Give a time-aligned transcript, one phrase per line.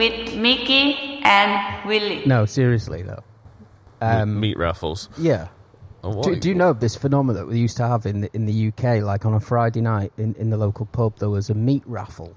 [0.00, 2.22] with Mickey and Willie.
[2.24, 3.22] No, seriously though.
[4.00, 5.10] Um, meat raffles.
[5.18, 5.48] Yeah.
[6.02, 6.22] Oh.
[6.22, 8.46] Do, do you know of this phenomenon that we used to have in the, in
[8.46, 9.02] the UK?
[9.02, 12.34] Like on a Friday night in, in the local pub, there was a meat raffle.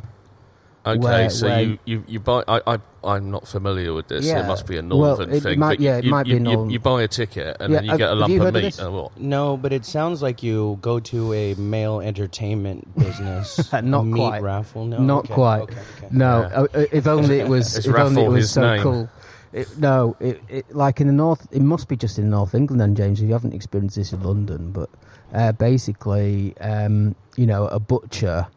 [0.85, 2.43] Okay, where- so where- you, you, you buy.
[2.47, 4.25] I, I I'm not familiar with this.
[4.25, 4.43] Yeah.
[4.43, 4.87] It must be a Well,
[5.17, 5.59] northern it thing.
[5.59, 7.57] might- but yeah, it you, might be you, a you, northern- you buy a ticket
[7.59, 8.79] and Yeah, then you have- get a lump of heard of meat.
[8.91, 9.17] what?
[9.19, 13.71] No, but it sounds like you go to a male entertainment business.
[13.81, 14.41] Not meat quite.
[14.41, 14.85] raffle.
[14.85, 15.61] No, Not okay, quite.
[15.63, 16.07] Okay, okay.
[16.11, 16.59] No, Yeah.
[16.59, 17.77] uh, uh, if only it was.
[17.77, 18.81] It's if only it was so name.
[18.83, 19.09] cool.
[19.53, 21.47] It, no, it, it like in the north.
[21.51, 23.21] It must be just in North England, then, James.
[23.21, 24.89] If you haven't experienced this in London, but
[25.33, 28.47] uh, basically, um, you know, a butcher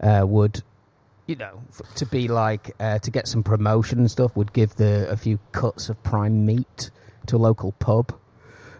[0.00, 0.62] uh, would,
[1.30, 1.62] you know,
[1.94, 5.38] to be like uh, to get some promotion and stuff, would give the a few
[5.52, 6.90] cuts of prime meat
[7.26, 8.12] to a local pub.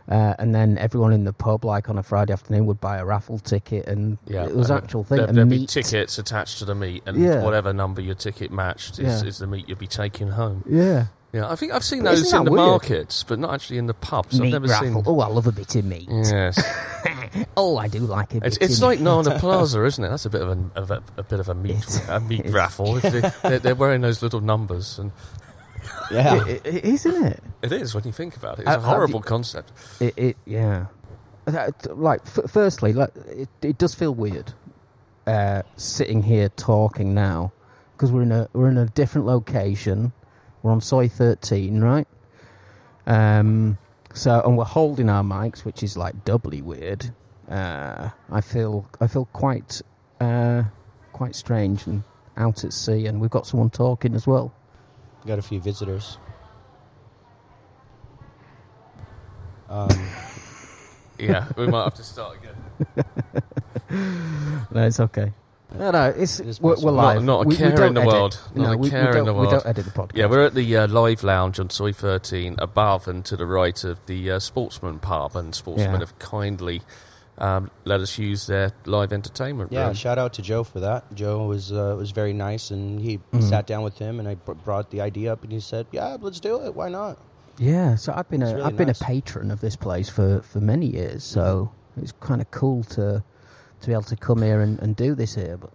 [0.09, 3.05] Uh, and then everyone in the pub, like on a Friday afternoon, would buy a
[3.05, 5.19] raffle ticket, and Yeah, it was and actual thing.
[5.19, 7.45] There, there'd be tickets attached to the meat, and Yeah.
[7.45, 9.29] whatever number your ticket matched is, Yeah.
[9.29, 10.65] is the meat you'd be taking home.
[10.69, 12.67] Yeah, Yeah, I think I've seen But those in the weird?
[12.67, 14.39] markets, but not actually in the pubs.
[14.41, 14.87] meat I've never raffle.
[14.95, 15.03] seen.
[15.07, 16.09] Oh, I love a bit of meat.
[16.11, 16.61] Yes,
[17.57, 18.47] Oh, I do like a bit.
[18.49, 18.99] it's, it's like.
[18.99, 20.09] Nana Plaza, isn't it?
[20.09, 22.47] That's a bit of a, of a, a bit of a meat It's- a meat
[22.47, 22.95] raffle.
[22.95, 25.13] They, they're, they're wearing those little numbers, and
[26.11, 26.45] Yeah.
[26.47, 27.43] It- it- isn't it?
[27.63, 28.63] it is when you think about it.
[28.63, 29.71] It's Uh, a horrible you- concept.
[30.01, 30.87] It, it yeah.
[31.91, 34.53] Like, f- firstly, like, it, it does feel weird
[35.27, 37.53] uh, sitting here talking now
[37.93, 40.13] because we're in a we're in a different location.
[40.63, 42.07] We're on Soi thirteen, right?
[43.07, 43.79] Um.
[44.13, 47.15] So, and we're holding our mics, which is like doubly weird.
[47.49, 49.83] Uh, I feel I feel quite
[50.21, 50.65] uh,
[51.13, 52.03] quite strange and
[52.37, 54.53] out at sea, and we've got someone talking as well.
[55.27, 56.19] Got a few visitors.
[59.69, 59.89] Um,
[61.19, 63.05] Yeah, we might have to start again.
[64.73, 65.33] No, it's okay.
[65.79, 67.23] No, no, it's It is we're, we're live.
[67.23, 68.13] Not- not a We- we care don't in the edit.
[68.13, 68.41] world.
[68.55, 70.17] Not no, a we, we care in don't, the We don't edit the podcast.
[70.17, 73.83] Yeah, we're at the uh, live lounge on Soi 13, above and to the right
[73.85, 75.99] of the uh, Sportsman pub, and Sportsman Yeah.
[76.01, 76.83] have kindly
[77.39, 79.95] um, let us use their live entertainment yeah, room.
[79.95, 81.05] shout out to Joe for that.
[81.15, 83.43] Joe was uh, was very nice, and he Mhm.
[83.49, 86.19] sat down with him, and I br- brought the idea up, and he said, "Yeah,
[86.21, 86.75] let's do it.
[86.75, 87.17] Why not?"
[87.59, 90.43] Yeah, so I've been a It's really have been a patron of this place for,
[90.43, 91.25] for many years.
[91.25, 91.71] So
[92.01, 93.23] it's kind of cool to
[93.81, 95.57] to be able to come here and, and do this here.
[95.57, 95.71] But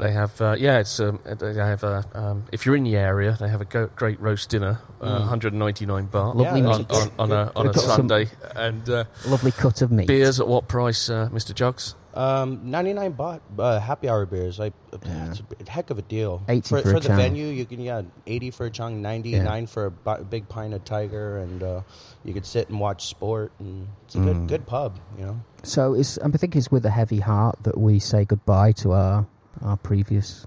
[0.00, 2.04] They have, uh, yeah, it's um, they have a.
[2.14, 5.20] Um, if you're in the area, they have a go- great roast dinner, uh, Mm.
[5.20, 6.90] 199 baht Lovely Yeah, on, meat.
[6.90, 10.08] on, on a on a some- Sunday, and uh, lovely cut of meat.
[10.08, 11.54] beers at what price, uh, Mr.
[11.54, 11.94] Jugs?
[12.14, 14.58] Um, ninety nine baht uh, happy hour beers.
[14.58, 14.74] Like,
[15.04, 15.30] Yeah.
[15.30, 16.42] it's a heck of a deal.
[16.48, 17.16] 80 for, for a the chang.
[17.16, 17.46] venue.
[17.46, 19.64] You can yeah, eighty for a chang, ninety Yeah.
[19.66, 21.80] for a bu- big pint of Tiger, and uh,
[22.24, 23.52] you could sit and watch sport.
[23.58, 24.24] And it's a Mm.
[24.24, 24.98] good good pub.
[25.18, 25.40] You know.
[25.62, 29.26] So it's I think it's with a heavy heart that we say goodbye to our
[29.62, 30.44] our previous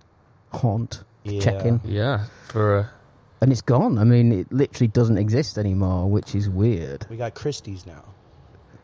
[0.52, 1.40] haunt Yeah.
[1.42, 2.86] check in, Yeah, for uh,
[3.42, 3.98] and it's gone.
[3.98, 7.06] I mean, it literally doesn't exist anymore, which is weird.
[7.10, 8.04] We got Christie's now.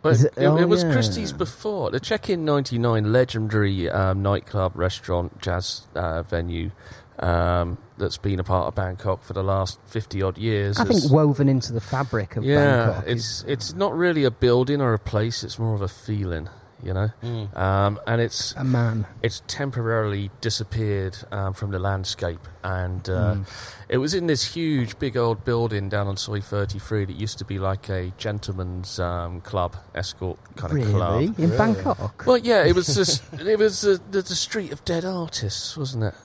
[0.01, 0.91] But it, it- oh, it was yeah.
[0.91, 1.91] Christie's before.
[1.91, 6.71] The Check Inn 99 legendary um, nightclub, restaurant, jazz uh, venue
[7.19, 10.77] um, that's been a part of Bangkok for the last 50 odd years.
[10.79, 13.03] I think woven into the fabric of yeah, Bangkok.
[13.07, 16.49] it's is, it's not really a building or a place, it's more of a feeling,
[16.83, 17.09] you know?
[17.23, 17.57] Mm.
[17.57, 19.05] Um, and it's a man.
[19.21, 22.39] it's temporarily disappeared um, from the landscape.
[22.63, 23.47] And uh, Mm.
[23.89, 27.45] it was in this huge, big old building down on Soi 33 that used to
[27.45, 31.21] be like a gentleman's um, club, escort kind of club.
[31.21, 31.57] In Really?
[31.57, 32.25] Bangkok?
[32.25, 36.15] Well, yeah, it was just, it was the, the street of dead artists, wasn't it?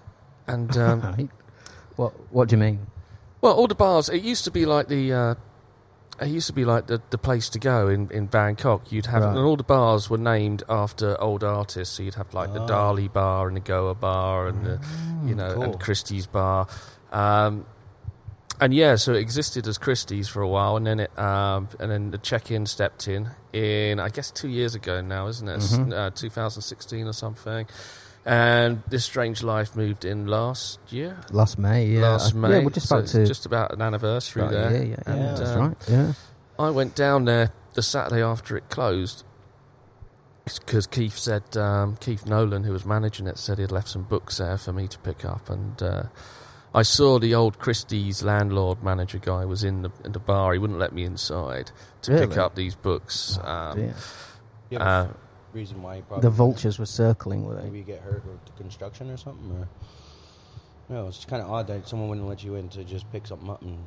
[0.46, 1.30] And um, Right.
[1.96, 2.86] What What do you mean?
[3.40, 4.08] well, all the bars.
[4.08, 5.12] It used to be like the.
[5.12, 5.34] Uh,
[6.20, 8.90] it used to be like the, the place to go in, in Bangkok.
[8.90, 9.30] You'd have Right.
[9.36, 11.96] and all the bars were named after old artists.
[11.96, 12.66] So you'd have like the Oh.
[12.66, 14.80] Dali Bar and the Goa Bar and the
[15.24, 15.62] you know cool.
[15.64, 16.66] and Christie's Bar.
[17.12, 17.66] Um,
[18.60, 21.90] and yeah, so it existed as Christie's for a while, and then it um, and
[21.90, 25.60] then the check-in stepped in in I guess two years ago now, isn't it?
[25.60, 25.92] Mhm.
[25.92, 27.66] Uh, 2016 or something.
[28.28, 31.16] And this strange life moved in last year.
[31.30, 32.00] Last May, yeah.
[32.10, 32.50] Last Uh, May.
[32.58, 33.24] Yeah, we're just about it's to.
[33.24, 34.70] just about an anniversary about there.
[34.72, 35.76] year, yeah, yeah, And, that's um, right.
[35.88, 36.12] Yeah.
[36.58, 39.22] I went down there the Saturday after it closed
[40.44, 44.38] because Keith said um, Keith Nolan, who was managing it, said he'd left some books
[44.38, 46.02] there for me to pick up, and uh,
[46.74, 50.52] I saw the old Christie's landlord manager guy was in the in the bar.
[50.52, 51.70] He wouldn't let me inside
[52.02, 53.38] to pick up these books.
[53.42, 53.94] Oh, Um, dear.
[54.70, 55.14] You uh, a
[55.56, 59.10] reason why you The vultures were circling with maybe you get hurt with the construction
[59.10, 59.50] or something.
[59.50, 59.68] Or
[60.88, 63.50] No, it's kind of odd that someone wouldn't let you in to just pick something
[63.50, 63.78] up and.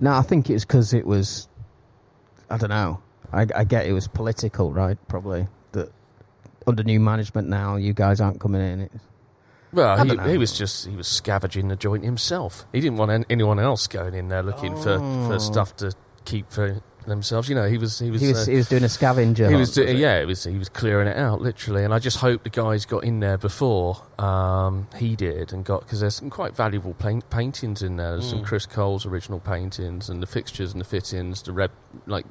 [0.00, 1.48] No, I think it's because it was.
[2.48, 3.02] I don't know.
[3.32, 4.96] I, I get it was political, right?
[5.08, 5.92] Probably that
[6.66, 8.80] under new management now, you guys aren't coming in.
[8.82, 9.04] It's,
[9.72, 12.64] Well, he, he was just he was scavenging the joint himself.
[12.72, 15.28] He didn't want anyone else going in there looking for, Oh.
[15.28, 15.92] for stuff to
[16.24, 16.80] keep for
[17.10, 17.48] themselves.
[17.50, 19.48] You know, he was he was he was uh, he was doing a scavenger.
[19.50, 19.96] he was do- it?
[19.96, 22.86] yeah, it was he was clearing it out literally, and I just hope the guys
[22.86, 27.28] got in there before um, he did and got because there's some quite valuable paint,
[27.28, 28.12] paintings in there.
[28.12, 28.44] There's some Mm.
[28.46, 31.70] Chris Coles' original paintings and the fixtures and the fittings, the red
[32.06, 32.24] like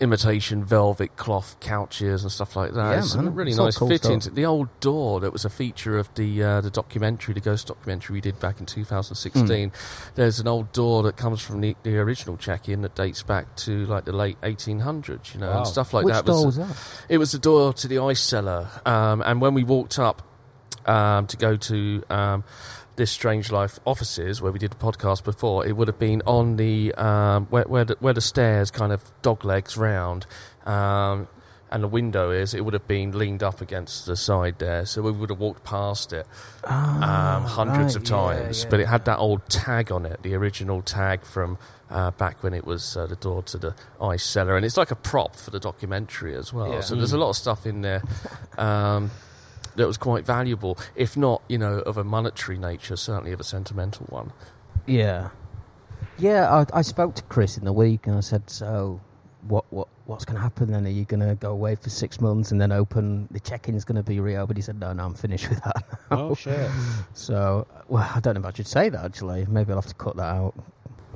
[0.00, 2.90] imitation velvet cloth couches and stuff like that.
[2.96, 3.34] Yeah, some man.
[3.34, 4.30] really It's nice cool fittings.
[4.30, 8.14] The old door that was a feature of the uh, the documentary, the ghost documentary
[8.14, 9.70] we did back in 2016.
[9.70, 9.74] Hmm.
[10.14, 13.86] There's an old door that comes from the, the original check-in that dates back to
[13.86, 15.58] like the late 1800s, you know, Wow.
[15.58, 16.24] and stuff like Which that.
[16.26, 16.76] door was- was that?
[17.08, 20.22] it was the door to the ice cellar, um, and when we walked up
[20.86, 22.44] um, to go to um,
[22.98, 26.56] this Strange Life offices where we did the podcast before, it would have been on
[26.56, 30.26] the um, where, where the where the stairs kind of dog legs round.
[30.66, 31.28] Um,
[31.70, 35.02] and the window is, it would have been leaned up against the side there, so
[35.02, 36.26] we would have walked past it
[36.64, 38.60] um, hundreds right, of times.
[38.60, 38.70] yeah, yeah.
[38.70, 41.58] But it had that old tag on it, the original tag from
[41.90, 44.90] uh, back when it was uh, the door to the ice cellar, and it's like
[44.90, 46.72] a prop for the documentary as well.
[46.72, 46.80] Yeah.
[46.80, 48.02] So there's a lot of stuff in there
[48.56, 49.10] um,
[49.78, 53.44] that was quite valuable, if not, you know, of a monetary nature, certainly of a
[53.44, 54.32] sentimental one.
[54.86, 55.30] Yeah,
[56.18, 56.52] yeah.
[56.52, 59.00] I, I spoke to Chris in the week, and I said, "So,
[59.42, 60.86] what, what, what's going to happen then?
[60.86, 63.96] Are you going to go away for six months and then open the check-in's going
[63.96, 66.70] to be reopened?" He said, "No, no, I'm finished with that." Oh shit!
[67.14, 69.46] So, well, I don't know if I should say that actually.
[69.46, 70.54] Maybe I'll have to cut that out.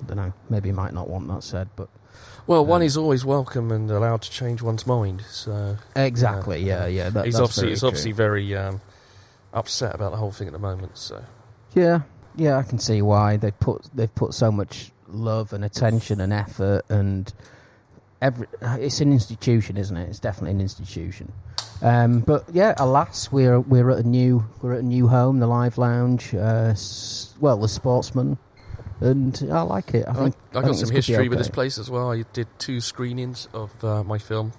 [0.03, 0.33] I don't know.
[0.51, 1.89] Maybe he might not want that said, but
[2.47, 5.23] Well, one Um, is always welcome and allowed to change one's mind.
[5.31, 6.63] So exactly.
[6.63, 7.11] Yeah, yeah.
[7.11, 8.81] That, he's obviously very he's obviously very um,
[9.53, 10.99] upset about the whole thing at the moment.
[10.99, 11.23] So
[11.75, 12.01] Yeah,
[12.37, 16.33] yeah, I can see why they put they've put so much love and attention and
[16.33, 17.33] effort and
[18.21, 18.47] every.
[18.61, 20.09] It's an institution, isn't it?
[20.09, 21.33] It's definitely an institution.
[21.81, 25.47] Um, but yeah, alas, we're we're at a new we're at a new home, the
[25.47, 26.35] Live Lounge.
[26.35, 28.39] Uh, s- well, the Sportsman,
[29.03, 30.07] and I like it.
[30.09, 32.11] I think I I got some history with this place as well.
[32.13, 34.53] I did two screenings of uh, my film.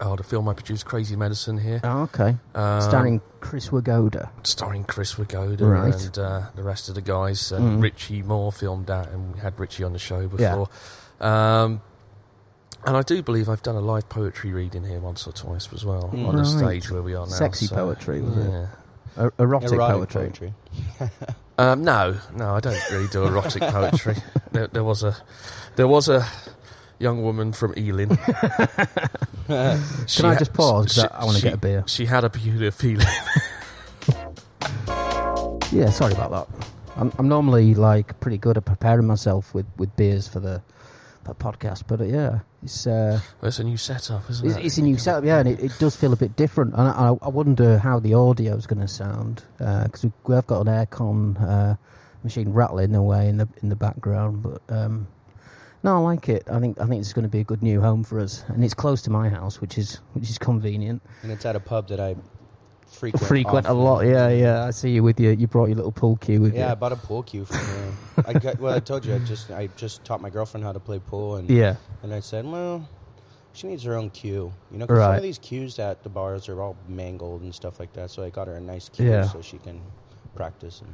[0.00, 1.80] Oh, the film I produced, Crazy Medicine, here.
[1.84, 4.30] Oh, okay, Um, starring Chris Wagoda.
[4.42, 5.94] starring Chris Wagoda Right.
[5.94, 7.52] and uh, the rest of the guys.
[7.52, 7.82] And Mm.
[7.82, 10.68] Richie Moore filmed that, and we had Richie on the show before.
[11.20, 11.82] Um,
[12.84, 15.84] and I do believe I've done a live poetry reading here once or twice as
[15.84, 16.26] well Mm.
[16.26, 16.58] on the Right.
[16.80, 17.32] stage where we are now.
[17.32, 18.68] Sexy so, poetry, was it?
[19.16, 19.22] Yeah.
[19.24, 20.54] Er- erotic, Erotic poetry.
[20.98, 21.10] poetry.
[21.58, 24.16] Um, no, no, I don't really do erotic poetry.
[24.52, 25.14] There, there was a,
[25.76, 26.26] there was a
[26.98, 28.08] young woman from Ealing.
[29.46, 30.94] Can I just pause?
[30.94, 31.84] 'Cause I, I want to get a beer.
[31.86, 33.06] She had a peculiar feeling.
[35.70, 36.68] Yeah, sorry about that.
[36.96, 40.60] I'm, I'm normally like pretty good at preparing myself with, with beers for the
[41.24, 44.64] podcast, but uh, yeah, it's uh, It's a new setup, isn't it's, it?
[44.64, 46.74] it's a new setup, yeah, and it, it does feel a bit different.
[46.74, 50.46] And I, I wonder how the audio is going to sound because we, we have
[50.46, 51.76] got an aircon uh,
[52.24, 54.62] machine rattling away in the in the background, but.
[54.68, 55.08] Um,
[55.84, 56.44] no, I like it.
[56.48, 58.62] I think I think it's going to be a good new home for us, and
[58.64, 61.02] it's close to my house, which is which is convenient.
[61.24, 62.14] And it's at a pub that I
[62.92, 63.26] frequent.
[63.26, 64.64] Frequent a lot, yeah, yeah.
[64.64, 65.32] I see you with your.
[65.32, 66.60] You brought your little pool cue with you.
[66.60, 67.92] Yeah, I bought a pool cue from there.
[68.26, 70.80] I got, well, I told you I just I just taught my girlfriend how to
[70.80, 72.88] play pool, and Yeah, and I said, well,
[73.52, 74.52] she needs her own cue.
[74.70, 75.16] You know, 'cause some Right.
[75.16, 78.10] of these cues at the bars are all mangled and stuff like that.
[78.10, 79.22] So I got her a nice cue Yeah.
[79.28, 79.80] so she can
[80.34, 80.80] practice.
[80.82, 80.92] And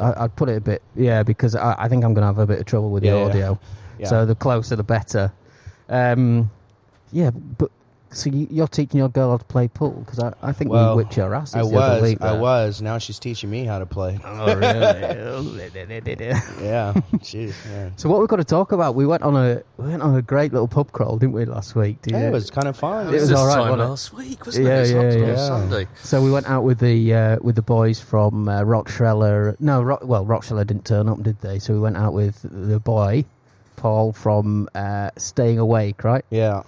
[0.00, 2.38] I, I'd put it a bit, yeah, because I, I think I'm going to have
[2.38, 3.24] a bit of trouble with Yeah, the yeah.
[3.26, 3.58] audio.
[3.98, 5.32] yeah, So the closer, the better.
[5.88, 6.50] Um,
[7.12, 7.70] yeah, but
[8.16, 10.96] so you, you're teaching your girl how to play pool because I, I think Well,
[10.96, 12.18] we whipped your asses I the other was, week.
[12.22, 12.40] I there.
[12.40, 12.80] was.
[12.82, 14.18] Now she's teaching me how to play.
[14.24, 14.66] Oh really?
[16.66, 16.92] Yeah,
[17.22, 17.54] jeez.
[17.70, 17.90] Yeah.
[17.96, 18.94] so what we've got to talk about?
[18.94, 21.74] We went on a we went on a great little pub crawl, didn't we, last
[21.74, 22.00] week?
[22.02, 23.08] Did Hey, you- it was kind of fun.
[23.08, 23.88] It was this all right, time wasn't it?
[23.90, 24.90] last week, wasn't Yeah, it?
[24.90, 25.36] It was yeah, yeah.
[25.36, 25.88] Sunday.
[26.02, 29.60] So we went out with the uh, with the boys from uh, Rockschreller.
[29.60, 31.58] No, Rock, well, Rockschreller didn't turn up, did they?
[31.58, 33.24] So we went out with the boy,
[33.76, 36.24] Paul from uh, Staying Awake, right?
[36.30, 36.62] Yeah.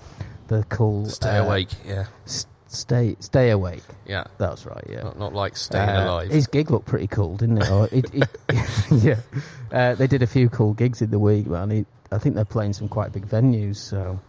[0.48, 3.82] The cool Stay uh, awake, yeah, S- stay, stay awake.
[4.06, 4.24] yeah.
[4.38, 4.84] That's right.
[4.88, 5.02] Yeah.
[5.04, 6.30] Not, not like staying Uh, alive.
[6.30, 7.70] His gig looked pretty cool, didn't it?
[7.70, 8.28] Or it, it
[8.90, 9.20] yeah.
[9.70, 11.86] Uh, they did a few cool gigs in the week, man.
[12.10, 13.76] I think they're playing some quite big venues.
[13.76, 14.20] So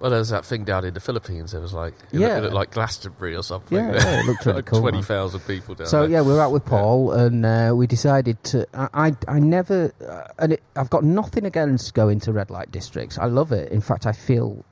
[0.00, 1.54] Well, there's that thing down in the Philippines.
[1.54, 2.26] It was like, it, Yeah.
[2.28, 3.78] looked, it looked like Glastonbury or something.
[3.78, 4.80] yeah, yeah it looked really like cool.
[4.80, 5.86] twenty thousand people down there.
[5.86, 6.10] So there.
[6.10, 8.66] yeah, we were out with Paul, and uh, we decided to.
[8.74, 12.70] I I, I never, uh, and it, I've got nothing against going to red light
[12.70, 13.16] districts.
[13.16, 13.72] I love it.
[13.72, 14.64] In fact, I feel,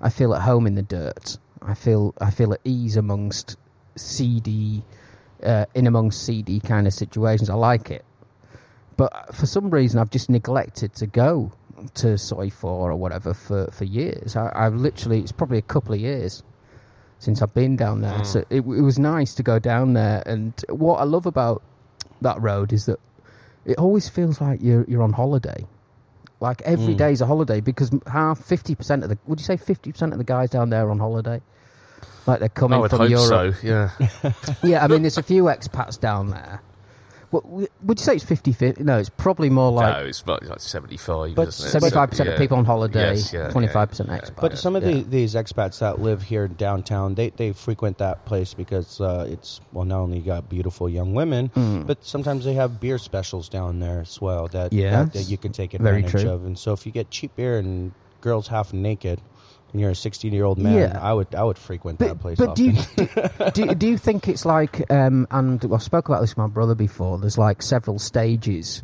[0.00, 1.38] I feel at home in the dirt.
[1.62, 3.56] I feel I feel at ease amongst
[3.96, 4.82] seedy,
[5.42, 7.50] uh, in amongst seedy kind of situations.
[7.50, 8.04] I like it,
[8.96, 11.52] but for some reason, I've just neglected to go
[11.94, 14.36] to Soi Four or whatever for for years.
[14.36, 16.42] I, I've literally it's probably a couple of years
[17.18, 18.18] since I've been down there.
[18.18, 18.26] Mm.
[18.26, 20.22] So it, it was nice to go down there.
[20.26, 21.62] And what I love about
[22.22, 22.98] that road is that
[23.64, 25.66] it always feels like you're you're on holiday.
[26.40, 26.98] Like every Mm.
[26.98, 30.18] day's a holiday because half fifty percent of the would you say fifty percent of
[30.18, 31.40] the guys down there are on holiday?
[32.26, 33.54] Like they're coming I would from hope Europe.
[33.56, 33.66] so.
[33.66, 33.90] Yeah.
[34.62, 36.62] Yeah, I mean there's a few expats down there.
[37.30, 38.80] What, would you say it's 50-50?
[38.80, 41.36] No, it's probably more like no, it's about like seventy-five.
[41.36, 41.70] But isn't it?
[41.70, 42.32] seventy-five percent Yeah.
[42.34, 44.40] of people on holiday, Yes, yeah, twenty-five percent yeah, expats.
[44.40, 44.94] But some of yeah.
[44.94, 49.60] the, these expats that live here downtown, they, they frequent that place because uh, it's
[49.72, 51.86] well, not only got beautiful young women, Mm.
[51.86, 54.92] but sometimes they have beer specials down there as well that Yes.
[54.92, 56.30] that, that you can take Very advantage true.
[56.32, 56.44] of.
[56.44, 59.20] And so if you get cheap beer and girls half naked,
[59.72, 60.98] and you're a 16 year old man, Yeah.
[61.00, 62.38] I would I would frequent But, that place.
[62.38, 66.30] but do you do, do you think it's like um, and I spoke about this
[66.30, 67.18] with my brother before?
[67.18, 68.82] There's like several stages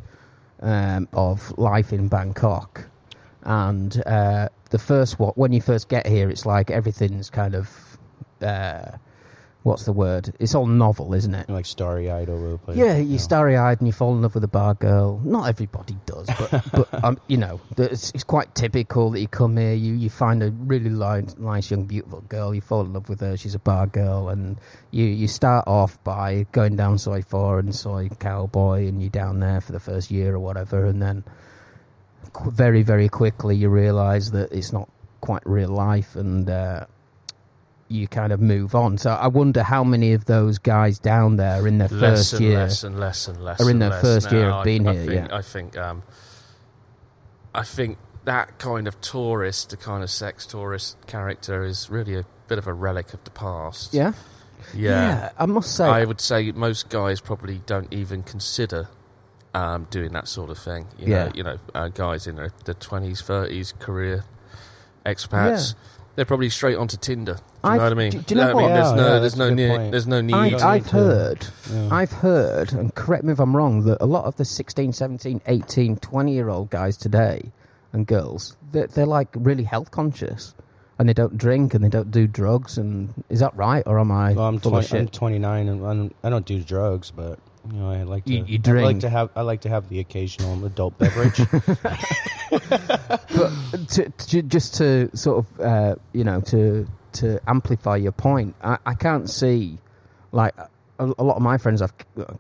[0.61, 2.87] um, of life in Bangkok,
[3.43, 7.99] and uh, the first what when you first get here, it's like everything's kind of
[8.43, 8.93] uh,
[9.66, 10.32] what's the word?
[10.38, 11.50] It's all novel, isn't it?
[11.50, 12.76] like starry eyed over the place.
[12.76, 13.16] Yeah, you're know.
[13.16, 15.20] starry eyed and you fall in love with a bar girl.
[15.25, 19.56] Not everybody does, but but um, you know, it's, it's quite typical that you come
[19.56, 23.08] here, you you find a really li- nice young beautiful girl, you fall in love
[23.08, 23.37] with her.
[23.37, 24.61] She's a bar girl, and
[24.92, 29.40] you you start off by going down Soi Four and Soi Cowboy, and you're down
[29.40, 31.25] there for the first year or whatever, and then
[32.32, 34.88] qu- very very quickly you realise that it's not
[35.20, 36.87] quite real life, and uh,
[37.88, 38.99] you kind of move on.
[38.99, 42.59] So I wonder how many of those guys down there in their less first year.
[42.59, 43.61] less and less and less.
[43.61, 44.59] Are in their less first year now.
[44.59, 45.37] of being I, here, I think, yeah.
[45.37, 45.76] I think.
[45.78, 46.02] Um,
[47.55, 52.25] I think that kind of tourist, the kind of sex tourist character, is really a
[52.49, 53.95] bit of a relic of the past.
[53.95, 54.12] Yeah?
[54.75, 55.31] Yeah.
[55.38, 55.85] I must say.
[55.87, 58.88] I would say most guys probably don't even consider
[59.55, 60.87] um, doing that sort of thing.
[60.99, 61.25] You Yeah.
[61.26, 64.25] know, you know, uh, guys in their the twenties, thirties, career
[65.07, 65.75] expats.
[66.16, 67.35] They're probably straight onto Tinder.
[67.35, 68.11] Do you I've- know what I mean?
[68.11, 68.64] do- do you know what?
[68.64, 69.92] I mean, there's no, yeah, there's no need, point.
[69.92, 70.35] there's no need.
[70.35, 71.88] I, I've heard, Yeah.
[71.92, 75.40] I've heard, and correct me if I'm wrong, that a lot of the 16, 17,
[75.46, 77.52] 18, 20 year old guys today
[77.92, 80.54] and girls, they're, they're like really health conscious
[80.99, 82.78] and they don't drink and they don't do drugs.
[82.78, 83.82] And is that right?
[83.87, 85.00] Or am I Well, I'm, full 20, of shit?
[85.00, 87.38] I'm 29 and I'm, I don't do drugs, but
[87.73, 88.32] you know I like to.
[88.32, 89.30] You- you I like to have.
[89.37, 91.40] I like to have the occasional adult beverage.
[92.50, 98.54] but to, to, just to sort of uh, you know to to amplify your point,
[98.62, 99.78] I, I can't see
[100.32, 100.68] like a,
[101.18, 101.92] a lot of my friends have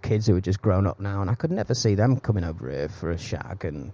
[0.02, 2.70] kids who are just grown up now, and I could never see them coming over
[2.70, 3.92] here for a shag and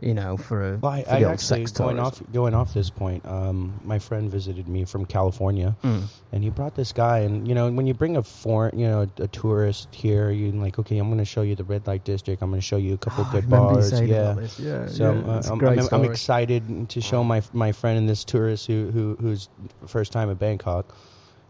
[0.00, 3.26] you know for a Well, I, for I actually going off going off this point.
[3.26, 6.04] Um, my friend visited me from California, Mm.
[6.32, 7.20] and he brought this guy.
[7.20, 10.78] And you know, when you bring a foreign, you know, a tourist here, you're like,
[10.78, 12.42] okay, I'm going to show you the red light district.
[12.42, 13.92] I'm going to show you a couple Oh, good bars.
[14.00, 14.36] Yeah.
[14.58, 18.08] yeah, So yeah, uh, a I'm, I'm, I'm excited to show my my friend and
[18.08, 19.48] this tourist who, who who's
[19.86, 20.94] first time in Bangkok.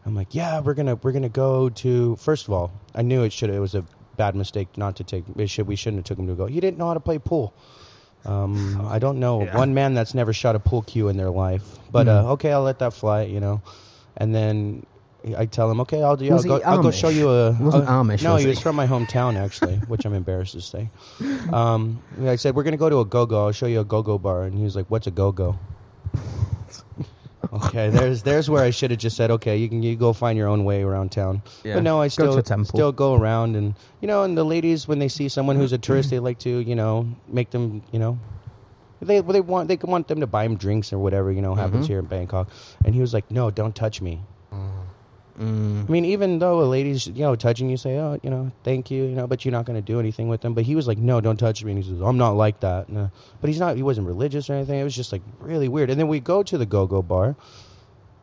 [0.07, 2.17] I'm like, yeah, we're gonna we're gonna go to.
[2.17, 3.85] First of all, I knew it should it was a
[4.17, 5.25] bad mistake not to take.
[5.37, 6.47] It should we shouldn't have took him to go.
[6.47, 7.53] He didn't know how to play pool.
[8.25, 9.57] Um, I don't know Yeah.
[9.57, 11.63] one man that's never shot a pool cue in their life.
[11.91, 12.25] But Mm.
[12.25, 13.23] uh, okay, I'll let that fly.
[13.23, 13.63] You know,
[14.17, 14.85] and then.
[15.37, 16.31] I tell him, okay, I'll do.
[16.33, 16.61] I'll go.
[16.65, 17.53] I'll go show you a.
[17.53, 18.51] He wasn't a- Amish, No, was he he?
[18.51, 20.89] was from my hometown actually, which I'm embarrassed to say.
[21.53, 23.47] Um, I said we're gonna go to a go-go.
[23.47, 25.59] I'll show you a go-go bar, and he was like, "What's a go-go?"
[27.53, 30.37] Okay, there's there's where I should have just said, "Okay, you can you go find
[30.37, 31.75] your own way around town." Yeah.
[31.75, 32.67] But no, I still to a temple.
[32.67, 35.79] still go around, and you know, and the ladies when they see someone who's a
[35.79, 38.19] tourist, they like to you know make them you know.
[39.01, 41.87] They they want they want them to buy them drinks or whatever you know happens
[41.87, 42.13] here mm-hmm.
[42.13, 42.49] in Bangkok,
[42.85, 44.21] and he was like, "No, don't touch me."
[45.39, 45.89] Mm.
[45.89, 48.91] I mean, even though a lady's, you know, touching you, say, oh, you know, thank
[48.91, 50.53] you, you know, but you're not going to do anything with them.
[50.55, 51.73] But he was like, no, don't touch me.
[51.73, 52.89] And he says, I'm not like that.
[52.89, 53.11] No.
[53.41, 54.81] But he's not, he wasn't religious or anything.
[54.81, 55.91] It was just like really weird.
[55.91, 57.37] And then we go to the go go bar.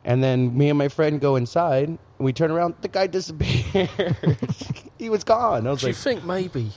[0.03, 1.87] And then me and my friend go inside.
[1.87, 2.75] And we turn around.
[2.81, 3.89] The guy disappeared.
[4.99, 5.65] he was gone.
[5.67, 6.71] I was Do you think maybe?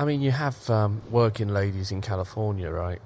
[0.00, 3.00] I mean, you have um, working ladies in California, right?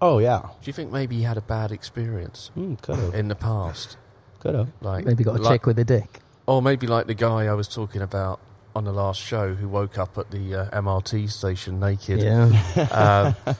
[0.00, 0.40] oh, yeah.
[0.42, 3.14] Do you think maybe he had a bad experience Mm, could have.
[3.14, 3.96] in the past?
[4.44, 4.68] Could have.
[4.80, 6.20] Like Maybe got a like, chick with a dick.
[6.46, 8.38] or maybe like the guy I was talking about
[8.76, 12.20] on the last show who woke up at the uh, MRT station naked.
[12.20, 13.32] Yeah.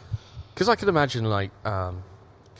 [0.54, 2.04] Because I can imagine like um,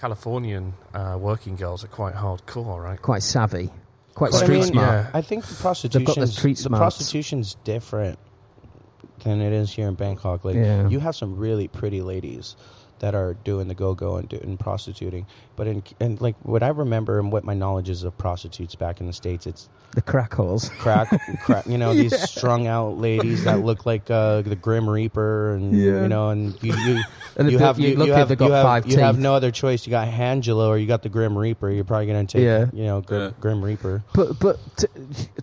[0.01, 3.01] Californian uh, working girls are quite hardcore, right?
[3.01, 3.71] quite savvy.
[4.15, 4.89] Quite But I street mean, smart.
[5.05, 5.11] yeah.
[5.15, 8.19] I think the They've prostitution, the street the prostitution's different
[9.25, 10.45] than it is here in Bangkok.
[10.45, 10.89] Like Yeah.
[10.89, 12.57] you have some really pretty ladies
[13.05, 15.27] that are doing the go go and doing prostituting.
[15.57, 18.99] But in and like what I remember and what my knowledge is of prostitutes back
[19.01, 20.71] in the states, it's The crack whores.
[20.79, 21.09] crack,
[21.43, 21.67] crack.
[21.67, 26.01] You know these strung out ladies that look like uh, the Grim Reaper, and Yeah.
[26.03, 27.03] you know, and you you,
[27.37, 29.51] And you have you you, look you if have you have, you have no other
[29.51, 29.87] choice.
[29.87, 31.69] You got Angela or you got the Grim Reaper.
[31.71, 32.67] You're probably gonna take Yeah.
[32.73, 33.31] you know Grim, Yeah.
[33.41, 34.03] Grim Reaper.
[34.15, 34.89] But but to,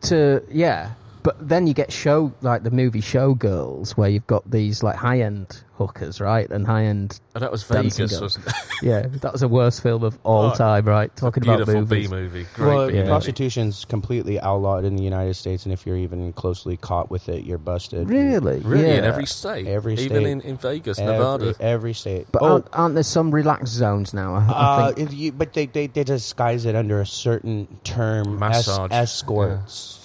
[0.10, 4.84] to yeah, but then you get show like the movie Showgirls where you've got these
[4.84, 7.20] like high end hookers, right, and high end.
[7.36, 8.54] Oh, that was Vegas, wasn't it?
[8.84, 11.16] Yeah, that was the worst film of all Oh, time, right?
[11.16, 12.08] Talking about Beautiful movies.
[12.10, 12.46] B movie.
[12.56, 13.08] Great well, B movie.
[13.08, 17.44] prostitution's completely outlawed in the United States, and if you're even closely caught with it,
[17.46, 18.10] you're busted.
[18.10, 18.94] Really, Really, yeah.
[18.96, 19.68] in every state.
[19.68, 20.26] Every Even state.
[20.28, 21.54] in, in Vegas, Every, Nevada.
[21.60, 22.28] every state.
[22.32, 24.34] But oh, aren't, aren't there some relaxed zones now?
[24.36, 24.44] I, I
[24.90, 25.08] uh, think.
[25.10, 28.92] if you, but they, they they disguise it under a certain term, es- Massage.
[28.92, 29.98] escorts.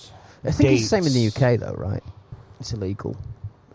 [0.44, 1.26] I think it's the same in the.
[1.28, 2.02] UK though, right?
[2.60, 3.16] It's illegal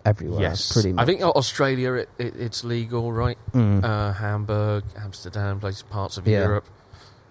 [0.05, 0.41] everywhere.
[0.41, 1.03] Yes, pretty much.
[1.03, 3.37] I think Australia it, it, it's legal, right?
[3.53, 3.83] Mm.
[3.83, 6.39] Uh, Hamburg, Amsterdam, places parts of Yeah.
[6.39, 6.65] Europe,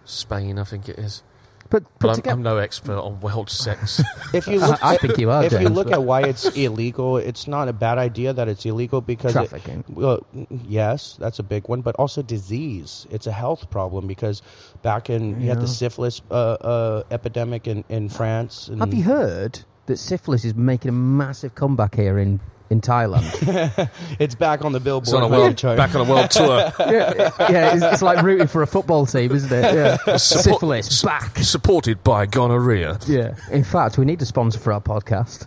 [0.05, 1.23] Spain, I think it is.
[1.71, 4.03] But But, but to I'm, I'm no expert on world sex.
[4.35, 5.45] If you look, I think you are.
[5.45, 8.67] if you look but at why it's illegal, it's not a bad idea that it's
[8.67, 9.85] illegal because it.
[9.89, 10.27] Well,
[10.67, 13.07] yes, that's a big one, but also disease.
[13.11, 14.43] It's a health problem because
[14.83, 18.69] back in you had the syphilis uh, uh, epidemic in, in France.
[18.69, 23.91] And Have you heard that syphilis is making a massive comeback here in in Thailand?
[24.21, 25.09] It's back on the billboard.
[25.09, 25.77] it's on a world, chart.
[25.77, 26.73] back on a world tour.
[26.79, 29.75] yeah, yeah it's, it's like rooting for a football team, isn't it?
[29.75, 31.39] Yeah, syphilis back.
[31.39, 32.99] Supported by gonorrhea.
[33.07, 33.35] Yeah.
[33.51, 35.47] In fact, we need a sponsor for our podcast.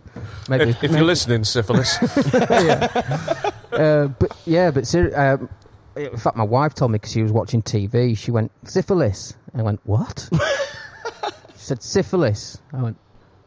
[0.49, 1.97] Maybe If, if you're listening, syphilis,
[3.71, 5.49] Uh, but yeah, but ser- um,
[5.95, 8.15] in fact, my wife told me because she was watching TV.
[8.17, 9.35] She went syphilis.
[9.55, 10.29] I went what?
[10.31, 10.39] she
[11.57, 12.59] said syphilis.
[12.71, 12.97] I went.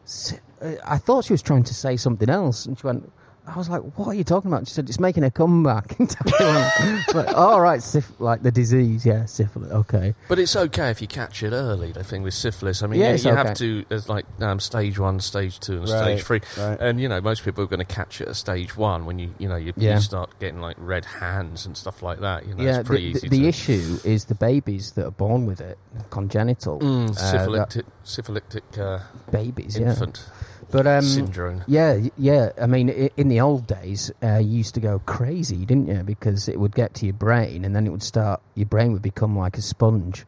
[0.05, 3.11] "Sy- uh, I thought she was trying to say something else, and she went.
[3.47, 6.07] I was like, "What are you talking about?" She said, "It's making a comeback." in
[6.07, 6.71] Taiwan."
[7.07, 9.71] It's like, all right, syph- like the disease, yeah, syphilis.
[9.71, 11.93] Okay, but it's okay if you catch it early.
[11.93, 13.47] The thing with syphilis, I mean, Yeah, you, it's you okay.
[13.47, 13.85] have to.
[13.87, 16.41] There's like um, stage one, stage two, and Right, stage three.
[16.63, 16.77] right.
[16.79, 19.33] And you know, most people are going to catch it at stage one when you
[19.39, 19.95] you know you, Yeah.
[19.95, 22.45] you start getting like red hands and stuff like that.
[22.45, 22.79] You know, yeah.
[22.79, 23.27] it's pretty the, easy.
[23.29, 25.77] the to, issue is the babies that are born with it,
[26.09, 29.77] congenital Mm, uh, syphilitic, syphilitic uh, that- babies.
[29.79, 30.27] Yeah, infant
[30.71, 31.63] but um, syndrome.
[31.67, 32.51] Yeah, yeah.
[32.61, 36.03] I mean, in the old days, uh, you used to go crazy, didn't you?
[36.03, 38.41] Because it would get to your brain, and then it would start.
[38.55, 40.25] Your brain would become like a sponge,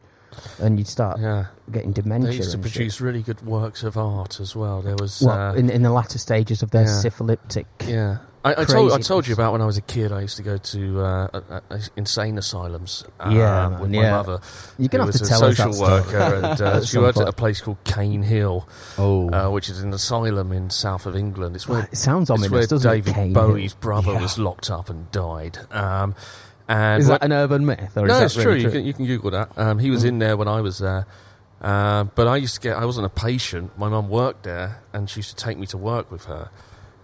[0.58, 2.30] and you'd start Yeah, getting dementia.
[2.30, 2.72] they used to and shit.
[2.72, 4.80] produce really good works of art as well.
[4.82, 7.00] There was, Well, uh, in in the latter stages of their yeah.
[7.00, 7.66] syphilitic.
[7.86, 8.18] yeah.
[8.42, 10.12] I, I told I told you about when I was a kid.
[10.12, 13.04] I used to go to uh, uh, uh, insane asylums.
[13.20, 14.10] Uh, Yeah, man, with my yeah.
[14.12, 14.40] mother.
[14.78, 15.90] You're gonna have to tell a us social story.
[15.90, 19.80] worker, and uh, she worked at a place called Cane Hill, Oh, uh, which is
[19.82, 21.54] an asylum in south of England.
[21.54, 23.32] It's where it sounds it's ominous, where doesn't David it?
[23.34, 23.80] Bowie's Hill?
[23.82, 24.22] brother Yeah.
[24.22, 25.58] was locked up and died.
[25.70, 26.14] Um,
[26.66, 28.62] and Is when- that an urban myth, or no, it's really true.
[28.62, 29.50] You can you can Google that.
[29.58, 29.92] Um, he Mm.
[29.92, 31.04] was in there when I was there,
[31.60, 32.76] uh, but I used to get.
[32.78, 33.76] I wasn't a patient.
[33.78, 36.48] My mum worked there, and she used to take me to work with her.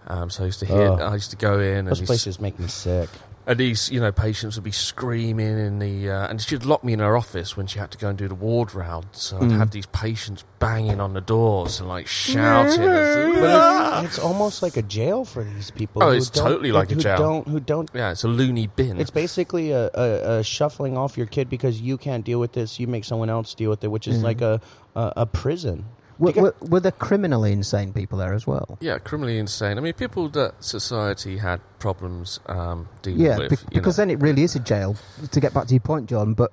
[0.07, 0.81] Um, so I used to hear.
[0.87, 0.95] Oh.
[0.95, 3.09] I used to go in, and Those these, places make me sick.
[3.45, 6.93] and these you know patients would be screaming in the, uh, and she'd lock me
[6.93, 9.07] in her office when she had to go and do the ward round.
[9.11, 9.57] So I'd Mm.
[9.57, 12.85] have these patients banging on the doors and like shouting.
[12.85, 16.01] But it, it's almost like a jail for these people.
[16.03, 17.17] Oh, who it's don't- totally like a jail.
[17.17, 17.89] Don't who don't.
[17.93, 18.99] yeah, it's a loony bin.
[18.99, 22.79] It's basically a, a, a shuffling off your kid because you can't deal with this.
[22.79, 24.23] You make someone else deal with it, which is Mhm.
[24.23, 24.61] like a
[24.95, 25.85] a, a prison.
[26.19, 28.77] Were, were, were there criminally insane people there as well?
[28.81, 29.77] yeah, criminally insane.
[29.77, 33.49] I mean, people that society had problems um, dealing Yeah, with.
[33.69, 34.01] be- because know.
[34.01, 34.95] then it really is a jail.
[35.31, 36.51] To get back to your point, John, but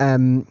[0.00, 0.46] um,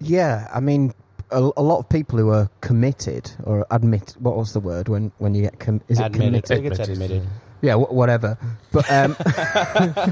[0.00, 0.94] yeah, I mean,
[1.30, 5.12] a, a lot of people who are committed or admit what was the word when
[5.18, 6.22] when you get com- is it admitted.
[6.24, 6.48] I committed?
[6.48, 7.22] think it's Admitted.
[7.62, 7.66] Admitted.
[7.66, 8.38] Yeah, wh- whatever.
[8.72, 9.16] But um,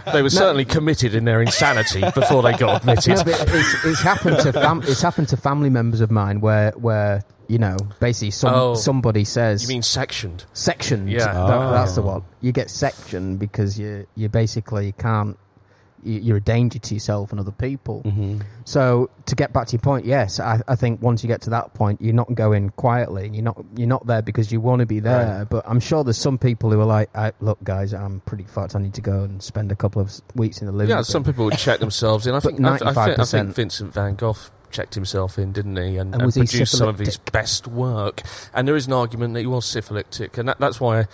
[0.13, 3.17] They were certainly committed in their insanity before they got admitted.
[3.17, 6.73] no, but it's, it's happened to fam- it's happened to family members of mine where
[6.73, 8.75] where you know basically some Oh.
[8.75, 10.45] somebody says You mean sectioned?
[10.53, 11.11] sectioned.
[11.11, 11.25] Yeah.
[11.27, 11.73] That- Oh.
[11.73, 12.23] that's the one.
[12.41, 15.37] You get sectioned because you you basically can't.
[16.05, 18.01] You- You're a danger to yourself and other people.
[18.03, 21.43] hmm So to get back to your point, yes, I, I think once you get
[21.43, 23.31] to that point, you're not going quietly.
[23.33, 25.47] You're not you're not there because you want to be there.
[25.49, 28.75] But I'm sure there's some people who are like, I, "Look, guys, I'm pretty fucked.
[28.77, 31.25] I need to go and spend a couple of weeks in the living." Yeah, some
[31.25, 32.35] people would check themselves in.
[32.35, 34.37] I think, I, I, think, I think Vincent van Gogh
[34.71, 35.97] checked himself in, didn't he?
[35.97, 38.23] And, And and produced some of his best work.
[38.55, 41.07] And there is an argument that he was syphilitic, and that, that's why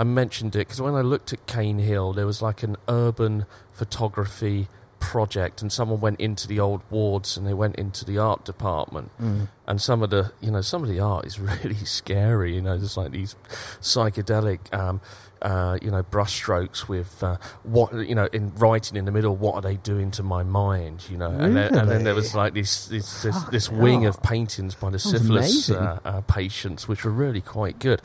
[0.00, 3.46] I, mentioned it because when I looked at Cane Hill, there was like an urban
[3.72, 8.44] photography project, and someone went into the old wards and they went into the art
[8.44, 9.48] department, Mm.
[9.66, 12.54] and some of the you know some of the art is really scary.
[12.54, 13.34] You know, there's like these
[13.80, 14.72] psychedelic.
[14.72, 15.00] Um,
[15.42, 19.34] uh, you know, brushstrokes with uh, what you know in writing in the middle.
[19.34, 21.06] What are they doing to my mind?
[21.10, 24.22] You know, and, then, and then there was like this this this, this wing of
[24.22, 28.02] paintings by the syphilis uh, uh, patients, which were really quite good.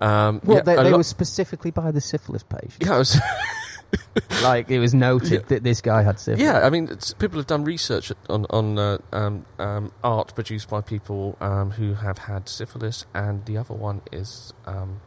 [0.00, 2.82] Um, Well, yeah, they, they were specifically by the syphilis patient.
[2.84, 3.20] yeah, was-
[4.42, 6.40] Like it was noted that this guy had syphilis.
[6.44, 6.86] Yeah, I mean,
[7.18, 11.94] people have done research on on uh, um, um, art produced by people um, who
[11.94, 15.00] have had syphilis, and the other one is um,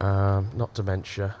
[0.00, 1.34] um, not dementia,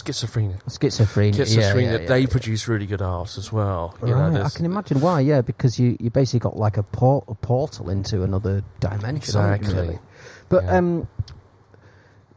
[0.00, 0.62] um, schizophrenia.
[0.64, 1.38] schizophrenia.
[1.38, 1.82] yeah, Schizophrenia.
[1.92, 2.26] yeah, yeah, they yeah.
[2.28, 3.96] produce really good art as well.
[4.02, 5.20] You know, I can imagine why.
[5.20, 9.34] Yeah, because you, you basically got like a, port, a portal into another dimension.
[9.40, 9.74] haven't you, Exactly.
[9.74, 9.98] really?
[10.48, 10.76] But Yeah.
[10.76, 11.08] um,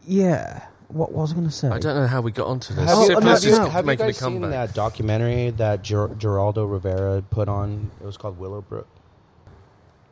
[0.06, 0.65] yeah.
[0.88, 1.67] What was I going to say?
[1.67, 2.89] I don't know how we got onto this.
[2.89, 3.69] Have Oh, you, no, Syphilis have you- no.
[3.69, 7.91] have you guys seen that documentary that Ger- Geraldo Rivera put on?
[8.02, 8.88] It was called Willowbrook.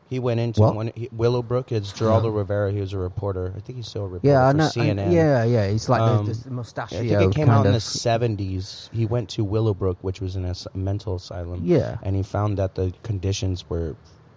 [0.08, 0.74] He went into What?
[0.74, 0.90] one.
[0.94, 1.70] He, Willowbrook.
[1.70, 2.72] It's Geraldo Rivera.
[2.72, 3.52] He was a reporter.
[3.56, 4.64] I think he's still a reporter yeah, for know.
[4.64, 5.12] I- CNN.
[5.12, 5.68] yeah, yeah.
[5.68, 8.88] He's like Um, the, mustachio I think it came out in the seventies.
[8.92, 11.60] He went to Willowbrook, which was in a mental asylum.
[11.64, 13.96] yeah, and he found that the conditions were,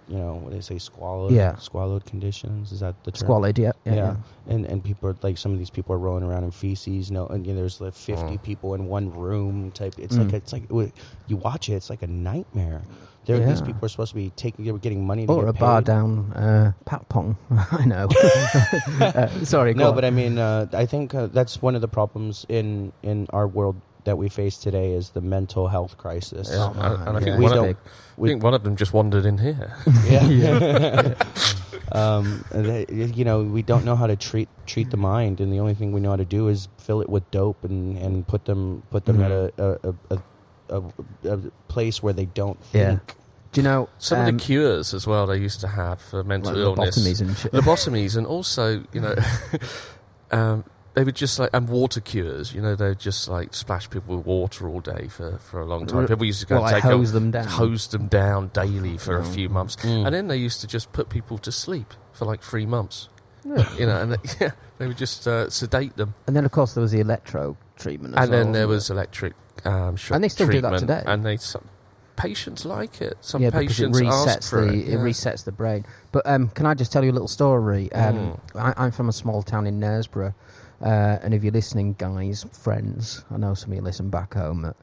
[0.09, 1.33] you know, what they say, squalid?
[1.33, 1.55] Yeah.
[1.55, 2.71] squalid conditions.
[2.73, 3.19] Is that the term?
[3.19, 3.57] squalid.
[3.57, 3.93] Yeah, yeah.
[3.95, 4.15] Yeah.
[4.47, 7.09] and and people are like some of these people are rolling around in feces.
[7.09, 8.43] You know, and you know, there's like 50 Mm.
[8.43, 9.95] people in one room type.
[9.97, 10.25] It's Mm.
[10.25, 10.63] like it's like
[11.27, 12.81] you watch it, it's like a nightmare.
[13.25, 13.65] There, these Yeah.
[13.67, 16.71] people are supposed to be taking, getting money to Or get a bar down uh,
[16.85, 17.35] Patpong.
[17.51, 18.07] I know.
[19.05, 19.73] uh, sorry.
[19.75, 19.95] No, on.
[19.95, 23.47] but I mean, uh, I think uh, that's one of the problems in in our
[23.47, 26.49] world that we face today is the mental health crisis.
[26.51, 27.77] Yeah, Oh, man, and, and I think we one of, don't-
[28.17, 29.75] I think one of them just wandered in here.
[30.09, 31.13] Yeah.
[31.91, 35.59] um, they, you know, we don't know how to treat treat the mind, and the
[35.59, 38.45] only thing we know how to do is fill it with dope and, and put
[38.45, 40.21] them put them at a a, a,
[40.71, 40.81] a,
[41.27, 42.89] a, a place where they don't Yeah.
[42.89, 43.15] think.
[43.51, 46.23] Do you know Some um, of the cures as well they used to have for
[46.23, 46.97] mental like illness.
[46.97, 47.51] lobotomies and shit?
[47.51, 49.13] lobotomies and also you know
[50.31, 54.15] um, they were just like and water cures you know they'd just like splash people
[54.17, 56.73] with water all day for, for a long time people used to go Well, and
[56.73, 57.45] like take hose a, them down.
[57.47, 60.05] hose them down daily for a few months Mm.
[60.05, 63.09] and then they used to just put people to sleep for like three months
[63.45, 63.67] Yeah.
[63.77, 66.73] you know and they, yeah they would just uh, sedate them And then, of course,
[66.73, 68.15] there was the electro treatment.
[68.15, 69.33] As and then there wasn't was electric
[69.65, 71.03] um, shock And they still do that today.
[71.05, 71.65] and they some
[72.17, 74.95] patients like it some yeah, because it resets the it, yeah.
[74.97, 75.85] resets the brain.
[76.11, 77.91] But um, can I just tell you a little story?
[77.93, 78.75] Um, Mm.
[78.77, 80.33] I, I'm from a small town in Knaresborough,
[80.81, 80.85] uh,
[81.23, 84.73] and if you're listening, guys, friends, I know some of you listen back home.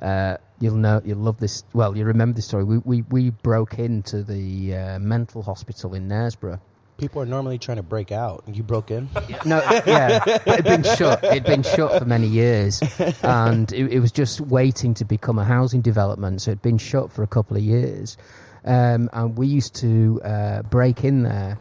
[0.00, 1.64] Uh, you'll know, you'll love this.
[1.72, 2.64] Well, you remember this story.
[2.64, 6.60] We we, we broke into the uh, mental hospital in Knaresborough.
[6.96, 8.44] People are normally trying to break out.
[8.46, 9.08] You broke in.
[9.44, 11.22] No, yeah, but it'd been shut.
[11.24, 12.80] It'd been shut for many years,
[13.22, 16.40] and it, it was just waiting to become a housing development.
[16.42, 18.16] So it'd been shut for a couple of years,
[18.64, 21.58] um, and we used to uh, break in there,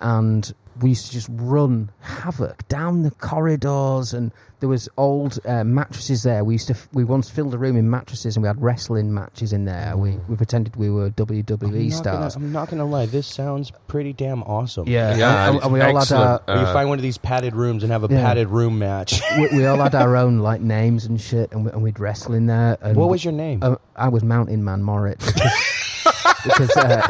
[0.00, 5.64] and we used to just run havoc down the corridors, and there was old uh,
[5.64, 6.44] mattresses there.
[6.44, 9.12] We used to f- we once filled a room in mattresses, and we had wrestling
[9.14, 9.96] matches in there.
[9.96, 12.36] We we pretended we were WWE I'm not, gonna, stars.
[12.36, 13.06] I'm not gonna lie.
[13.06, 14.86] This sounds pretty damn awesome.
[14.88, 16.46] Yeah, Yeah, and, and we all had our excellent.
[16.46, 18.22] Where you Uh, find one of these padded rooms and have a Yeah.
[18.22, 19.20] padded room match.
[19.38, 22.34] we, we all had our own like names and shit, and, we, and we'd wrestle
[22.34, 22.76] in there.
[22.82, 23.60] And what was your name?
[23.62, 25.52] Uh, I was Mountain Man Moritz because,
[26.44, 27.06] because uh,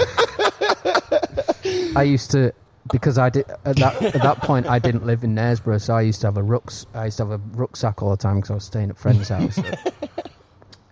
[1.97, 2.53] I used to
[2.91, 6.03] because I did at that at that point I didn't live in Knaresborough, so I
[6.03, 8.51] used to have a rucks I used to have a rucksack all the time because
[8.51, 9.59] I was staying at friends' house.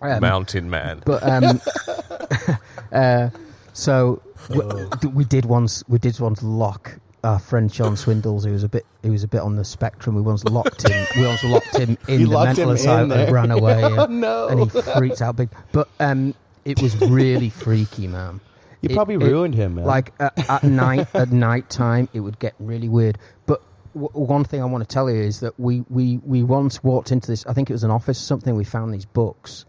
[0.01, 1.59] Um, mountain man but um,
[2.91, 3.29] uh,
[3.73, 8.63] so we, we did once we did once lock our friend Sean Swindles, who was
[8.63, 10.15] a bit who was a bit on the spectrum.
[10.15, 11.07] We once locked him.
[11.15, 13.79] We once locked him in You the mental asylum and ran away.
[13.79, 14.03] yeah.
[14.03, 14.47] oh no!
[14.47, 15.49] and he freaked out big.
[15.71, 18.41] But um, it was really freaky, man.
[18.81, 19.85] You it- probably it- ruined him, man.
[19.85, 23.17] Like at, at night, at night time, it would get really weird.
[23.45, 23.61] But
[23.93, 27.11] w- one thing I want to tell you is that we, we, we once walked
[27.11, 27.45] into this.
[27.45, 28.55] I think it was an office or something.
[28.55, 29.65] We found these books,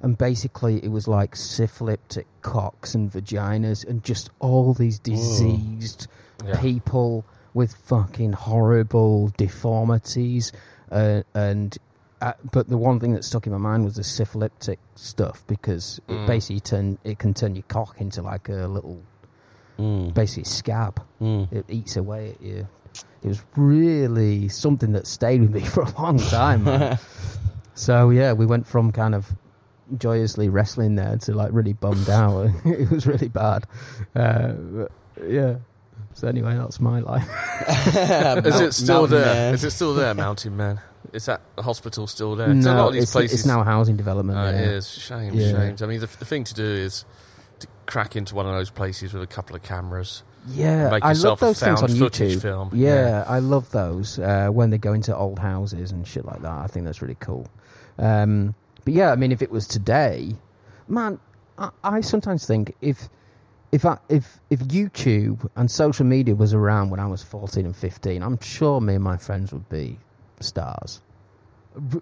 [0.00, 6.08] and basically it was like syphilitic cocks and vaginas, and just all these diseased
[6.44, 6.60] Yeah.
[6.60, 7.24] people
[7.54, 10.52] with fucking horrible deformities,
[10.90, 11.76] uh, and.
[12.22, 16.00] Uh, but the one thing that stuck in my mind was the syphilitic stuff because
[16.08, 16.26] it Mm.
[16.26, 19.02] basically turn it can turn your cock into like a little
[19.78, 21.02] Mm, basically scab.
[21.20, 21.50] mm.
[21.52, 22.68] It eats away at you.
[23.22, 26.96] It was really something that stayed with me for a long time.
[27.74, 29.32] So yeah, we went from kind of
[29.96, 32.50] joyously wrestling there to like really bummed out.
[32.66, 33.64] it was really bad.
[34.14, 34.92] Uh, but,
[35.26, 35.56] yeah.
[36.14, 37.26] So anyway, that's my life.
[38.46, 39.34] Is it still Mountain there?
[39.34, 39.54] Man.
[39.54, 40.80] Is it still there, Mountain Man?
[41.12, 42.48] Is that hospital still there?
[42.48, 43.40] 'Cause a lot no, of these it's, places.
[43.40, 44.38] it's now a housing development.
[44.38, 45.50] Uh, It is shame, Yeah.
[45.50, 45.76] shame.
[45.82, 47.04] I mean, the, the thing to do is
[47.60, 50.22] to crack into one of those places with a couple of cameras.
[50.48, 52.40] Yeah, Make I love those things on footage YouTube.
[52.42, 52.70] film.
[52.72, 53.24] Yeah, Yeah.
[53.28, 56.50] I love those uh, when they go into old houses and shit like that.
[56.52, 57.46] I think that's really cool.
[57.98, 60.34] Um, but yeah, I mean, if it was today,
[60.88, 61.20] man,
[61.58, 63.08] I, I sometimes think if
[63.70, 67.76] if I, if if YouTube and social media was around when I was fourteen and
[67.76, 70.00] fifteen, I'm sure me and my friends would be
[70.42, 71.00] stars.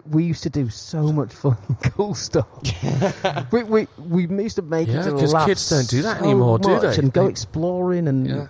[0.09, 1.55] We used to do so much fun,
[1.95, 2.45] cool stuff.
[3.53, 6.19] we, we we used to make Yeah, each other 'cause laugh kids don't do that
[6.19, 7.01] so anymore, do much they?
[7.01, 8.47] And go They- exploring and Yeah.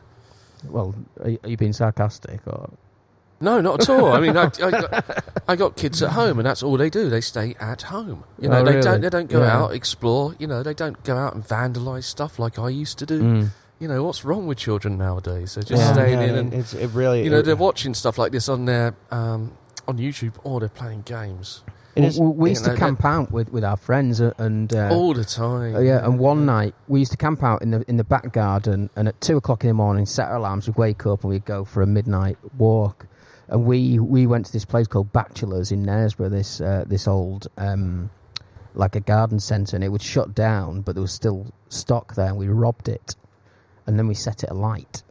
[0.67, 2.71] well, are you, are you being sarcastic or?
[3.39, 4.11] No, not at all.
[4.13, 7.09] I mean, I, I, got, I got kids at home, and that's all they do.
[7.09, 8.23] They stay at home.
[8.39, 8.83] You know, Oh, they really?
[8.83, 9.01] don't.
[9.01, 9.57] They don't go Yeah.
[9.63, 10.35] out explore.
[10.37, 13.19] You know, they don't go out and vandalise stuff like I used to do.
[13.21, 13.49] Mm.
[13.79, 15.55] You know, what's wrong with children nowadays?
[15.55, 15.93] They're just Yeah.
[15.93, 18.47] staying Yeah, in and it's it really you know it- they're watching stuff like this
[18.47, 19.53] on their um,
[19.91, 21.63] on YouTube or they're playing games
[21.95, 24.33] Well, is- well, we you used to know, camp out with, with our friends uh,
[24.37, 25.75] and uh, all the time.
[25.75, 26.05] uh, yeah.
[26.05, 29.07] And one night we used to camp out in the in the back garden, and
[29.07, 30.67] at two o'clock in the morning, set our alarms.
[30.67, 33.07] We'd wake up and we'd go for a midnight walk.
[33.49, 36.29] And we we went to this place called Bachelors in Knaresborough.
[36.31, 38.09] This uh, this old um,
[38.73, 42.27] like a garden centre, and it was shut down, but there was still stock there.
[42.27, 43.15] and We robbed it,
[43.85, 45.03] and then we set it alight.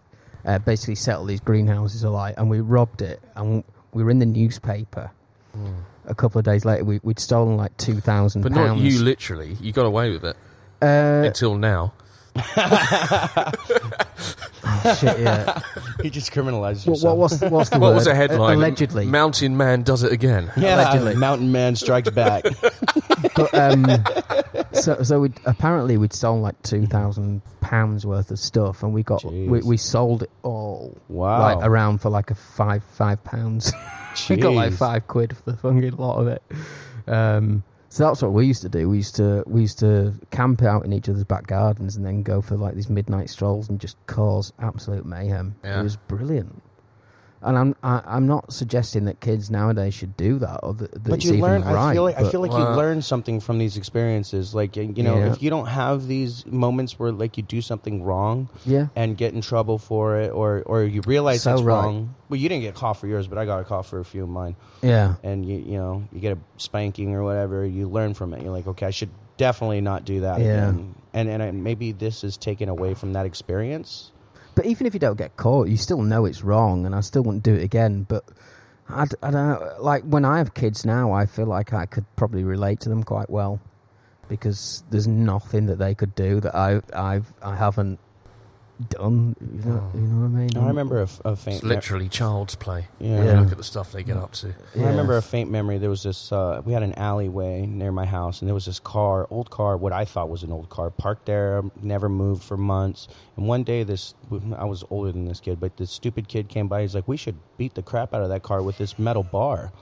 [0.46, 4.18] Uh, basically, set all these greenhouses alight, and we robbed it, and we were in
[4.18, 5.10] the newspaper.
[5.56, 5.74] Mm.
[6.06, 8.98] A couple of days later, we, we'd stolen like two thousand But not you.
[9.02, 10.36] Literally, you got away with it
[10.82, 11.92] Uh, until now.
[14.98, 15.60] Shit, yeah.
[16.02, 17.18] he just criminalized what, himself.
[17.18, 17.94] what, what's, what's the What word?
[17.96, 18.56] was the headline?
[18.58, 19.06] Allegedly.
[19.06, 20.50] Mountain Man does it again.
[20.56, 21.14] yeah, allegedly.
[21.16, 22.44] Mountain Man strikes back.
[23.36, 23.86] but, um,
[24.72, 29.02] so so we apparently we'd sold like two thousand pounds worth of stuff, and we
[29.02, 29.64] got we, Jeez.
[29.64, 31.40] we sold it all Wow.
[31.40, 33.72] like around for like a five five pounds.
[34.30, 36.42] we got like five quid for the fucking lot of it.
[37.06, 38.88] Um, so that's what we used to do.
[38.88, 42.22] We used to we used to camp out in each other's back gardens and then
[42.22, 45.56] go for like these midnight strolls and just cause absolute mayhem.
[45.64, 45.80] Yeah.
[45.80, 46.62] It was brilliant.
[47.42, 51.02] And I'm I, I'm not suggesting that kids nowadays should do that or that, that
[51.04, 51.62] but it's you even learn.
[51.62, 51.90] right.
[51.90, 54.54] I feel like I feel like you learn something from these experiences.
[54.54, 55.32] Like you know, Yeah.
[55.32, 58.88] if you don't have these moments where like you do something wrong yeah.
[58.94, 61.72] and get in trouble for it, or or you realize So it's right.
[61.82, 62.14] wrong.
[62.28, 64.22] Well, you didn't get caught for yours, but I got a call for a few
[64.24, 64.54] of mine.
[64.82, 65.14] Yeah.
[65.22, 67.64] And you you know you get a spanking or whatever.
[67.64, 68.42] You learn from it.
[68.42, 70.68] You're like, okay, I should definitely not do that Yeah.
[70.68, 70.94] again.
[71.14, 74.12] And and I, maybe this is taken away from that experience.
[74.60, 77.22] But even if you don't get caught, you still know it's wrong, and I still
[77.22, 78.04] wouldn't do it again.
[78.06, 78.24] But
[78.90, 79.74] I don't know.
[79.80, 83.02] Like when I have kids now, I feel like I could probably relate to them
[83.02, 83.58] quite well
[84.28, 88.00] because there's nothing that they could do that I I've I haven't
[88.88, 89.36] done.
[89.40, 90.56] You know, you know what I mean?
[90.56, 91.56] I remember a, f- a faint.
[91.56, 92.86] It's literally child's play.
[92.98, 93.10] Yeah.
[93.18, 93.40] When you Yeah.
[93.40, 94.54] Look at the stuff they get up to.
[94.74, 94.86] Yeah.
[94.86, 95.78] I remember a faint memory.
[95.78, 96.32] There was this.
[96.32, 99.76] Uh, we had an alleyway near my house, and there was this car, old car,
[99.76, 103.08] what I thought was an old car, parked there, never moved for months.
[103.36, 104.14] And one day, this
[104.56, 106.82] I was older than this kid, but this stupid kid came by.
[106.82, 109.72] He's like, "We should beat the crap out of that car with this metal bar."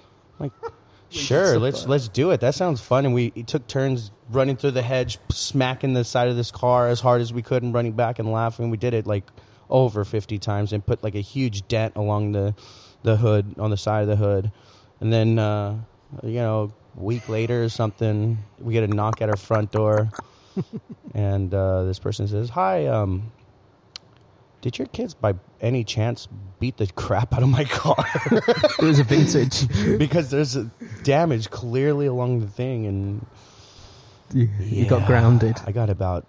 [0.40, 0.72] I'm like,
[1.10, 2.40] sure, let's let's do it.
[2.40, 3.06] That sounds fun.
[3.06, 7.00] And we took turns running through the hedge, smacking the side of this car as
[7.00, 8.70] hard as we could, and running back and laughing.
[8.70, 9.24] We did it like
[9.70, 12.54] over 50 times and put like a huge dent along the
[13.02, 14.50] the hood on the side of the hood
[15.00, 15.76] and then uh
[16.22, 20.10] you know a week later or something we get a knock at our front door
[21.14, 23.30] and uh this person says hi um
[24.60, 26.28] did your kids by any chance
[26.60, 29.66] beat the crap out of my car it was a vintage.
[29.98, 30.64] because there's a
[31.04, 33.26] damage clearly along the thing and
[34.32, 35.56] you, you got grounded.
[35.66, 36.26] i got about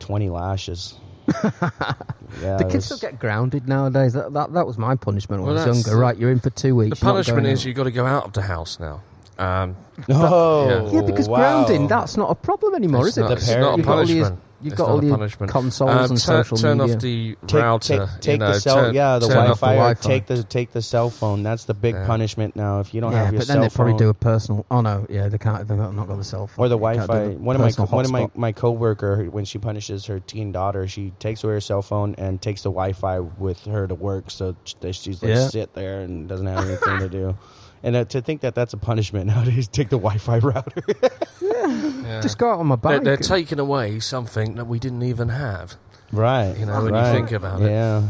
[0.00, 0.94] 20 lashes
[1.32, 4.14] yeah The kids was- still get grounded nowadays.
[4.14, 6.00] That, that that was my punishment when Well, I was younger.
[6.00, 6.98] Right, you're in for two weeks.
[6.98, 7.66] The punishment is out.
[7.66, 9.02] you've got to go out of the house now.
[9.38, 9.76] Um,
[10.08, 11.36] oh Yeah, because wow.
[11.38, 13.20] grounding, that's not a problem anymore, it's is it?
[13.22, 14.42] not, The it's parent- not a You've got all your- punishment.
[14.62, 15.50] You've It's got all a your punishment.
[15.52, 16.96] consoles Um, and turn, social turn media.
[16.96, 18.06] Turn off the Take, router.
[18.12, 20.08] take, take you know, the cell, turn- yeah, the Wi-Fi, or Wi-Fi.
[20.08, 21.42] take the take the cell phone.
[21.42, 22.06] That's the big Yeah.
[22.06, 22.80] punishment now.
[22.80, 24.64] If you don't yeah, have your but then they probably do a personal.
[24.70, 25.66] Oh no, yeah, they can't.
[25.66, 26.64] They've not got the cell phone.
[26.64, 27.28] or the They can't do Wi-Fi.
[27.34, 30.52] the One of my personal one of my my coworker when she punishes her teen
[30.52, 34.30] daughter, she takes away her cell phone and takes the Wi-Fi with her to work,
[34.30, 35.48] so that she's like Yeah.
[35.48, 37.36] sit there and doesn't have anything to do.
[37.84, 40.82] And uh, to think that that's a punishment nowadays, take the Wi-Fi router.
[41.42, 42.20] Yeah.
[42.20, 45.76] Just go out on my They're, they're taking away something that we didn't even have.
[46.12, 46.54] right.
[46.58, 47.70] You know, when you think about it.
[47.70, 48.08] Yeah.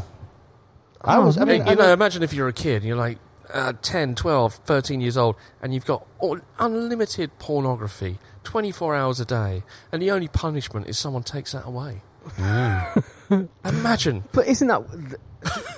[1.02, 1.36] I Oh, was.
[1.36, 1.48] I man.
[1.58, 3.18] mean, you I know, mean- imagine if you're a kid and you're like
[3.52, 9.24] uh, 10, 12, 13 years old and you've got all, unlimited pornography 24 hours a
[9.24, 12.02] day and the only punishment is someone takes that away.
[12.36, 13.48] Mm.
[13.64, 14.24] Imagine.
[14.32, 14.82] But isn't that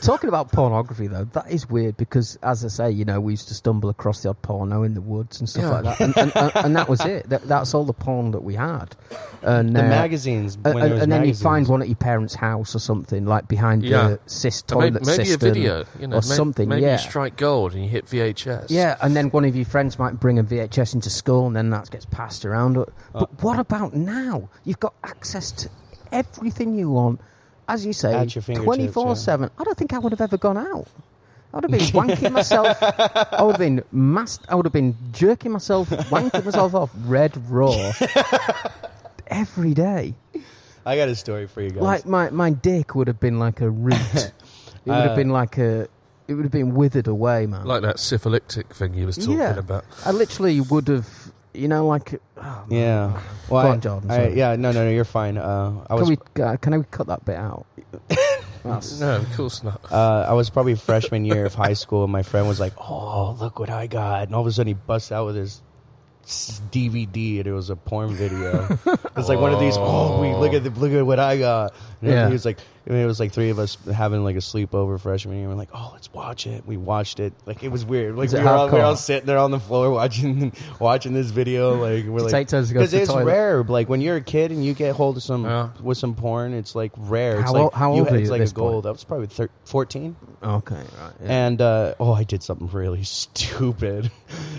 [0.03, 3.49] Talking about pornography, though, that is weird because, as I say, you know, we used
[3.49, 5.71] to stumble across the odd porno in the woods and stuff Yeah.
[5.81, 7.31] like that, and, and, and, and that was it.
[7.31, 8.95] That, that's all the porn that we had.
[9.41, 10.57] And, The uh, magazines.
[10.57, 12.79] and, when there and, was and then you find one at your parents' house or
[12.79, 14.09] something, like behind Yeah.
[14.09, 16.69] the cis toilet maybe a cistern video, you know, or may- something.
[16.69, 18.67] Maybe yeah, you strike gold and you hit VHS.
[18.69, 21.71] yeah, and then one of your friends might bring a VHS into school, and then
[21.71, 22.75] that gets passed around.
[22.75, 23.25] But Uh.
[23.41, 24.51] what about now?
[24.65, 25.71] You've got access to
[26.13, 27.21] everything you want,
[27.69, 29.51] as you say, At your fingertips, twenty four seven.
[29.59, 30.87] I don't think I would have ever gone out.
[31.53, 32.77] I would have been wanking myself.
[32.83, 34.39] I would have been mass.
[34.49, 37.93] I would have been jerking myself, wanking myself off, red raw,
[39.29, 40.15] every day.
[40.87, 41.83] I got a story for you guys.
[41.83, 43.95] Like my my dick would have been like a root.
[44.15, 44.33] it
[44.85, 45.89] would have Uh, been like a.
[46.27, 47.67] It would have been withered away, man.
[47.67, 49.59] Like that syphilitic thing you was talking Yeah.
[49.59, 49.85] about.
[50.07, 51.24] I literally would have,
[51.55, 52.21] you know, like.
[52.37, 53.21] Oh, yeah.
[53.49, 54.35] Well, Go I- on, Jordan, I- sorry.
[54.39, 54.57] yeah.
[54.57, 54.91] No, no, no.
[54.91, 55.37] You're fine.
[55.37, 56.09] Uh, I Can was.
[56.09, 57.67] we uh, can I cut that bit out?
[58.65, 59.81] That's- No, of course not.
[59.93, 63.37] Uh, I was probably freshman year of high school, and my friend was like, "Oh,
[63.39, 65.61] look what I got!" And all of a sudden, he busts out with his
[66.25, 68.79] s- DVD, and it was a porn video.
[69.17, 69.77] It's like one of these.
[69.79, 71.75] Oh, we look at the, look at what I got.
[72.13, 72.27] Yeah.
[72.29, 75.01] he was like, I mean, it was like three of us having like a sleepover
[75.01, 75.49] freshman year.
[75.49, 77.33] We're like, "Oh, let's watch it." We watched it.
[77.47, 78.15] Like it was weird.
[78.15, 81.31] Like we were, all, we were all sitting there on the floor watching watching this
[81.31, 81.77] video.
[81.77, 83.25] Like we're like, Take turns to because it's toilet.
[83.25, 83.63] rare.
[83.63, 85.71] Like when you're a kid and you get hold of some Yeah.
[85.83, 87.41] with some porn, it's like rare.
[87.41, 88.73] It's How like how you old were It's you at like this a gold.
[88.73, 88.83] point?
[88.85, 90.17] That was probably thir- 14.
[90.43, 90.85] Okay, right.
[91.23, 91.47] Yeah.
[91.47, 94.11] And uh, oh, I did something really stupid.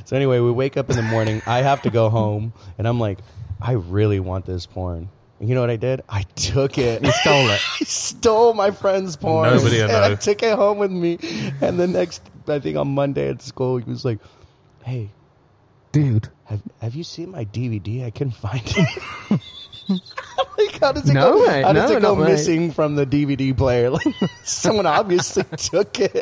[0.05, 1.43] so anyway, we wake up in the morning.
[1.45, 3.19] I have to go home, and I'm like,
[3.61, 5.09] I really want this porn.
[5.39, 6.01] You know what I did?
[6.07, 7.03] I took it.
[7.03, 7.61] you stole it.
[7.81, 9.49] I stole my friend's porn.
[9.53, 11.19] Nobody and I took it home with me.
[11.61, 14.19] And the next, I think on Monday at school, he was like,
[14.83, 15.09] "Hey,
[15.91, 16.29] Dude.
[16.45, 18.05] have have you seen my DVD?
[18.05, 19.41] I couldn't find it."
[20.57, 21.61] like, how does it No, go?
[21.63, 23.89] how does no, it go missing from the DVD player?
[23.95, 26.15] Like someone obviously took it.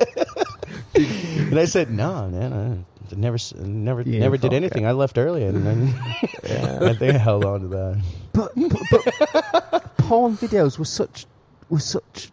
[0.96, 4.88] and I said, "No, man, I never, never, You never did anything.
[4.88, 9.98] I left early, and then I think I held on to that." But, but, but
[9.98, 11.26] porn videos were such
[11.70, 12.32] were such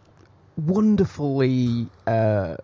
[0.57, 2.55] wonderfully uh,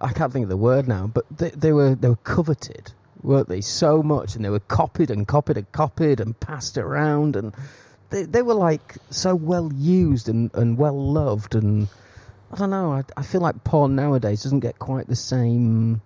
[0.00, 3.48] I can't think of the word now, but they, they were they were coveted, weren't
[3.48, 3.60] they?
[3.60, 7.52] So much, and they were copied and copied and copied and passed around, and
[8.10, 11.88] they they were like so well used and, and well loved, and
[12.52, 12.92] I don't know.
[12.92, 16.00] I, I feel like porn nowadays doesn't get quite the same.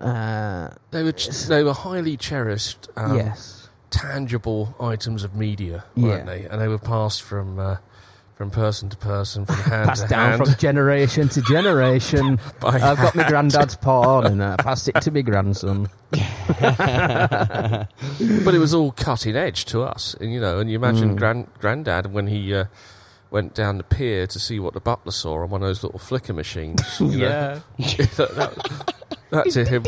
[0.00, 3.57] Uh, They were ch- they were highly cherished, um, yes,
[3.90, 6.34] tangible items of media, weren't Yeah.
[6.34, 6.44] they?
[6.44, 7.76] And they were passed from uh,
[8.36, 10.44] from person to person, from hand passed to down hand.
[10.46, 12.38] from generation to generation.
[12.62, 15.88] I've got my granddad's porn and I passed it to my grandson.
[16.08, 17.88] but
[18.54, 21.18] it was all cutting edge to us, and you know, and you imagine Mm.
[21.18, 22.64] grand granddad when he uh,
[23.30, 25.98] went down the pier to see what the butler saw on one of those little
[25.98, 26.80] flicker machines.
[27.00, 27.60] you know.
[27.78, 28.94] that, that,
[29.30, 29.84] that to him.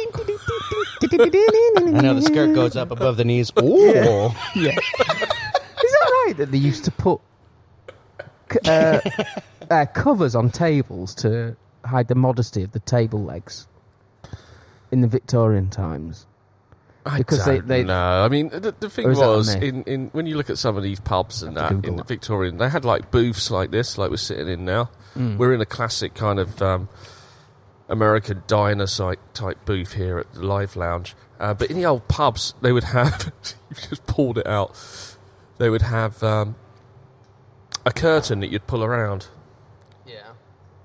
[1.02, 3.52] I know the skirt goes up above the knees.
[3.62, 4.30] Ooh.
[4.56, 4.76] Yeah.
[5.82, 7.20] Is that right that they used to put
[8.66, 9.00] uh,
[9.70, 13.66] uh, covers on tables to hide the modesty of the table legs
[14.90, 16.26] in the Victorian times?
[17.06, 18.22] I because don't they- know.
[18.24, 20.50] I mean, the, the thing Or is that a was, in, in when you look
[20.50, 22.04] at some of these pubs and that in the.
[22.04, 24.90] Victorian, they had like booths like this, like we're sitting in now.
[25.16, 25.38] Mm.
[25.38, 26.88] We're in a classic kind of um,
[27.90, 31.14] American diner type booth here at the Live Lounge.
[31.38, 33.32] Uh, but in the old pubs, they would have
[33.70, 34.74] you just pulled it out.
[35.58, 36.54] They would have um,
[37.84, 39.26] a curtain that you'd pull around,
[40.06, 40.32] Yeah.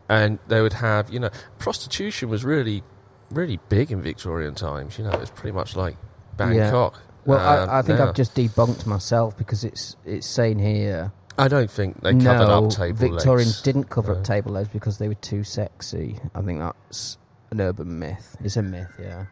[0.09, 2.83] and they would have you know prostitution was really
[3.31, 4.97] really big in Victorian times.
[4.97, 5.97] You know, it was pretty much like
[6.37, 7.01] Bangkok.
[7.25, 8.09] Well, um, I, I think now.
[8.09, 11.11] I've just debunked myself because it's it's saying here.
[11.37, 13.61] I don't think they covered no, up table Victorians legs.
[13.61, 14.19] didn't cover No.
[14.19, 16.17] up table legs because they were too sexy.
[16.33, 17.17] I think that's
[17.51, 18.37] an urban myth.
[18.43, 19.25] It's a myth, yeah.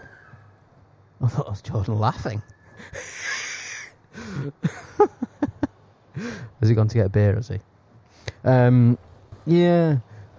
[1.22, 2.42] I thought it was Jordan laughing.
[6.60, 7.34] has he gone to get a beer?
[7.34, 7.58] Has he?
[8.44, 8.98] Um,
[9.46, 9.98] yeah,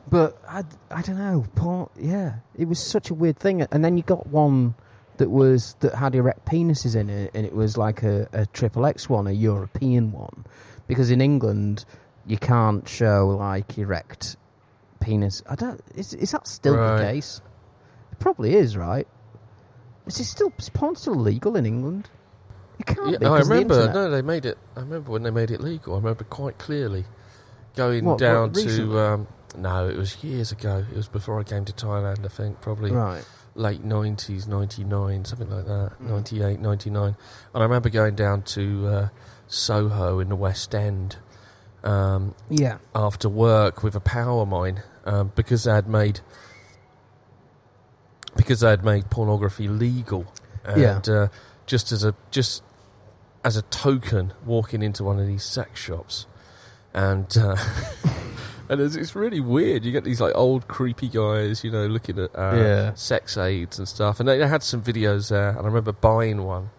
[0.10, 1.46] but I, I don't know.
[1.56, 3.62] Paul, yeah, it was such a weird thing.
[3.64, 4.76] And then you got one
[5.18, 8.86] that was that had erect penises in it, and it was like a, a triple
[8.86, 10.46] X one, a European one,
[10.90, 11.86] because in England
[12.26, 14.36] you can't show like erect
[15.00, 15.42] penis.
[15.50, 15.80] I don't.
[15.96, 16.98] Is is that still Right.
[16.98, 17.42] the case?
[18.12, 19.08] It probably is, right?
[20.06, 22.10] Is it still is porn still legal in England?
[22.80, 23.26] It can't Yeah, be.
[23.26, 23.74] I of the remember.
[23.76, 23.96] internet.
[23.96, 24.58] No, they made it.
[24.76, 25.94] I remember when they made it legal.
[25.94, 27.06] I remember quite clearly
[27.76, 28.94] going What, what, down recently?
[28.94, 29.00] to.
[29.00, 29.28] Um,
[29.58, 30.86] no, it was years ago.
[30.92, 32.26] It was before I came to Thailand.
[32.26, 33.24] I think probably Right.
[33.60, 35.92] Late nineties, ninety nine, something like that.
[36.02, 36.10] Mm.
[36.10, 37.08] 98, 99.
[37.08, 37.16] and
[37.54, 39.10] I remember going down to uh,
[39.48, 41.18] Soho in the West End.
[41.84, 42.78] um, Yeah.
[42.96, 46.22] after work with a power mine um, because they had made
[48.36, 50.26] because they had made pornography legal.
[50.64, 51.14] And, Yeah.
[51.14, 51.28] Uh,
[51.66, 52.64] just as a just
[53.44, 56.26] as a token, walking into one of these sex shops,
[56.94, 57.56] and uh,
[58.70, 59.84] and it's, it's really weird.
[59.84, 62.94] You get these like old creepy guys, you know, looking at uh, Yeah.
[62.94, 64.20] sex aids and stuff.
[64.20, 66.70] And they, they had some videos there, and I remember buying one.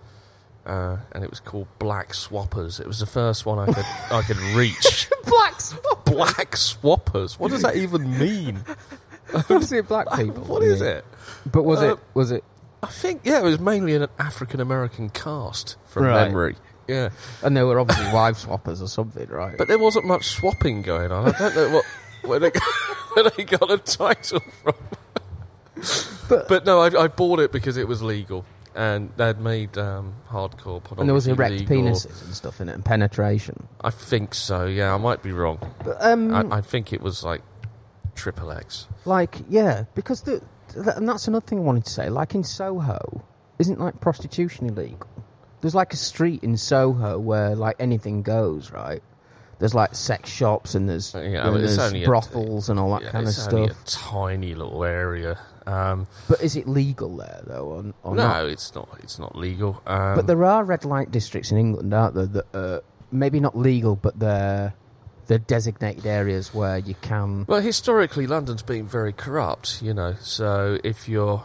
[0.67, 2.81] Uh, and it was called Black Swappers.
[2.81, 5.09] It was the first one I could I could reach.
[5.25, 6.05] Black swap.
[6.05, 7.39] Black Swappers.
[7.39, 8.61] What does that even mean?
[9.31, 10.43] What is it, black people?
[10.45, 11.05] What is it?
[11.47, 11.99] But was Uh, it?
[12.15, 12.43] Was it?
[12.83, 16.27] I think yeah, it was mainly an African American cast from Right.
[16.27, 16.57] memory.
[16.91, 17.11] Yeah,
[17.43, 19.57] And they were obviously wife swappers or something, right?
[19.57, 21.29] but there wasn't much swapping going on.
[21.35, 21.85] I don't know what
[22.23, 22.51] where they
[23.15, 24.75] where they got a title from.
[26.29, 30.15] But- But, no, I, I bought it because it was legal, and they'd made um,
[30.29, 31.77] hardcore pornography and there was erect legal.
[31.77, 33.67] penises and stuff in it, and penetration.
[33.81, 34.67] I think so.
[34.67, 35.59] Yeah, I might be wrong.
[35.85, 37.43] But um, I, I think it was like
[38.15, 38.87] triple X.
[39.07, 40.41] like yeah, because the
[40.73, 42.09] th- and that's another thing I wanted to say.
[42.11, 43.25] Like in Soho,
[43.59, 45.09] isn't like prostitution illegal?
[45.61, 49.03] There's like a street in Soho where like anything goes, right?
[49.59, 53.03] There's like sex shops and there's, yeah, and there's only a- brothels and all that
[53.03, 53.71] Yeah, kind of stuff.
[53.71, 55.39] a tiny little area.
[55.67, 58.45] Um, But is it legal there though, or, or no, not?
[58.47, 58.89] it's not.
[59.03, 59.83] It's not legal.
[59.87, 62.27] Um, But there are red light districts in England, aren't there?
[62.27, 62.83] That are
[63.13, 64.73] maybe not legal, but they're
[65.27, 67.45] they're designated areas where you can.
[67.47, 70.15] Well, historically, London's been very corrupt, you know.
[70.21, 71.45] So if you're,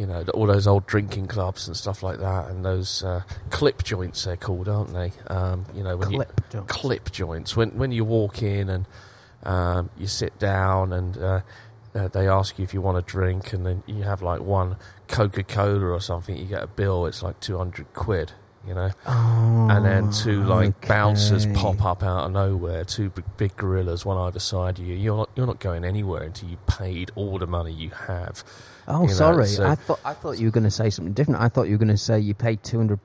[0.00, 3.82] you know, all those old drinking clubs and stuff like that, and those uh, clip
[3.84, 5.12] joints they're called, aren't they?
[5.26, 6.72] Um, you know, when Clip you, joints.
[6.72, 7.56] clip joints.
[7.56, 8.86] When when you walk in and
[9.42, 11.40] um, you sit down and uh,
[11.94, 14.76] uh, they ask you if you want a drink, and then you have like one
[15.06, 17.04] Coca Cola or something, you get a bill.
[17.06, 18.32] It's like two hundred quid.
[18.68, 23.24] You know, Oh, and then two like bouncers pop up out of nowhere, two big,
[23.38, 24.94] big gorillas, one either side of you.
[24.94, 28.44] You're not you're not going anywhere until you paid all the money you have.
[28.88, 29.46] Oh, you know, sorry.
[29.46, 31.40] so- I thought I thought you were going to say something different.
[31.40, 32.98] I thought you were going to say you pay two hundred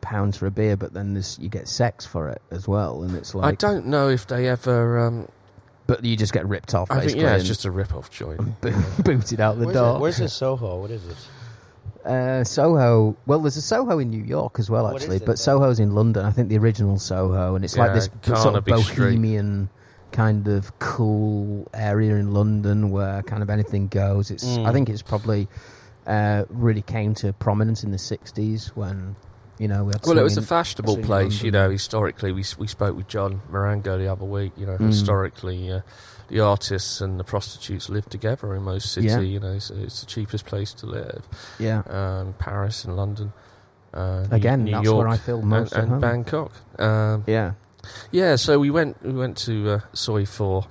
[0.00, 3.14] pounds for a beer, but then there's, you get sex for it as well, and
[3.16, 5.06] it's like I don't know if they ever.
[5.06, 5.28] Um,
[5.86, 6.90] but you just get ripped off.
[6.90, 8.60] I think yeah, it's just a rip-off joint.
[8.60, 8.72] bo-
[9.04, 9.96] booted out the Where's, door.
[9.96, 10.80] it, where's this Soho?
[10.80, 11.28] What is this?
[12.04, 13.16] Uh, Soho.
[13.26, 15.36] Well, there's a Soho in New York as well, actually, it but then?
[15.36, 16.24] Soho's in London.
[16.24, 19.18] I think the original Soho, and it's like Yeah, this sort of Carnaby Street.
[20.16, 24.30] Kind of cool area in London where kind of anything goes.
[24.30, 24.44] It's.
[24.44, 24.66] Mm.
[24.66, 25.46] I think it's probably
[26.06, 29.16] uh, really came to prominence in the '60s when
[29.58, 30.00] you know we had.
[30.06, 31.68] Well, it was a fashionable place, you know.
[31.70, 34.52] Historically, we we spoke with John Marango the other week.
[34.56, 34.86] You know, Mm.
[34.86, 35.80] historically, uh,
[36.28, 39.12] the artists and the prostitutes live together in most cities.
[39.12, 39.20] Yeah.
[39.20, 41.22] You know, so it's the cheapest place to live.
[41.58, 41.82] Yeah.
[41.88, 43.32] Um, Paris and London.
[43.94, 46.00] Uh, Again, New that's York where I feel and, most and home.
[46.00, 46.52] Bangkok.
[46.78, 47.52] Um, Yeah.
[48.10, 50.66] Yeah, so we went we went to uh, Soi Four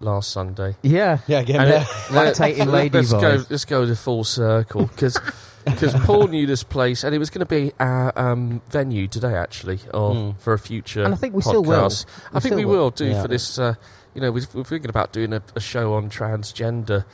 [0.00, 0.76] last Sunday.
[0.82, 1.18] Yeah.
[1.26, 1.82] Yeah, get And back.
[1.82, 3.50] it- Lactating lady let's go voice.
[3.50, 5.18] let's go to full circle because
[5.64, 9.34] because Paul knew this place and it was going to be our um, venue today
[9.34, 10.30] actually or Hmm.
[10.38, 11.88] for a future And I think we still will.
[11.88, 11.94] We
[12.36, 12.76] I think we will.
[12.78, 13.22] will do Yeah.
[13.22, 13.58] for this.
[13.58, 13.74] Uh,
[14.14, 17.04] you know, we're, we're thinking about doing a, a show on transgender.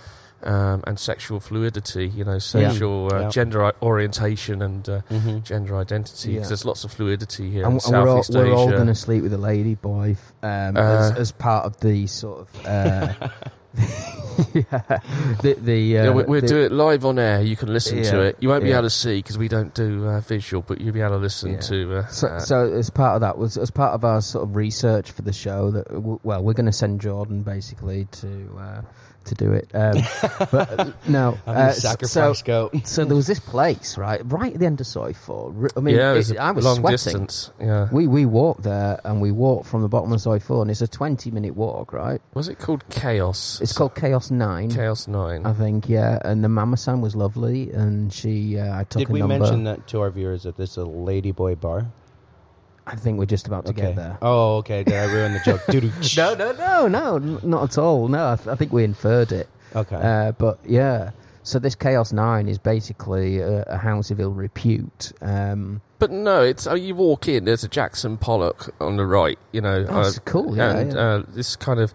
[0.44, 3.28] Um, and sexual fluidity, you know, sexual uh, Yeah.
[3.28, 5.42] gender i- orientation and uh, Mhm.
[5.42, 6.34] gender identity.
[6.36, 6.48] 'cause Yeah.
[6.48, 8.94] there's lots of fluidity here and, in and we're all, Southeast we're all going to
[8.94, 13.12] sleep with a lady boy um, Uh, as, as part of the sort of uh,
[14.54, 14.62] yeah,
[15.42, 17.40] the the uh, yeah, we, we'll do it live on air.
[17.42, 18.36] You can listen to it.
[18.40, 21.00] You won't be able to see because we don't do uh, visual, but you'll be
[21.00, 21.60] able to listen Yeah.
[21.60, 21.96] to.
[21.98, 24.54] Uh, So, uh, so as part of that was as part of our sort of
[24.56, 28.80] research for the show that w- well we're going to send Jordan basically to uh,
[29.28, 29.70] to do it.
[29.74, 29.96] Um,
[30.50, 32.86] but no, uh, gonna so goat.
[32.86, 35.70] so there was this place right right at the end of Soi Four.
[35.76, 36.94] I mean, yeah, it it- was a I was long sweating.
[36.94, 37.50] distance.
[37.60, 40.70] Yeah, We we walked there and we walked from the bottom of Soi Four and
[40.70, 42.20] it's a twenty minute walk right.
[42.34, 43.60] was it called Chaos?
[43.60, 44.70] It's called Chaos Nine.
[44.70, 45.46] Chaos Nine.
[45.46, 49.10] I think yeah, and the Mama San was lovely, and she uh, I took Did
[49.10, 49.38] a we number.
[49.38, 51.86] mention that to our viewers that this is a ladyboy bar?
[52.90, 53.82] I think we're just about to okay.
[53.82, 54.18] get there.
[54.22, 54.82] Oh, okay.
[54.84, 55.60] Did I ruin the joke?
[55.70, 55.92] Doo-doo.
[56.16, 58.08] No, no, no, no, n- not at all.
[58.08, 59.48] No, I, th- I think we inferred it.
[59.76, 59.96] Okay.
[59.96, 61.10] Uh, but yeah,
[61.42, 65.12] so this Chaos Nine is basically a, a house of ill repute.
[65.20, 67.44] Um, But no, it's uh, you walk in.
[67.44, 69.38] There's a Jackson Pollock on the right.
[69.52, 70.98] You know, Oh, it's cool, yeah, and yeah.
[70.98, 71.92] Uh, this kind of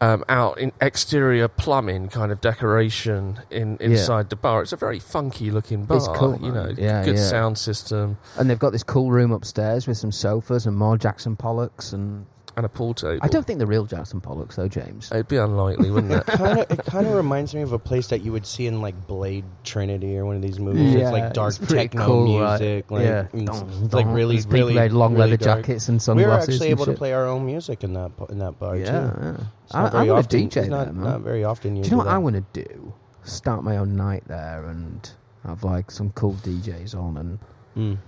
[0.00, 4.62] um, out in exterior plumbing kind of decoration in inside the bar.
[4.62, 5.96] It's a very funky looking bar.
[5.96, 6.72] It's cool, you know.
[6.76, 7.24] Yeah, good yeah.
[7.24, 8.18] sound system.
[8.36, 12.26] and they've got this cool room upstairs with some sofas and more Jackson Pollocks and
[12.58, 13.18] and a pool table.
[13.22, 15.10] I don't think the real Jackson Pollocks, though, James.
[15.10, 16.26] It'd be unlikely, wouldn't it?
[16.36, 19.06] Kinda, it kind of reminds me of a place that you would see in like
[19.06, 20.94] Blade Trinity or one of these movies.
[20.94, 22.60] it's like dark it's techno cool, right?
[22.60, 22.90] music.
[22.90, 25.58] Like, yeah, and it's, it's like really, There's people really, wearing long really leather dark.
[25.60, 26.26] jackets and sunglasses.
[26.26, 28.76] We were actually and able to play our own music in that in that bar
[28.76, 28.92] Yeah, too.
[29.22, 29.36] yeah.
[29.72, 30.28] I, not I very often.
[30.28, 31.04] to DJ it's not, there, man.
[31.04, 31.76] not very often.
[31.76, 32.14] You Do you know what that.
[32.14, 32.92] I want to do?
[33.22, 35.10] Start my own night there and
[35.44, 37.38] have like some cool DJs on and
[37.76, 37.98] Mm.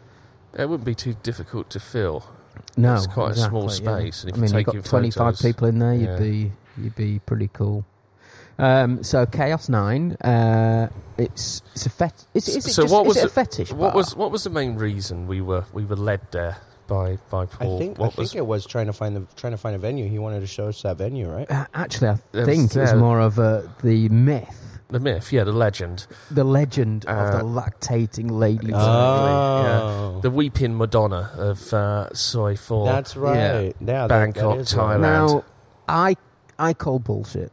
[0.58, 2.24] it wouldn't be too difficult to fill.
[2.82, 3.98] No, It's quite a small exactly, yeah.
[4.10, 5.94] space, and if I mean, you're you've got taking twenty five people in there.
[5.94, 6.18] You'd Yeah.
[6.18, 7.84] be you'd be pretty cool.
[8.58, 12.26] Um, so Chaos Nine, uh, it's it's a fet.
[12.34, 13.72] Is, it- is it So just, what is was it a fetish?
[13.72, 13.96] What bar?
[13.96, 17.48] was what was the main reason we were we were led there by by Paul.
[17.60, 17.78] I Paul?
[17.78, 19.78] think I what think was it was trying to find the trying to find a
[19.78, 20.08] venue.
[20.08, 21.50] He wanted to show us that venue, right?
[21.50, 22.96] Uh, actually, I It was think it was there.
[22.98, 25.32] more of a the myth, the myth?
[25.32, 28.68] Yeah, the legend, the legend of Uh, the lactating lady.
[28.68, 32.86] Exactly, Oh, the weeping Madonna of uh, Soi Four.
[32.86, 33.36] that's right.
[33.36, 34.98] Yeah, that- Bangkok, that is right.
[34.98, 35.00] Thailand.
[35.00, 35.44] Now,
[35.88, 36.16] I
[36.58, 37.52] I call bullshit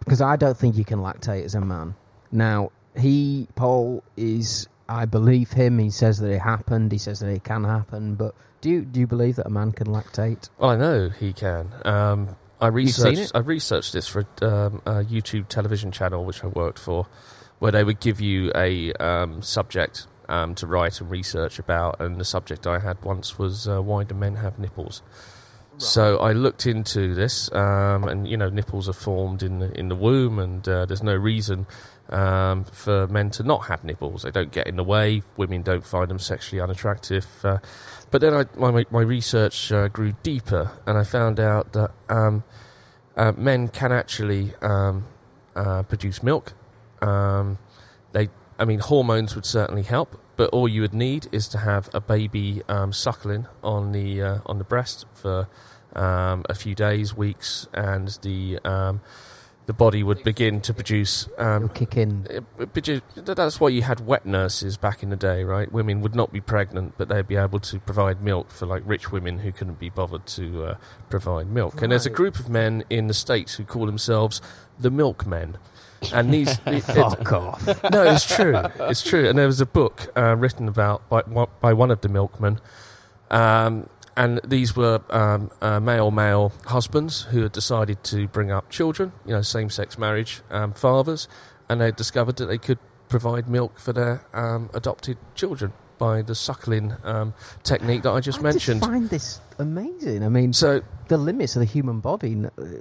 [0.00, 1.94] because I don't think you can lactate as a man.
[2.30, 4.68] Now, he Paul is.
[4.88, 5.78] I believe him.
[5.80, 6.92] He says that it happened.
[6.92, 8.14] He says that it can happen.
[8.14, 10.48] But do you do you believe that a man can lactate?
[10.58, 11.70] Well, I know he can.
[11.84, 13.32] Um, I researched.
[13.34, 17.06] I researched this for um, a YouTube television channel which I worked for,
[17.58, 22.18] where they would give you a um, subject um, to write and research about, and
[22.18, 25.02] the subject I had once was uh, why do men have nipples.
[25.78, 29.88] So I looked into this, um, and you know, nipples are formed in the, in
[29.88, 31.66] the womb, and uh, there's no reason
[32.08, 34.22] um, for men to not have nipples.
[34.22, 35.22] They don't get in the way.
[35.36, 37.26] Women don't find them sexually unattractive.
[37.44, 37.58] Uh,
[38.16, 42.44] but then I, my my research uh, grew deeper, and I found out that um,
[43.14, 45.04] uh, men can actually um,
[45.54, 46.54] uh, produce milk.
[47.02, 47.58] Um,
[48.12, 51.90] they, I mean, hormones would certainly help, but all you would need is to have
[51.92, 55.46] a baby um, suckling on the uh, on the breast for
[55.94, 59.02] um, a few days, weeks, and the um,
[59.66, 62.26] the body would begin to produce um, kick in.
[62.30, 65.70] it- it- but that's why you had wet nurses back in the day, right?
[65.72, 69.10] Women would not be pregnant, but they'd be able to provide milk for like rich
[69.10, 70.74] women who couldn't be bothered to uh,
[71.10, 71.82] provide milk.
[71.82, 74.40] And there's a group of men in the states who call themselves
[74.78, 75.56] the milkmen.
[76.12, 77.66] And these, Fuck off.
[77.90, 78.54] no, it's true.
[78.80, 79.28] It's true.
[79.28, 82.60] And there was a book uh, written about by one- by one of the milkmen,
[83.30, 88.70] um, and these were um, uh, male male husbands who had decided to bring up
[88.70, 89.12] children.
[89.26, 91.28] You know, same sex marriage um, fathers,
[91.68, 96.34] and they discovered that they could provide milk for their um, adopted children by the
[96.34, 98.82] suckling um, technique that I just I mentioned.
[98.82, 100.24] I find this amazing.
[100.24, 102.36] I mean, so, the limits of the human body.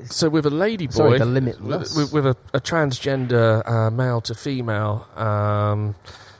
[0.06, 1.96] so with a lady boy, Sorry, the limitless.
[1.96, 5.96] with, with a, a transgender uh, male to female, um,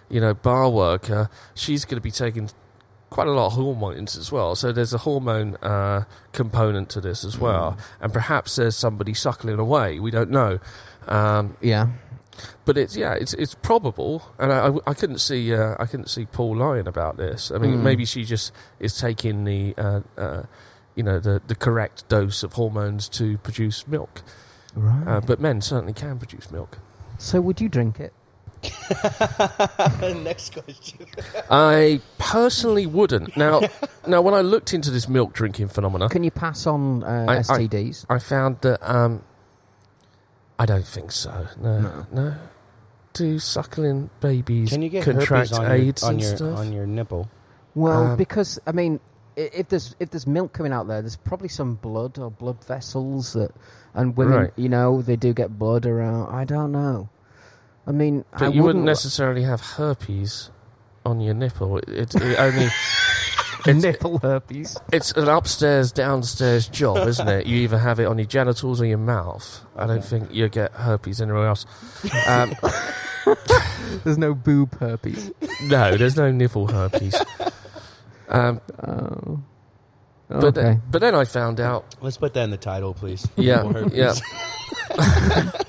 [0.10, 2.50] you know, bar worker, she's going to be taking
[3.16, 4.56] quite a lot of hormones as well.
[4.56, 6.04] So there's a hormone uh,
[6.34, 10.00] component to this as well, and perhaps there's somebody suckling away.
[10.00, 10.60] We don't know.
[11.08, 11.86] Um, Yeah.
[12.66, 16.10] but it's yeah, it's it's probable, and I, I, I couldn't see uh, I couldn't
[16.10, 17.52] see Paul lying about this.
[17.56, 17.84] I mean, Mm.
[17.90, 20.44] maybe she just is taking the uh, uh,
[20.98, 24.22] you know the the correct dose of hormones to produce milk.
[24.76, 25.08] Right.
[25.08, 26.80] Uh, but men certainly can produce milk.
[27.18, 28.12] so, would you drink it?
[30.24, 31.06] Next question.
[31.50, 33.36] I personally wouldn't.
[33.38, 33.62] Now,
[34.08, 37.38] now when I looked into this milk drinking phenomenon, Can you pass on uh, I-
[37.38, 38.06] I- STDs?
[38.10, 39.22] I found that um,
[40.60, 41.48] I don't think so.
[41.60, 42.06] No, No.
[42.12, 42.36] no.
[43.14, 46.60] Do suckling babies Can you get contract herpes on AIDS your, on and your stuff?
[46.60, 47.30] on your nipple?
[47.74, 49.00] Well, Um, because I mean,
[49.38, 52.62] i- if there's if there's milk coming out there, there's probably some blood or blood
[52.66, 53.52] vessels that,
[53.94, 54.54] and women, Right.
[54.58, 56.34] you know, they do get blood around.
[56.34, 57.08] I don't know.
[57.88, 60.50] I mean, But I you wouldn't wouldn't necessarily have herpes
[61.06, 61.78] on your nipple.
[61.78, 62.66] It, it, it only
[63.68, 64.78] it's, nipple herpes.
[64.92, 67.46] it's an upstairs downstairs job, isn't it?
[67.46, 69.62] You either have it on your genitals or your mouth.
[69.76, 71.66] I don't think you get herpes anywhere else.
[72.28, 72.56] Um,
[74.04, 75.32] There's no boob herpes.
[75.64, 77.16] no, there's no nipple herpes.
[78.30, 79.40] Um, Oh.
[80.28, 80.62] but okay.
[80.62, 81.86] then, but then I found out.
[82.02, 83.28] Let's put that in the title, please.
[83.36, 84.22] Yeah, Nipple herpes.
[84.98, 85.52] yeah.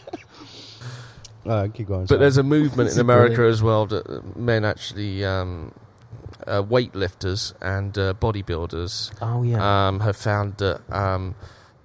[1.46, 2.02] Uh, keep going.
[2.02, 2.20] But sorry.
[2.20, 5.72] there's a movement in America as well that uh, men actually, um,
[6.46, 9.88] uh, weightlifters and uh, bodybuilders, oh yeah.
[9.88, 11.34] um, have found that um,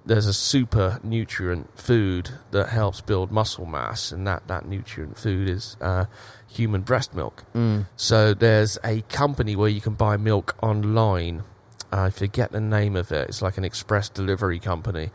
[0.04, 5.48] there's a super nutrient food that helps build muscle mass, and that, that nutrient food
[5.48, 6.06] is uh,
[6.48, 7.44] human breast milk.
[7.54, 7.86] Mm.
[7.96, 11.44] So there's a company where you can buy milk online.
[11.90, 13.28] I forget the name of it.
[13.28, 15.10] It's like an express delivery company.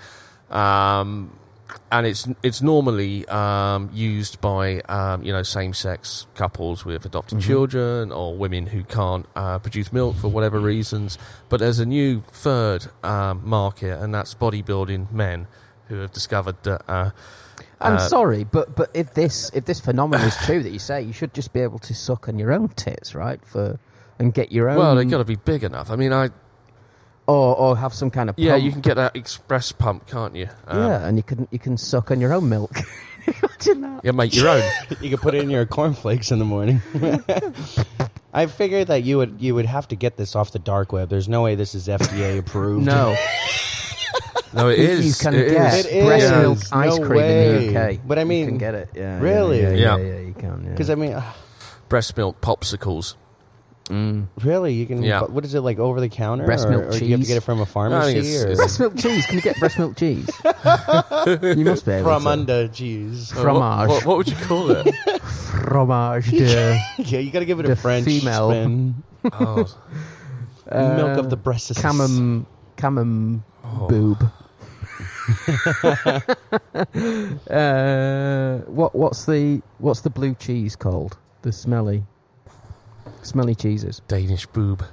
[0.50, 1.38] Um,
[1.92, 7.40] and it's it's normally um, used by um, you know same sex couples with adopted
[7.40, 7.42] Mhm.
[7.42, 11.18] children or women who can't uh, produce milk for whatever reasons.
[11.50, 15.48] But there's a new third um, market, and that's bodybuilding men
[15.88, 16.82] who have discovered that.
[16.88, 17.12] Uh,
[17.80, 21.02] I'm uh, sorry, but but if this if this phenomenon is true that you say,
[21.02, 23.40] you should just be able to suck on your own tits, right?
[23.46, 23.80] For
[24.20, 24.78] and get your own.
[24.78, 25.92] Well, they've got to be big enough.
[25.92, 26.30] I mean, I
[27.28, 30.48] or or have some kind of yeah, you can get that express pump, can't you?
[30.68, 32.76] Um, yeah, and you can you can suck on your own milk.
[33.28, 34.02] Imagine that.
[34.06, 34.64] yeah, make your own.
[35.02, 36.82] you can put it in your cornflakes in the morning.
[38.34, 41.10] I figured that you would you would have to get this off the dark web.
[41.10, 42.86] There's no way this is FDA approved.
[42.86, 43.16] No,
[44.54, 45.06] No, it is.
[45.08, 45.86] You can it get is.
[45.88, 46.32] It breast is.
[46.32, 47.94] milk No ice cream in the way.
[47.96, 48.00] UK.
[48.08, 48.90] But I mean, You can get it.
[48.96, 49.62] Yeah, Really?
[49.62, 49.98] Yeah, yeah, Yeah.
[49.98, 50.64] yeah, you can.
[50.64, 50.70] Yeah.
[50.72, 51.34] because I mean, uh,
[51.90, 53.16] breast milk popsicles.
[53.90, 54.28] Mm.
[54.44, 55.02] really, you can.
[55.02, 55.22] Yeah.
[55.24, 56.46] What is it like over the counter?
[56.46, 58.42] Breast or, milk or do you have to get it from a it's- pharmacy or
[58.42, 59.26] it's- breast milk cheese.
[59.26, 60.30] Can you get breast milk cheese?
[60.44, 62.30] you must be able from to.
[62.30, 63.32] under cheese?
[63.36, 63.90] Oh, Fromage.
[63.90, 64.96] What, what, what would you call it?
[65.22, 68.52] Fromage de yeah, you got to give it a French female.
[68.52, 69.04] spin.
[69.32, 71.74] oh, milk uh, of the breast.
[71.74, 72.46] camem
[72.78, 73.88] camem oh.
[73.88, 74.32] boob.
[77.50, 81.18] uh, what what's the what's the blue cheese called?
[81.42, 82.04] The smelly,
[83.28, 84.02] smelly cheeses.
[84.08, 84.84] Danish boob,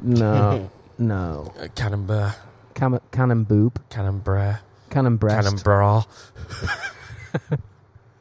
[0.00, 1.52] No, no.
[1.60, 2.34] uh, camembert,
[2.74, 4.58] Cam- cannon boob, camembert,
[4.90, 5.46] cannon breast.
[5.64, 6.06] camembert.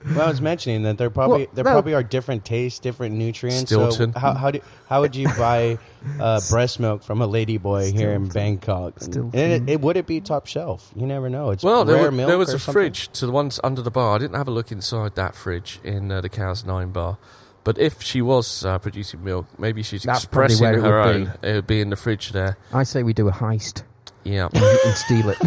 [0.03, 1.71] Well, I was mentioning that there probably Well, there no.
[1.73, 3.69] probably are different tastes, different nutrients.
[3.69, 4.13] Stilton.
[4.13, 5.77] So how how do how would you buy
[6.19, 8.99] uh, breast milk from a ladyboy here in Bangkok?
[8.99, 9.39] Stilton.
[9.39, 10.91] And it, it would it be top shelf?
[10.95, 11.51] You never know.
[11.51, 12.81] It's Well, rare there, wa- milk there was or a something?
[12.81, 14.15] fridge to the ones under the bar.
[14.15, 17.19] I didn't have a look inside that fridge in uh, the Cow's Nine bar.
[17.63, 20.97] But if she was uh, producing milk, maybe she's That's probably expressing where it her
[21.05, 21.33] would own.
[21.43, 22.57] It would be in the fridge there.
[22.73, 23.83] I say we do a heist
[24.23, 24.49] Yeah.
[24.53, 25.37] and, and steal it.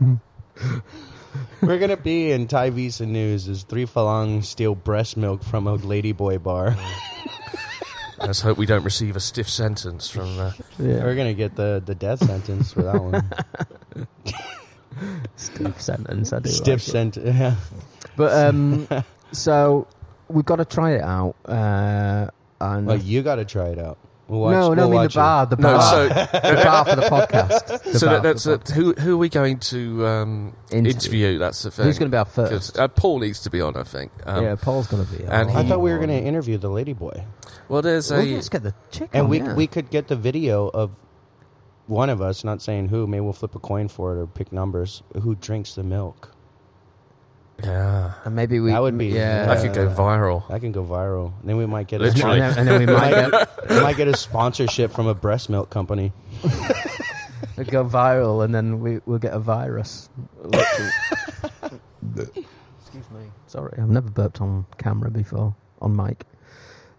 [1.60, 5.76] We're gonna be in Thai Visa News as three falang steal breast milk from a
[5.78, 6.76] ladyboy bar.
[8.18, 10.38] Let's hope we don't receive a stiff sentence from.
[10.38, 11.02] Uh, Yeah.
[11.04, 14.06] We're gonna get the, the death sentence for that one.
[15.36, 16.32] Stiff sentence.
[16.32, 16.48] I do.
[16.50, 16.90] Stiff like it.
[16.90, 17.36] sentence.
[17.38, 17.54] Yeah.
[18.16, 18.88] But um,
[19.30, 19.86] so
[20.28, 21.36] we've got to try it out.
[21.44, 22.28] Uh,
[22.60, 23.98] and Well, you got to try it out.
[24.26, 25.16] We'll watch, no, no, I we'll mean the watch it.
[25.16, 27.82] bar, the no, bar, so the bar for the podcast.
[27.92, 28.68] The so bar that, that's for the it.
[28.68, 30.90] Who who are we going to um, Interview.
[31.26, 31.38] interview?
[31.38, 31.84] That's the pod- thing.
[31.86, 32.78] Who's going to be our 'Cause, first?
[32.78, 34.12] Uh, Paul needs to be on, I think.
[34.26, 35.24] Um, yeah, Paul's going to be.
[35.24, 35.56] and on.
[35.56, 37.24] I he- thought we were going to interview the ladyboy,
[37.70, 38.34] Well, there's Well, a.
[38.34, 39.54] let's get the chick and on, we yeah.
[39.54, 40.90] we could get the video of
[41.86, 43.06] one of us, not saying who.
[43.06, 45.02] Maybe we'll flip a coin for it or pick numbers.
[45.22, 46.30] Who drinks the milk?
[47.62, 48.12] Yeah.
[48.24, 49.46] and maybe we That would be- yeah.
[49.46, 50.46] That could go viral.
[50.48, 51.32] That can go viral.
[51.44, 52.40] Then we might get Literally.
[52.40, 55.48] and, then, and then we might get we might get a sponsorship from a breast
[55.50, 56.12] milk company.
[56.44, 60.08] it go viral, and then we we'll get a virus.
[62.14, 63.30] Excuse me.
[63.46, 66.24] Sorry, I've never burped on camera before on mic.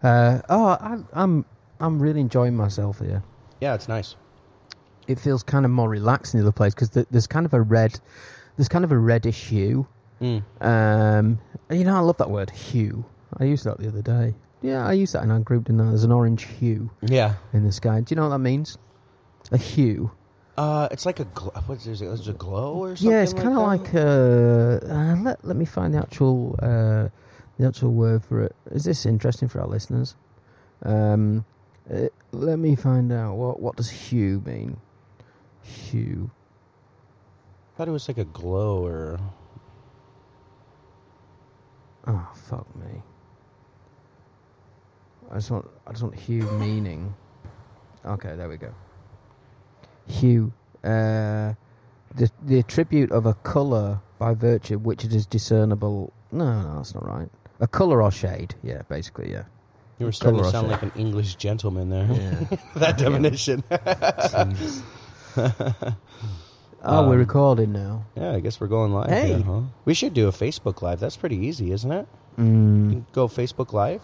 [0.04, 1.46] Uh, oh, I, I'm
[1.80, 3.24] I'm really enjoying myself here.
[3.62, 4.16] Yeah, it's nice.
[5.08, 7.62] It feels kind of more relaxed in the other place because there's kind of a
[7.62, 8.00] red,
[8.58, 9.88] there's kind of a reddish hue.
[10.22, 10.44] Mm.
[10.62, 11.40] Um,
[11.72, 13.06] you know, I love that word hue.
[13.38, 14.36] I used that the other day.
[14.62, 15.66] Yeah, I used that in our group.
[15.66, 15.86] Didn't I?
[15.90, 17.36] There's an orange hue Yeah.
[17.54, 18.02] in the sky.
[18.02, 18.78] Do you know what that means?
[19.52, 20.12] A hue.
[20.58, 22.06] Uh, it's like a gl- what is it?
[22.06, 23.12] Is it a glow or something?
[23.12, 27.08] Yeah, it's kind of like, like uh, uh, let let me find the actual uh,
[27.58, 28.54] the actual word for it.
[28.72, 30.16] Is this interesting for our listeners?
[30.84, 31.46] Um,
[31.90, 34.78] uh, let me find out what what does hue mean.
[35.62, 36.30] Hue.
[37.74, 39.20] I thought it was like a glow or
[42.10, 43.04] Oh fuck me.
[45.32, 47.14] I just want I just want hue meaning.
[48.04, 48.74] Okay, there we go.
[50.08, 50.52] Hue.
[50.84, 51.54] Uh,
[52.16, 56.12] the the attribute of a colour by virtue of which it is discernible.
[56.32, 57.30] No, no, that's not right.
[57.60, 58.56] A colour or shade.
[58.64, 59.44] Yeah, basically, yeah.
[60.00, 62.08] you were starting to sound like an English gentleman there.
[62.12, 62.58] Yeah.
[62.76, 63.64] that definition.
[66.84, 68.06] Oh, we're Um, recording now.
[68.16, 69.10] Yeah, I guess we're going live.
[69.10, 69.28] Hey.
[69.34, 69.62] here, huh?
[69.86, 71.00] We should do a Facebook live.
[71.00, 72.08] That's pretty easy, isn't it?
[72.38, 73.04] Mm.
[73.12, 74.02] Go Facebook live.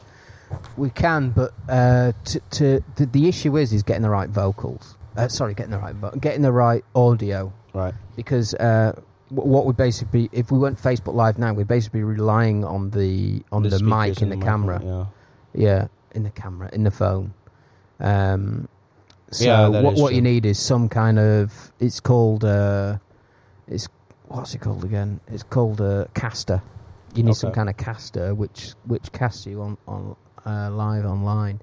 [0.78, 4.98] We can, but uh, to, to the, the issue is is getting the right vocals.
[5.18, 7.94] Uh, sorry, getting the right vo- getting the right audio Right.
[8.18, 8.92] because uh,
[9.34, 12.92] w- what we basically if we went Facebook Live now, we're basically be relying on
[12.92, 14.82] the on the, speakers mic in the, mic, camera.
[14.84, 15.06] Yeah.
[15.54, 17.34] Yeah, in the camera, in the phone.
[18.02, 18.68] Um,
[19.32, 21.72] so Yeah, what you need is some kind of.
[21.80, 22.44] It's called.
[22.46, 22.98] Uh,
[23.68, 23.88] it's
[24.28, 25.20] what's it called again?
[25.28, 26.62] It's called a caster.
[27.16, 30.16] You need some kind of caster which which casts you on on
[30.46, 31.62] uh, live online.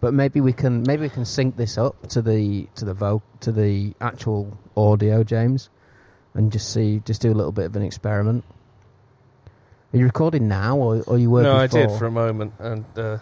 [0.00, 3.22] But maybe we can maybe we can sync this up to the to the vo-
[3.40, 5.70] to the actual audio, James.
[6.34, 8.42] and just see, just do a little bit of an experiment.
[9.94, 11.50] Are you recording now, or, or are you working?
[11.52, 13.18] No, I did for- for a moment, and uh,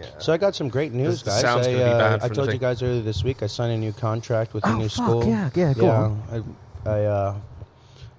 [0.00, 0.06] yeah.
[0.18, 1.40] So I got some great news, The guys.
[1.40, 2.60] sound's I, gonna be uh, bad I for told you thing.
[2.60, 5.26] guys earlier this week I signed a new contract with a Oh, new fuck, school.
[5.26, 6.22] yeah, yeah, go on.
[6.86, 7.34] I, I, uh,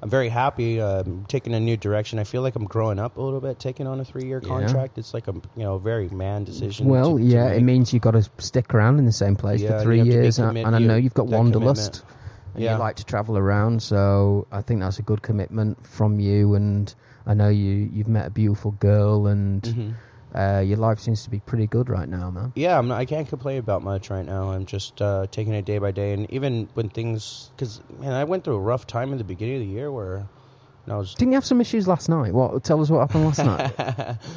[0.02, 0.80] I'm very happy.
[0.82, 2.20] Um, taking a new direction.
[2.20, 3.58] I feel like I'm growing up a little bit.
[3.60, 4.48] Taking on a three-year Yeah.
[4.50, 4.98] contract.
[5.00, 6.88] It's like a you know very man decision.
[6.88, 7.64] Well, to- to yeah, it make.
[7.66, 10.06] means you've got to stick around in the same place Yeah, for and three have
[10.08, 12.04] to be years, and, commit- and I you- know you've got that wanderlust,
[12.54, 12.74] and Yeah.
[12.74, 13.82] you like to travel around.
[13.82, 16.54] So I think that's a good commitment from you.
[16.54, 16.94] And
[17.26, 19.94] I know you you've met a beautiful girl, and Mhm.
[20.36, 22.52] Uh, your life seems to be pretty good right now, man.
[22.56, 24.50] Yeah, I'm not, I can't complain about much right now.
[24.52, 28.26] I'm just uh, taking it day by day, and even when things, because man, I
[28.26, 30.28] went through a rough time in the beginning of the year where
[30.88, 31.14] I was.
[31.16, 32.34] Didn't you have some issues last night?
[32.34, 32.64] What?
[32.64, 34.18] Tell us what happened last night.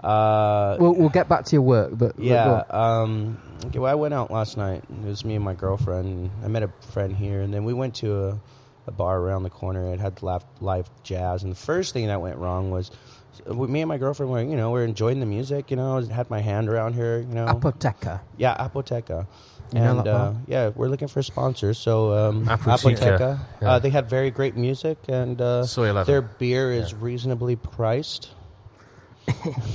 [0.00, 3.36] Uh, We'll we'll get back to your work, but yeah, um,
[3.66, 4.84] okay, well, I went out last night.
[4.88, 6.30] It was me and my girlfriend.
[6.44, 8.40] I met a friend here, and then we went to a,
[8.86, 9.92] a bar around the corner.
[9.92, 12.92] It had live, live jazz, and the first thing that went wrong was
[13.46, 15.70] me and my girlfriend were, you know, we're enjoying the music.
[15.70, 17.20] You know, I had my hand around her.
[17.20, 18.20] You know, Apoteka.
[18.36, 19.26] Yeah, Apoteka.
[19.72, 21.76] You know and uh, yeah, we're looking for sponsors.
[21.76, 23.70] So um, Apoteka, Apoteka, yeah.
[23.72, 26.10] uh, they had very great music, and uh, Soi 11.
[26.10, 28.30] their beer is reasonably priced.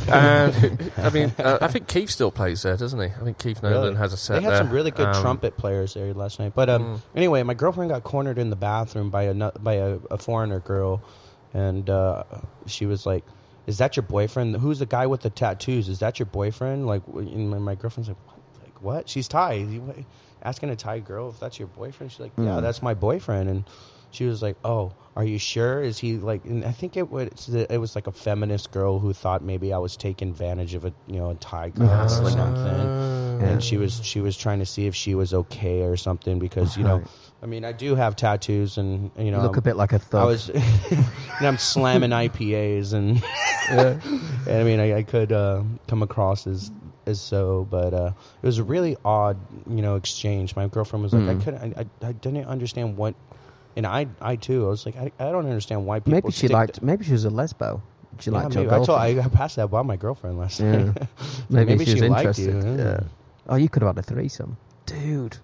[0.10, 3.06] and I mean, uh, I think Keith still plays there, doesn't he?
[3.06, 3.96] I think Keith Nolan Really?
[3.98, 4.58] has a set They had there.
[4.64, 6.54] some really good Um, trumpet players there last night.
[6.56, 7.00] But um, Mm.
[7.16, 11.04] anyway, my girlfriend got cornered in the bathroom by a by a, a foreigner girl,
[11.54, 12.24] and uh,
[12.66, 13.24] she was like,
[13.68, 14.56] "Is that your boyfriend?
[14.58, 15.90] Who's the guy with the tattoos?
[15.90, 18.40] Is that your boyfriend?" Like, and my, my girlfriend's like, "What?
[18.64, 19.10] Like what?
[19.10, 19.68] She's Thai.
[20.42, 22.12] Asking a Thai girl if that's your boyfriend.
[22.12, 22.62] She's like, "Yeah, Mm.
[22.62, 23.64] that's my boyfriend." And
[24.14, 25.82] she was like, "Oh, are you sure?
[25.82, 29.12] Is he like?" And I think it was it was like a feminist girl who
[29.14, 32.30] thought maybe I was taking advantage of a you know a Thai girl Ah, or
[32.30, 33.50] something Yeah.
[33.50, 36.78] and she was she was trying to see if she was okay or something because
[36.78, 37.08] you know Right.
[37.42, 39.94] I mean I do have tattoos and you know You look a I'm- bit like
[39.94, 40.22] a thug.
[40.22, 40.50] I was
[40.90, 43.22] and I'm slamming IPAs and,
[43.70, 44.02] and
[44.48, 46.72] I mean I, I could uh, come across as
[47.06, 48.12] as so but uh,
[48.42, 49.38] it was a really odd
[49.70, 51.44] you know exchange my girlfriend was like I Mm.
[51.44, 53.16] couldn't I, I, I didn't understand what
[53.76, 56.48] and I I too I was like I, I don't understand why people maybe she
[56.48, 56.76] liked.
[56.76, 57.82] to- Maybe she was a lesbo.
[58.20, 58.76] She yeah, liked your maybe.
[58.76, 59.00] I told.
[59.00, 60.72] I, passed that by my girlfriend last Yeah.
[60.84, 61.08] night
[61.50, 62.06] maybe, maybe she was she
[62.44, 62.64] you, interested.
[62.78, 62.84] yeah.
[62.86, 63.00] Yeah.
[63.48, 65.38] Oh, you could have had a threesome, dude.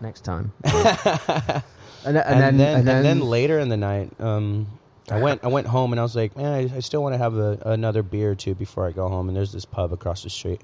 [0.00, 0.52] Next time.
[0.64, 1.62] and,
[2.04, 4.66] and, and, then, then, and then later in the night, um,
[5.10, 7.18] I went I went home and I was like, man, I, I still want to
[7.18, 9.28] have a, another beer or two before I go home.
[9.28, 10.60] And there's this pub across the street,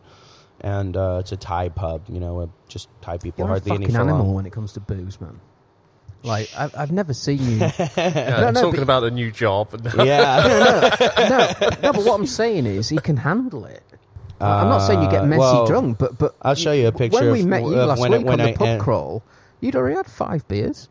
[0.61, 3.86] and uh, it's a Thai pub, you know, just Thai people, you're a hardly any
[3.86, 5.40] fucking animal when it comes to booze, man.
[6.24, 7.56] Like I've, I've never seen you.
[7.96, 9.68] Yeah, No, no, talking but- about the new job.
[9.98, 13.82] Yeah, no, no, No, but what I'm saying is he can handle it.
[14.40, 16.92] I'm not saying you get Uh, messy well, drunk, but but I'll show you a
[16.92, 19.22] picture When we of- met you last week it- on the I pub crawl,
[19.60, 20.88] you'd already had five beers,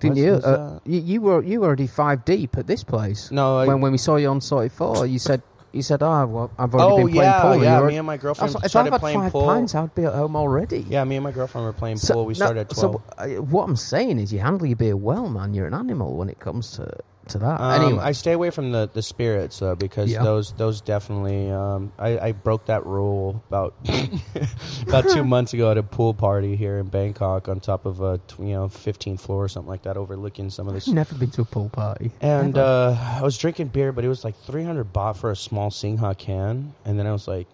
[0.00, 0.34] didn't you?
[0.34, 1.00] Uh, you?
[1.00, 3.30] You were you were already five deep at this place.
[3.30, 5.42] No, I- when when we saw you on Sorty Four, you said
[5.72, 7.80] you said, "Oh, well, I've already oh been playing yeah, pool." and yeah.
[7.82, 9.44] Me and my girlfriend like, if I've started had playing five pool.
[9.46, 10.84] pints, I'd be at home already.
[10.88, 12.26] Yeah, me and my girlfriend were playing So- pool.
[12.26, 12.94] We no, started at twelve.
[12.94, 15.54] So uh, what I'm saying is, you handle your beer well, man.
[15.54, 16.90] You're an animal when it comes to
[17.28, 17.60] to that.
[17.60, 20.22] Um, anyway, I stay away from the, the spirits though because Yeah.
[20.22, 21.50] those those definitely.
[21.50, 23.74] Um, I, I broke that rule about
[24.82, 28.20] about two months ago at a pool party here in Bangkok on top of a
[28.38, 30.88] you know 15th floor or something like that, overlooking some of this.
[30.88, 32.10] I've never been to a pool party.
[32.20, 35.70] And uh, I was drinking beer, but it was like 300 baht for a small
[35.70, 37.46] Singha can, and then I was like,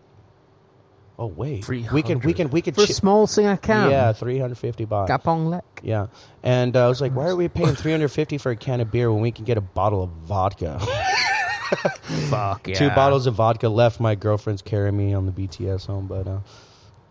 [1.19, 4.13] "Oh wait, we can we can we can for a chi- small Singha can, yeah
[4.13, 5.65] 350 baht." Gapong Lek.
[5.83, 6.07] Yeah,
[6.43, 9.13] and uh, I was like, "Why are we paying 350 for a can of beer
[9.13, 10.81] when we can get a bottle of vodka?"
[12.31, 12.75] Fuck yeah.
[12.75, 13.99] Two bottles of vodka left.
[14.01, 16.07] My girlfriend's carrying me on the BTS home.
[16.07, 16.41] But uh,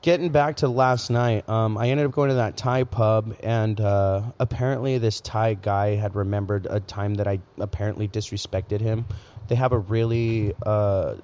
[0.01, 3.80] getting back to last night, um, I ended up going to that Thai pub, and
[3.82, 9.06] uh, apparently this Thai guy had remembered a time that I apparently disrespected him.
[9.47, 11.16] They have a really uh,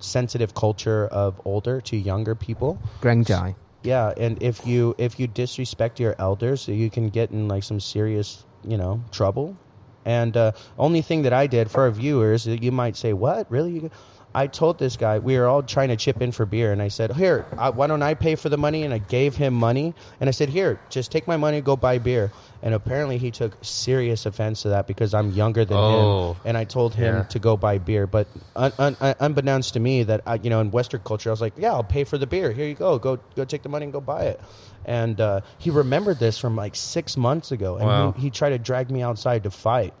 [0.00, 2.78] sensitive culture of older to younger people.
[3.00, 3.54] Grengjai.
[3.82, 7.80] Yeah, and if you if you disrespect your elders, you can get in like some
[7.80, 9.56] serious, you know, trouble.
[10.04, 13.50] And uh, only thing that I did for our viewers, you might say, "What?
[13.50, 13.90] Really?"
[14.32, 16.88] I told this guy we were all trying to chip in for beer, and I
[16.88, 19.94] said, "Here, I, why don't I pay for the money?" And I gave him money,
[20.20, 22.30] and I said, "Here, just take my money, go buy beer."
[22.62, 26.32] And apparently, he took serious offense to that because I'm younger than Oh.
[26.34, 27.22] him, and I told him Yeah.
[27.22, 28.06] to go buy beer.
[28.06, 31.32] But un, un, un, unbeknownst to me, that I, you know, in Western culture, I
[31.32, 32.52] was like, "Yeah, I'll pay for the beer.
[32.52, 32.98] Here you go.
[32.98, 34.40] Go, go, take the money and go buy it."
[34.84, 38.12] And uh, he remembered this from like six months ago, and Wow.
[38.12, 39.94] he, he tried to drag me outside to fight.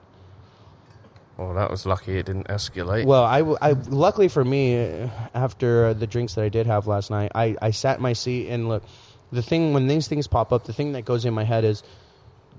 [1.38, 3.06] Well, that was lucky it didn't escalate.
[3.06, 6.86] Well, I, I- luckily for me, uh, after uh, the drinks that I did have
[6.86, 8.82] last night, I, I sat in my seat and look.
[9.32, 11.82] The thing when these things pop up, the thing that goes in my head is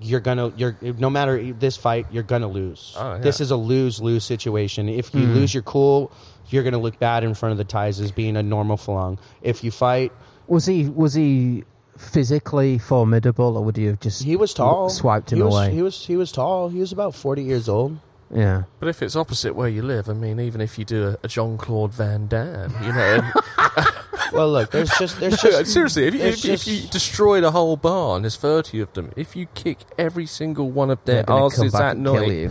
[0.02, 2.94] you're gonna you're no matter this fight you're gonna lose.
[2.98, 3.18] Oh, yeah.
[3.18, 4.88] This is a lose lose situation.
[4.88, 5.34] If you Hmm.
[5.34, 6.10] lose your cool,
[6.50, 9.18] you're gonna look bad in front of the Thais as being a normal Falung.
[9.42, 10.12] If you fight,
[10.48, 11.64] Was he was he
[11.96, 14.88] physically formidable, or would you have just he was tall.
[14.90, 15.72] swiped him he was, away?
[15.72, 16.68] He was he was tall.
[16.68, 17.96] He was about forty years old.
[18.32, 18.62] Yeah.
[18.80, 21.28] But if it's opposite where you live, I mean, even if you do a, a
[21.28, 23.20] Jean Claude Van Damme, you know,
[24.32, 26.92] Well, look, there's just there's No, just seriously, if you, there's if, if you just-
[26.92, 30.90] destroy the whole bar and there's 30 of them, if you kick every single one
[30.90, 32.50] of their They're gonna come asses back that and kill night,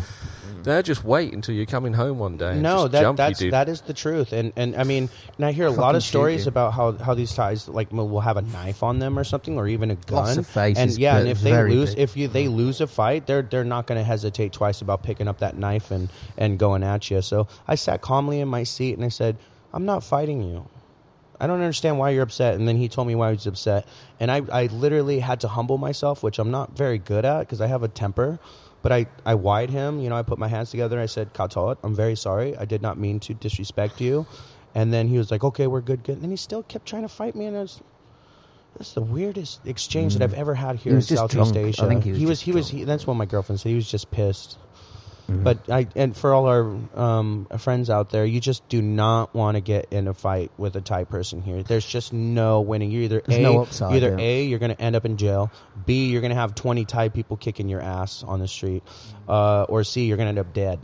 [0.61, 0.69] Mm-hmm.
[0.69, 0.73] you.
[0.73, 2.59] they'll just wait until you're coming home one day.
[2.59, 5.67] No, that that's you, that is the truth, and and I mean, and I hear
[5.67, 8.99] a lot of stories about how how these Thais like will have a knife on
[8.99, 10.25] them or something, or even a gun.
[10.25, 12.03] Lots of faces, and yeah, and if they very lose, big.
[12.03, 15.27] if you they lose a fight, they're they're not going to hesitate twice about picking
[15.27, 17.21] up that knife and and going at you.
[17.21, 19.37] So I sat calmly in my seat and I said,
[19.73, 20.67] "I'm not fighting you."
[21.41, 22.53] I don't understand why you're upset.
[22.53, 23.87] And then he told me why he was upset.
[24.19, 27.61] And I, I literally had to humble myself, which I'm not very good at because
[27.61, 28.37] I have a temper.
[28.81, 31.33] But I, I wide him, you know, I put my hands together and I said,
[31.33, 32.57] Katot, I'm very sorry.
[32.57, 34.25] I did not mean to disrespect you.
[34.73, 36.13] And then he was like, okay, we're good, good.
[36.15, 37.45] And then he still kept trying to fight me.
[37.45, 37.79] And I was,
[38.77, 40.95] that's the weirdest exchange that I've ever had here Mm.
[40.95, 41.57] In Southeast drunk.
[41.57, 41.87] I Asia.
[41.87, 43.69] think he was he was, he was, he, that's what my girlfriend said.
[43.69, 44.57] He was just pissed.
[45.31, 45.43] Mm-hmm.
[45.43, 46.61] But I and for all our
[46.95, 50.75] um, friends out there, you just do not want to get in a fight with
[50.75, 51.63] a Thai person here.
[51.63, 52.91] There's just no winning.
[52.91, 54.25] You're either There's a, no upside, either yeah.
[54.25, 55.51] a you're going to end up in jail.
[55.85, 58.83] B you're going to have 20 Thai people kicking your ass on the street,
[59.27, 60.79] uh, or C you're going to end up dead.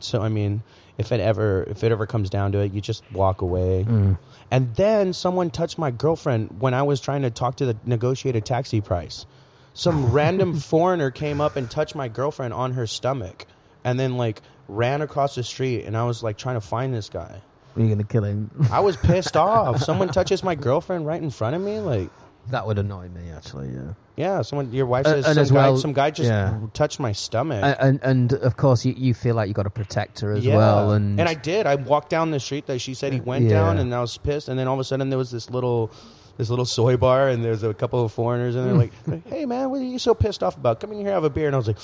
[0.00, 0.62] So I mean,
[0.98, 3.84] if it ever if it ever comes down to it, you just walk away.
[3.88, 4.18] Mm.
[4.50, 8.36] And then someone touched my girlfriend when I was trying to talk to the negotiate
[8.36, 9.26] a taxi price.
[9.74, 13.46] Some random foreigner came up and touched my girlfriend on her stomach
[13.84, 17.08] and then like ran across the street and I was like trying to find this
[17.08, 17.40] guy.
[17.76, 18.50] Are you gonna kill him?
[18.70, 19.80] I was pissed off.
[19.82, 22.10] Someone touches my girlfriend right in front of me like
[22.50, 23.68] that would annoy me actually.
[23.68, 23.92] Yeah.
[24.16, 26.58] yeah, someone your wife Uh, says and some as guy well- some guy just yeah.
[26.74, 27.62] touched my stomach.
[27.62, 30.44] And, and and of course you, you feel like you got to protect her as
[30.44, 30.56] yeah.
[30.56, 30.90] well.
[30.92, 31.66] And, I did.
[31.66, 33.60] I walked down the street that she said he went Yeah.
[33.60, 34.48] down, and I was pissed.
[34.48, 35.92] And then all of a sudden, there was this little,
[36.36, 39.10] this little soi bar, and there's a couple of foreigners, and they're hmm.
[39.10, 40.80] like, "Hey, man, what are you so pissed off about?
[40.80, 41.78] Come in here, have a beer." And I was like,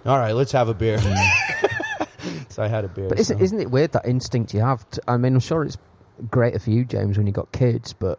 [0.06, 2.04] "All right, let's have a beer." Hmm.
[2.48, 3.08] so I had a beer.
[3.08, 3.44] But isn't, so.
[3.44, 4.88] isn't it weird that instinct you have?
[4.90, 5.78] To, I mean, I'm sure it's
[6.30, 8.18] greater for you, James, when you got kids, but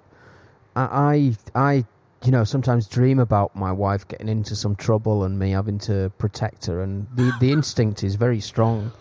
[0.75, 1.85] I, I, I,
[2.23, 6.11] you know, sometimes dream about my wife getting into some trouble and me having to
[6.17, 8.91] protect her, and the the instinct is very strong.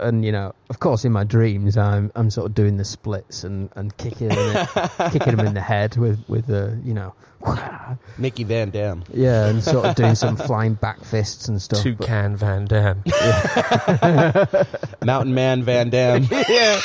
[0.00, 3.44] And you know, of course, in my dreams, I'm I'm sort of doing the splits
[3.44, 6.94] and, and kicking him in the, kicking him in the head with with the you
[6.94, 7.14] know,
[8.18, 9.04] Mickey Van Damme?
[9.12, 11.82] yeah, and sort of doing some flying back fists and stuff.
[11.84, 13.02] but- Toucan Van Damme.
[15.04, 16.26] Mountain Man Van Damme.
[16.48, 16.80] Yeah.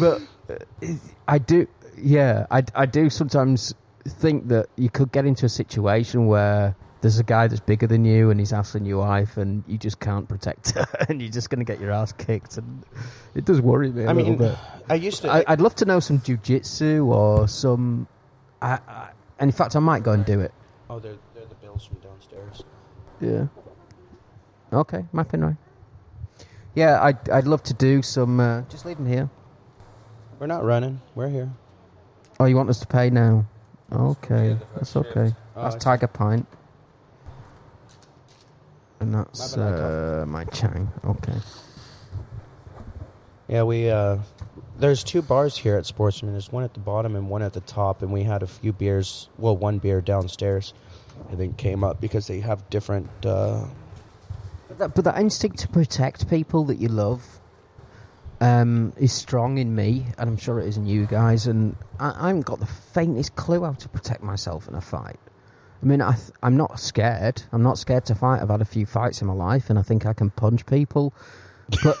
[0.00, 0.86] but uh,
[1.28, 1.66] I do,
[1.98, 3.74] yeah, I, I do sometimes
[4.06, 8.04] think that you could get into a situation where there's a guy that's bigger than
[8.04, 11.50] you and he's hassling your wife and you just can't protect her and you're just
[11.50, 12.84] going to get your ass kicked and
[13.34, 14.56] it does worry me a I little mean, bit.
[14.88, 15.30] I used to.
[15.30, 18.06] I, I'd love to know some jujitsu or some,
[18.62, 20.52] I, I, and in fact I might go and do it.
[20.88, 22.62] oh, they're they're the bills from downstairs.
[23.20, 23.46] Yeah.
[24.72, 25.56] Okay, mapping right.
[26.74, 28.40] Yeah, I'd I'd love to do some.
[28.40, 29.28] Uh, just leave them here.
[30.38, 31.00] We're not running.
[31.14, 31.50] We're here.
[32.40, 33.46] Oh, you want us to pay now?
[33.92, 35.34] Okay, that's okay.
[35.54, 36.46] Oh, That's Tiger Pint.
[39.02, 40.88] And that's My uh, my Chang.
[41.04, 41.34] Okay.
[43.48, 44.18] Yeah, we uh
[44.78, 46.32] there's two bars here at Sportsman.
[46.32, 48.72] There's one at the bottom and one at the top, and we had a few
[48.72, 49.28] beers.
[49.38, 50.72] Well, one beer downstairs,
[51.30, 53.10] I think came up because they have different.
[53.24, 53.66] Uh,
[54.68, 57.40] But that, but that instinct to protect people that you love
[58.40, 61.46] um, is strong in me, and I'm sure it is in you guys.
[61.46, 65.20] And I, I haven't got the faintest clue how to protect myself in a fight.
[65.82, 67.42] I mean, I th- I'm not scared.
[67.50, 68.40] I'm not scared to fight.
[68.40, 71.12] I've had a few fights in my life, and I think I can punch people.
[71.82, 71.98] But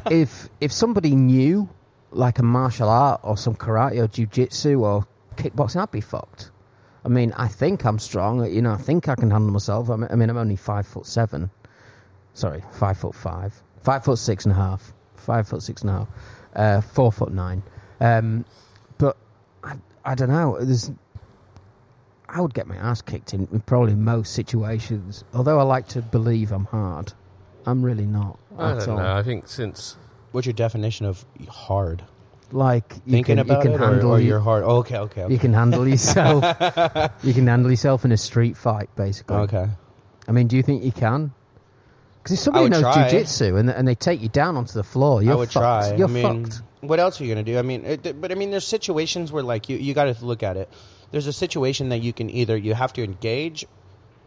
[0.10, 1.68] if if somebody knew,
[2.10, 5.06] like a martial art or some karate or jiu-jitsu or
[5.36, 6.50] kickboxing, I'd be fucked.
[7.04, 8.50] I mean, I think I'm strong.
[8.50, 9.90] You know, I think I can handle myself.
[9.90, 11.50] I mean, I'm only five foot seven.
[12.32, 15.92] Sorry, five foot five, five foot six and a half, five foot six and a
[15.92, 16.08] half,
[16.54, 17.62] uh, four foot nine.
[18.00, 18.46] Um,
[18.96, 19.18] but
[19.62, 20.56] I, I don't know.
[20.60, 20.90] There's,
[22.34, 25.22] I would get my ass kicked in, in probably most situations.
[25.34, 27.12] Although I like to believe I'm hard,
[27.66, 28.96] I'm really not I at don't all.
[28.98, 29.14] know.
[29.16, 29.96] I think since
[30.32, 32.02] what's your definition of hard?
[32.50, 34.62] Like you Thinking can, about you can it, or, handle or you- you're hard?
[34.64, 35.32] Oh, okay, okay, okay.
[35.32, 36.42] you can handle yourself.
[37.22, 39.36] you can handle yourself in a street fight, basically.
[39.36, 39.68] okay.
[40.28, 41.32] I mean, do you think you can?
[42.22, 43.08] Because if somebody would knows try.
[43.10, 45.88] jujitsu and, and they take you down onto the floor, you're I would fucked.
[45.88, 45.96] try.
[45.96, 46.62] You're I mean, fucked.
[46.80, 47.58] what else are you gonna do?
[47.58, 50.42] I mean, it, but I mean, there's situations where like you you got to look
[50.42, 50.70] at it.
[51.12, 53.64] There's a situation that you can either you have to engage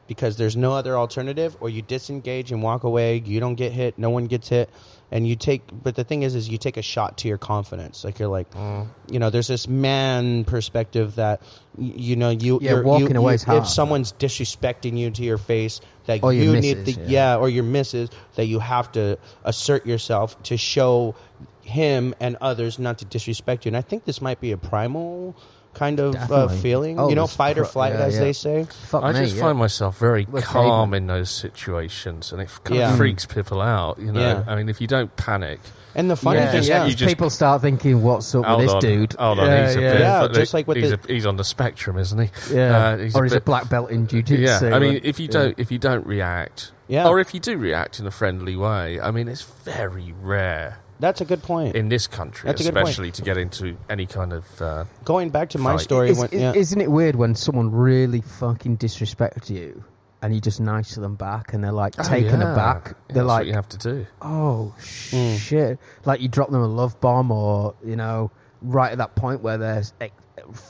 [0.07, 3.97] because there's no other alternative or you disengage and walk away you don't get hit
[3.97, 4.69] no one gets hit
[5.11, 8.03] and you take but the thing is is you take a shot to your confidence
[8.03, 8.87] like you're like Mm.
[9.09, 11.41] you know there's this man perspective that
[11.79, 13.63] you know you Yeah, you're, walking you, away you- is hard.
[13.63, 17.33] if someone's disrespecting you to your face that Or your you need missus, the, yeah.
[17.33, 21.15] yeah or your misses that you have to assert yourself to show
[21.63, 25.35] him and others not to disrespect you and i think this might be a primal
[25.75, 26.57] kind of uh, Definitely.
[26.59, 28.19] feeling Oh, you know it's fight or pro- flight yeah, as yeah.
[28.21, 29.41] they say Fuck I me, just yeah.
[29.41, 32.91] find myself very We're calm in those situations, and it kind Yeah.
[32.91, 33.99] of freaks people out.
[33.99, 34.43] You know, Yeah.
[34.47, 35.59] I mean, if you don't panic,
[35.93, 38.57] and the funny yeah, thing yeah, yeah, you just- people start thinking, "What's up hold
[38.59, 40.77] with this on, dude?" hold on, yeah, he's a yeah, bit, Yeah, just like with
[40.77, 42.29] he's, the- a, he's on the spectrum, isn't he?
[42.55, 42.77] yeah.
[42.77, 44.67] Uh, he's or a he's a bit- black belt in jiu-jitsu.
[44.67, 47.07] Yeah, I mean, if you don't if you don't react, Yeah.
[47.07, 51.21] or if you do react in a friendly way, I mean, it's very rare that's
[51.21, 52.87] a good point in this country, That's a good point.
[52.89, 54.61] especially to get into any kind of.
[54.61, 55.81] Uh, going back to my Fight.
[55.81, 56.53] story Is, when, is- yeah.
[56.55, 59.83] Isn't it weird when someone really fucking disrespects you
[60.21, 62.53] and you just nice to them back and they're like oh, taken yeah.
[62.53, 62.85] aback?
[62.87, 64.07] Yeah, they're that's like, what you have to do.
[64.21, 65.37] oh Mm.
[65.37, 65.79] shit!
[66.05, 68.31] Like you drop them a love bomb, or you know,
[68.61, 70.09] right at that point where they're eh,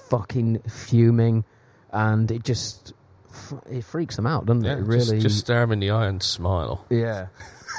[0.10, 1.44] fucking fuming,
[1.92, 2.94] and it just
[3.30, 4.86] f- it freaks them out, doesn't Yeah, it?
[4.90, 6.86] just- Really, just, stare him in the eye and smile.
[6.90, 7.28] yeah.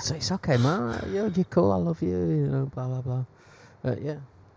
[0.03, 1.01] So it's okay, man.
[1.12, 1.72] You're, you're cool.
[1.72, 2.11] I love you.
[2.11, 3.24] You know, blah blah blah.
[3.82, 4.16] But yeah,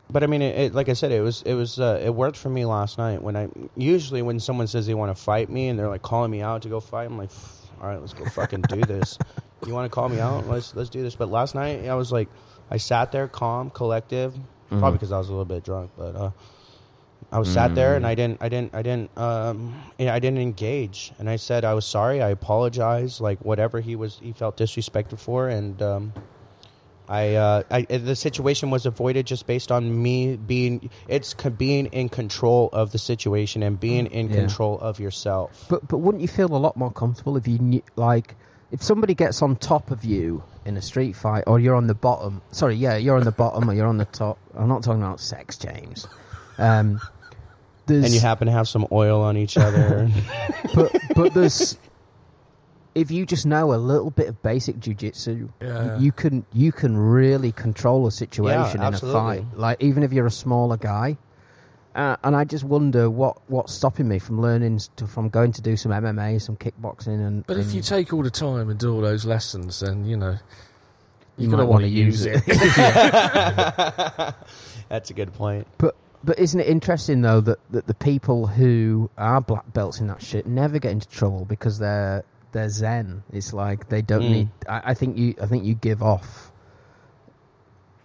[0.09, 2.37] But I mean, it, it, like I said, it was it was uh, it worked
[2.37, 3.21] for me last night.
[3.21, 6.31] When I usually when someone says they want to fight me and they're like calling
[6.31, 7.29] me out to go fight, I'm like,
[7.81, 9.17] all right, let's go fucking do this.
[9.65, 10.47] You want to call me out?
[10.47, 11.15] Let's let's do this.
[11.15, 12.29] But last night I was like,
[12.71, 14.33] I sat there calm, collective,
[14.69, 16.31] probably because I was a little bit drunk, but uh,
[17.31, 21.11] I was sat there and I didn't I didn't I didn't um I didn't engage
[21.19, 22.21] and I said I was sorry.
[22.21, 23.21] I apologize.
[23.21, 25.81] Like whatever he was he felt disrespected for and.
[25.81, 26.13] um
[27.11, 31.87] I, uh, I the situation was avoided just based on me being it's co- being
[31.87, 34.35] in control of the situation and being in Yeah.
[34.35, 35.65] control of yourself.
[35.69, 38.35] But but wouldn't you feel a lot more comfortable if you knew, like,
[38.71, 41.95] if somebody gets on top of you in a street fight, or you're on the
[41.95, 42.43] bottom?
[42.51, 44.37] Sorry, yeah, you're on the bottom or you're on the top.
[44.53, 46.07] I'm not talking about sex, James.
[46.59, 47.01] Um,
[47.89, 50.09] there's, and you happen to have some oil on each other.
[50.75, 51.77] but but there's
[52.95, 55.97] if you just know a little bit of basic jujitsu, Yeah.
[55.99, 59.45] you can you can really control a situation in a fight.
[59.55, 61.17] Like even if you're a smaller guy.
[61.95, 65.61] Uh, and I just wonder what what's stopping me from learning to, from going to
[65.61, 67.45] do some MMA, some kickboxing, and.
[67.47, 70.37] But if you take all the time and do all those lessons, then you know
[71.35, 72.43] You you're going to want wanna to use it.
[74.89, 75.65] That's a good point.
[75.79, 80.07] But but isn't it interesting though that, that the people who are black belts in
[80.07, 83.23] that shit never get into trouble because they're they're zen.
[83.31, 84.31] It's like they don't Mm.
[84.31, 84.49] need.
[84.67, 86.51] I, I think you I think you give off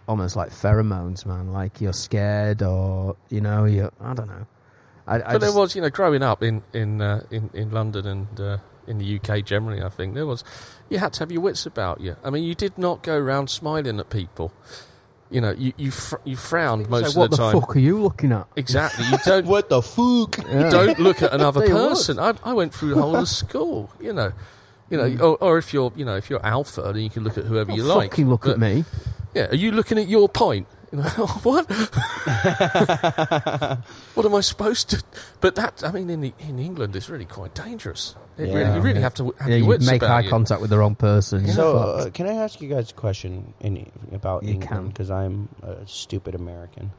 [0.07, 1.51] almost like pheromones, man.
[1.51, 4.45] Like you're scared or you know you I don't know.
[5.07, 7.71] I, I but there just- was, you know, growing up in in uh, in, in
[7.71, 8.57] London and uh,
[8.87, 10.43] in the UK generally, I think there was
[10.89, 12.15] you had to have your wits about you.
[12.23, 14.51] I mean, you did not go around smiling at people.
[15.31, 17.61] You know, you you, fr- you frowned most so what of the, the time.
[17.61, 18.47] fuck are you looking at?
[18.55, 19.05] Exactly.
[19.07, 20.37] You don't What the fuck?
[20.37, 20.69] Yeah.
[20.69, 21.89] don't look at another Tell you what.
[21.89, 22.19] person.
[22.19, 23.89] I, I went through the whole of school.
[23.99, 24.31] You know,
[24.89, 25.19] you know, mm.
[25.21, 27.71] or, or if you're you know if you're alpha, then you can look at whoever
[27.71, 28.11] you Well, like.
[28.11, 28.85] fucking look But, at me.
[29.33, 30.67] Yeah, are you looking at your point?
[30.95, 31.69] You know, what?
[34.15, 35.03] what am I supposed to?
[35.41, 38.15] But that, I mean, in the, in England, it's really quite dangerous.
[38.37, 38.75] It really, Yeah.
[38.75, 40.29] you really have to have Yeah, your you wits make about eye you.
[40.29, 41.45] contact with the wrong person.
[41.45, 42.07] you're So, fucked.
[42.07, 44.69] uh, can I ask you guys a question in, about You England?
[44.69, 44.87] can.
[44.87, 46.91] Because I'm a stupid American.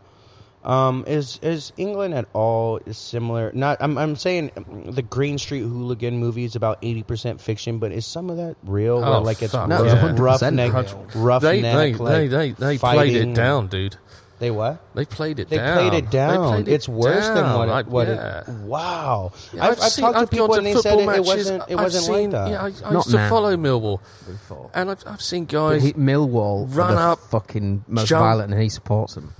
[0.66, 3.52] Um, is is England at all similar?
[3.54, 4.50] Not, I'm I'm saying
[4.90, 8.56] the Green Street Hooligan movie is about eighty percent fiction, but is some of that
[8.64, 9.02] real?
[9.04, 10.08] Oh, like it's fuck No, rough, yeah.
[10.08, 10.72] 100% roughneck,
[11.14, 11.22] real.
[11.22, 11.40] roughneck.
[11.40, 13.96] They, they, like they, they, they played it down, dude.
[14.38, 14.82] They what?
[14.94, 15.78] They played it They down.
[15.88, 16.48] played it down.
[16.48, 17.78] played it it's worse than what down.
[17.78, 17.86] it.
[17.86, 18.40] What yeah.
[18.40, 19.32] it wow.
[19.54, 21.06] Yeah, I've, I've, seen- talked to I've people gone and they football said it, it
[21.06, 21.26] matches.
[21.26, 21.62] wasn't.
[21.62, 22.50] It I've wasn't seen, like that.
[22.50, 23.28] Yeah, I, I Not used to now.
[23.30, 24.70] follow Millwall, Before.
[24.74, 28.68] and I've, I've seen guys he, Millwall run up, fucking most jump- violent, and he
[28.68, 29.32] supports them.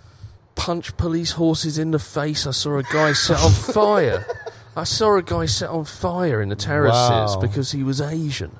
[0.57, 2.47] Punch police horses in the face.
[2.47, 4.27] I saw a guy set on fire.
[4.75, 7.39] I saw a guy set on fire in the terraces Wow.
[7.41, 8.51] because he was Asian.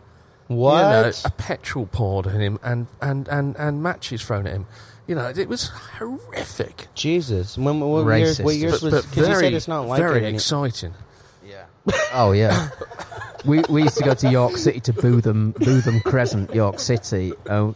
[0.47, 0.77] what?
[0.77, 4.67] You know, a petrol poured at him and, and, and, and matches thrown at him.
[5.09, 6.87] You know, it was horrific.
[6.95, 7.59] Jesus.
[7.59, 8.41] When, what years?
[8.41, 8.61] What Racist.
[8.61, 8.93] years But, was?
[8.95, 10.25] but Because you very, said it's not like very it.
[10.27, 10.95] any- exciting.
[12.13, 12.71] Oh yeah.
[13.45, 17.33] we we used to go to York City to Bootham Bootham Crescent, York City.
[17.49, 17.75] Oh,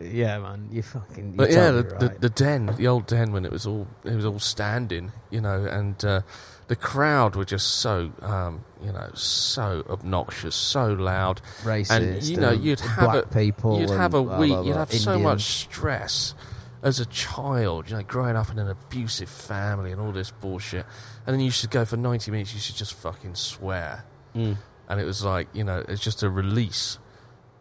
[0.00, 1.32] yeah, man, you fucking.
[1.32, 4.14] But yeah, the, totally the, the den, the old den, when it was all it
[4.14, 6.22] was all standing, you know, and uh,
[6.68, 12.36] the crowd were just so, um, you know, so obnoxious, so loud, racist, and you
[12.36, 13.80] know, and you'd have black a, people.
[13.80, 16.34] you'd have a week, you'd have so much stress,
[16.82, 20.86] as a child, you know, growing up in an abusive family and all this bullshit,
[21.26, 22.54] and then you should go for ninety minutes.
[22.54, 24.56] You should just fucking swear, Mm.
[24.88, 26.98] and it was like you know, it's just a release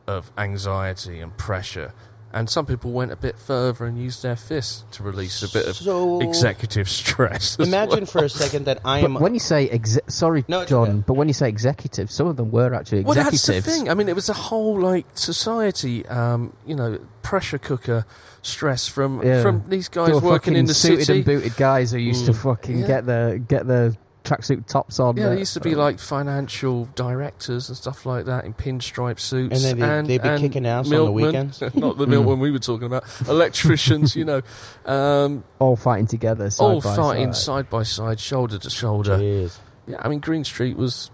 [0.07, 1.93] of anxiety and pressure.
[2.31, 5.67] And some people went a bit further and used their fists to release a bit
[5.67, 7.57] of So- executive stress.
[7.59, 8.05] as Imagine well.
[8.05, 9.13] for a second that I am.
[9.13, 11.03] But when you say exe- sorry, No, John, okay.
[11.07, 13.05] but when you say executive, some of them were actually executives.
[13.07, 13.89] Well, that's the thing.
[13.89, 18.05] I mean, it was a whole like society, um, you know, pressure cooker
[18.43, 19.41] stress from Yeah.
[19.41, 21.19] from these They guys working in the suited city.
[21.19, 22.35] and booted guys who used to Mm.
[22.35, 22.87] fucking Yeah.
[22.87, 23.95] get the get the
[24.29, 25.17] tracksuit tops on.
[25.17, 29.55] Yeah, there used to be like financial directors and stuff like that in pinstripe suits,
[29.55, 31.61] And then they- and, they'd be kicking ass on the weekends?
[31.75, 33.03] Not the milkmen we were talking about.
[33.27, 34.41] Electricians, you know,
[34.85, 37.65] um, all fighting together, side all fighting side.
[37.65, 39.17] side by side, shoulder to shoulder.
[39.17, 39.57] Jeez.
[39.87, 41.09] Yeah, I mean Green Street was,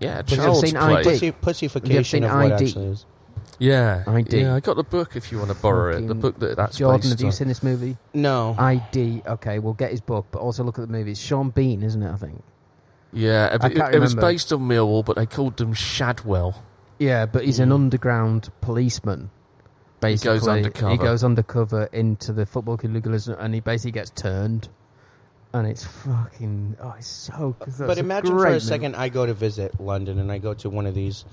[0.00, 0.72] yeah, child's.
[0.72, 2.64] Pussy, pussification of what ID?
[2.66, 3.06] actually is.
[3.58, 4.40] Yeah, ID.
[4.42, 4.54] yeah.
[4.54, 6.00] I got the book if you want to borrow it.
[6.02, 7.32] The Fucking- book that that's Jordan, based have you on.
[7.32, 7.96] seen this movie?
[8.14, 8.54] No.
[8.58, 9.22] ID.
[9.26, 11.10] Okay, we'll get his book, but also look at the movie.
[11.12, 12.12] It's Sean Bean, isn't it?
[12.12, 12.42] I think.
[13.12, 14.32] Yeah, I it, can't it was remember.
[14.32, 16.62] based on Millwall, but they called them Shadwell.
[16.98, 17.74] Yeah, but he's an Mm.
[17.74, 19.30] underground policeman.
[20.00, 20.90] Basically, goes undercover.
[20.92, 24.68] He goes undercover into the football legalism, and he basically gets turned.
[25.52, 27.56] And it's fucking oh, it's so.
[27.58, 30.52] that's But a imagine for a second I go to visit London and I go
[30.54, 31.24] to one of these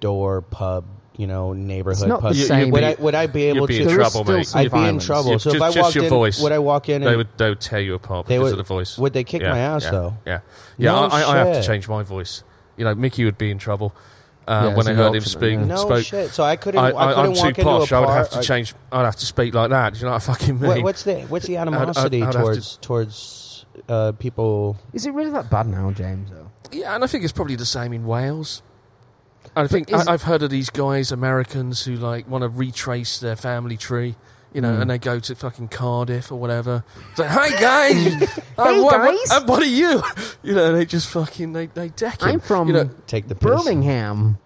[0.00, 0.84] backdoor pub,
[1.16, 2.74] you know, neighborhood It's not the same.
[2.74, 3.82] you'd I would I be able you'd be to?
[3.82, 4.46] in There is trouble, still mate.
[4.46, 5.06] some I'd be in violence.
[5.06, 5.30] trouble.
[5.32, 6.42] Yeah, so if just- I just walked your in, voice.
[6.42, 7.02] would I walk in?
[7.02, 8.98] They would they would tear you apart They because would- of the voice.
[8.98, 10.14] would they kick yeah, my ass yeah, though?
[10.26, 10.40] Yeah,
[10.78, 10.92] yeah.
[10.92, 11.64] No I, I have to shit.
[11.66, 12.42] change my voice.
[12.76, 13.94] You know, Mickey would be in trouble
[14.48, 15.52] uh, Yeah, when it's I heard him option, speak.
[15.52, 15.64] yeah.
[15.64, 16.04] No spoke.
[16.04, 16.30] shit.
[16.30, 16.80] So I couldn't.
[16.82, 17.92] I, I, I, couldn't I'm too walk into posh.
[17.92, 18.74] a I would have to I- change.
[18.90, 19.92] I'd have to speak like that.
[19.92, 20.68] Do you know what I fucking mean?
[20.68, 24.78] What, what's the what's the animosity I'd have to- towards towards uh, people?
[24.94, 26.30] Is it really that bad now, James?
[26.30, 28.62] Though Yeah, and I think it's probably the same in Wales.
[29.60, 33.18] I think is- I, I've heard of these guys, Americans, who like want to retrace
[33.20, 34.16] their family tree,
[34.52, 34.80] you know, Mm.
[34.82, 36.82] and they go to fucking Cardiff or whatever.
[37.10, 38.22] It's like, hey guys,
[38.58, 40.02] Uh, Hey, what, guys." what, uh, what are you?
[40.42, 42.28] You know, they just fucking they they deck him.
[42.28, 43.44] I'm from You know, Take the piss.
[43.64, 44.38] Birmingham.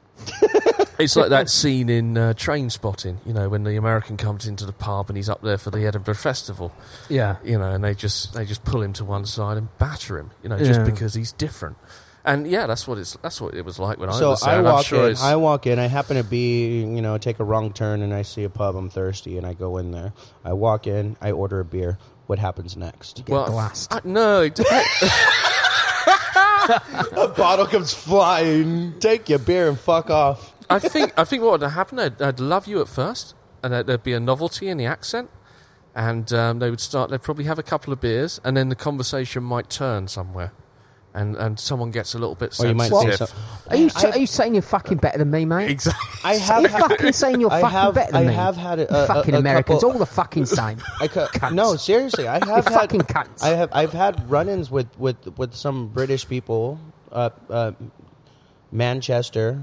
[0.98, 3.18] it's like that scene in uh, Trainspotting.
[3.26, 5.86] You know, when the American comes into the pub and he's up there for the
[5.86, 6.72] Edinburgh Festival.
[7.08, 10.18] Yeah, you know, and they just they just pull him to one side and batter
[10.18, 10.84] him, you know, just Yeah.
[10.86, 11.76] because he's different.
[12.26, 14.54] And yeah, that's what it's that's what it was like when I So was there.
[14.54, 15.10] I and I'm walk sure in.
[15.12, 15.78] it's, I walk in.
[15.78, 18.76] I happen to be, you know, take a wrong turn, and I see a pub.
[18.76, 20.12] I'm thirsty, and I go in there.
[20.44, 21.16] I walk in.
[21.20, 21.98] I order a beer.
[22.26, 23.16] What happens next?
[23.26, 23.92] get well, glassed.
[23.92, 24.88] I, no, it depends.
[26.06, 28.98] a bottle comes flying.
[29.00, 30.54] Take your beer and fuck off.
[30.70, 33.82] I think I think what would happen, I'd, I'd love you at first, and there-
[33.82, 35.28] there'd be a novelty in the accent,
[35.94, 37.10] and um, they would start.
[37.10, 40.52] They'd probably have a couple of beers, and then the conversation might turn somewhere,
[41.14, 43.28] and and someone gets a little bit Or you might sensitive.
[43.28, 43.70] say so.
[43.70, 45.70] Are you I- are you saying you're fucking better than me, mate?
[45.70, 46.08] Exactly.
[46.24, 46.62] I Are have.
[46.62, 48.34] you fucking saying you're I fucking have- better than I me?
[48.34, 50.78] have had a- You a- a- fucking a Americans, couple- all the fucking same.
[51.00, 51.54] I ca- Cunts.
[51.54, 52.74] no, seriously, I have had.
[52.74, 53.42] fucking cunts.
[53.42, 53.70] I have.
[53.72, 56.78] I've had run-ins with with with some British people,
[57.12, 57.72] uh, uh,
[58.72, 59.62] Manchester.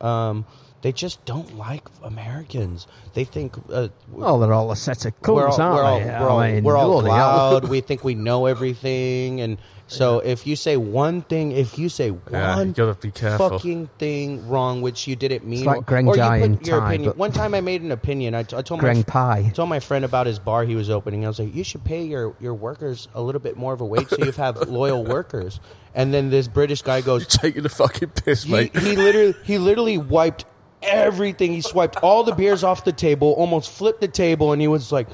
[0.00, 0.46] Um,
[0.82, 2.86] they just don't like Americans.
[3.12, 5.98] They think uh, Oh, they're all a set of we're cunts, all, aren't we're all,
[6.00, 6.04] they?
[6.06, 7.52] we're all, I mean, we're all bloody hell.
[7.52, 7.68] loud.
[7.68, 9.58] we think we know everything, and
[9.90, 13.50] so if you say one thing, if you say Yeah, one you gotta be careful.
[13.50, 16.88] fucking thing wrong, which you didn't mean, like or Greng you Jai put your Thai,
[16.88, 17.10] opinion.
[17.10, 18.34] but- One time, I made an opinion.
[18.34, 20.76] I, t- I told my Greng fr- I told my friend about his bar he
[20.76, 21.24] was opening.
[21.24, 23.84] I was like, you should pay your, your workers a little bit more of a
[23.86, 25.58] wage so you have loyal workers.
[25.94, 28.76] And then this British guy goes, Taking the fucking piss, he, mate.
[28.78, 30.44] he literally he literally wiped
[30.82, 31.52] everything.
[31.52, 34.92] He swiped all the beers off the table, almost flipped the table, and he was
[34.92, 35.08] like,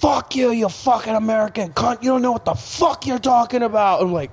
[0.00, 2.02] "Fuck you, you fucking American cunt!
[2.02, 4.30] You don't know what the fuck you're talking about." I'm like,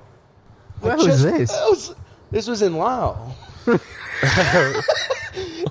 [0.82, 1.50] I Where was this?
[1.50, 1.94] was-
[2.30, 3.32] this was in Lao.
[3.66, 3.80] and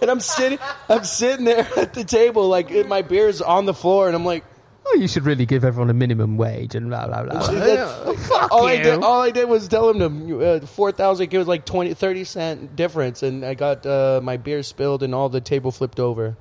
[0.10, 0.60] I'm sitting,
[0.90, 4.44] I'm sitting there at the table, like my beer's on the floor, and I'm like,
[4.86, 7.48] Oh, you should really give everyone a minimum wage and blah blah blah.
[7.52, 8.84] That- Fuck all I you.
[8.84, 11.34] did, all I did was tell him to uh, four thousand.
[11.34, 15.16] It was like 20, 30 cent difference, and I got uh, my beer spilled and
[15.16, 16.36] all the table flipped over.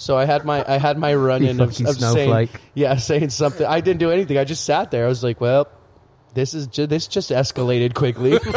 [0.00, 3.66] So I had my I had my run in of, of saying yeah saying something.
[3.66, 4.38] I didn't do anything.
[4.38, 5.04] I just sat there.
[5.04, 5.66] I was like, well,
[6.34, 8.38] this is ju- this just escalated quickly.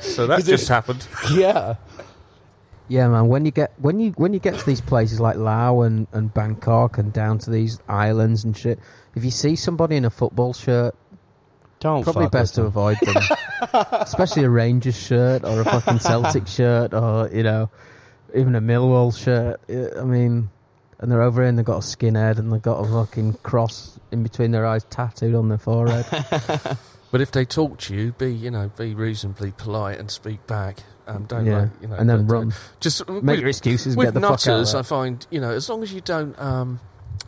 [0.00, 1.06] So that Is it- just happened.
[1.32, 1.76] yeah,
[2.88, 3.28] Yeah, man.
[3.28, 6.32] When you get when you when you get to these places like Laos and, and
[6.34, 8.78] Bangkok and down to these islands and shit,
[9.14, 10.94] if you see somebody in a football shirt,
[11.78, 12.68] don't probably fuck best to them.
[12.68, 13.16] avoid them.
[13.92, 17.70] Especially a Rangers shirt or a fucking Celtic shirt or you know
[18.34, 19.60] even a Millwall shirt.
[19.98, 20.50] I mean,
[20.98, 23.98] and they're over here and they've got a skinhead and they've got a fucking cross
[24.10, 26.06] in between their eyes tattooed on their forehead.
[27.10, 30.78] But if they talk to you, be you know be reasonably polite and speak back.
[31.06, 31.62] Um, don't Yeah.
[31.62, 32.54] like, you know, and then but, uh, run.
[32.78, 34.46] Just Make with, your excuses and with get the fuck out.
[34.46, 36.78] nutters, I find you know, as long as you don't um,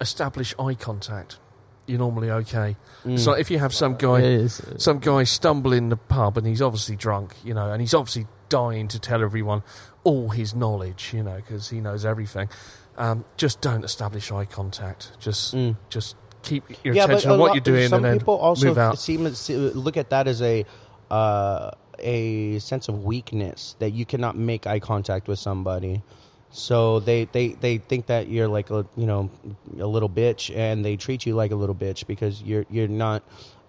[0.01, 1.39] establish eye contact,
[1.87, 2.77] you're normally okay.
[3.05, 3.19] Mm.
[3.19, 6.95] So if you have some guy, some guy stumble in the pub and he's obviously
[6.95, 9.63] drunk, you know, and he's obviously dying to tell everyone
[10.05, 12.49] all his knowledge, you know, because he knows everything.
[12.97, 15.13] Um, just don't establish eye contact.
[15.27, 15.77] Just, Mm.
[15.89, 18.95] just keep your yeah, attention on what lot- you're doing, Some and then people also
[18.97, 19.57] seem see,
[19.87, 20.65] look at that as a
[21.11, 26.03] uh, a sense of weakness that you cannot make eye contact with somebody.
[26.55, 29.31] So they, they, they think that you're like a you know
[29.79, 33.23] a little bitch, and they treat you like a little bitch because you're you're not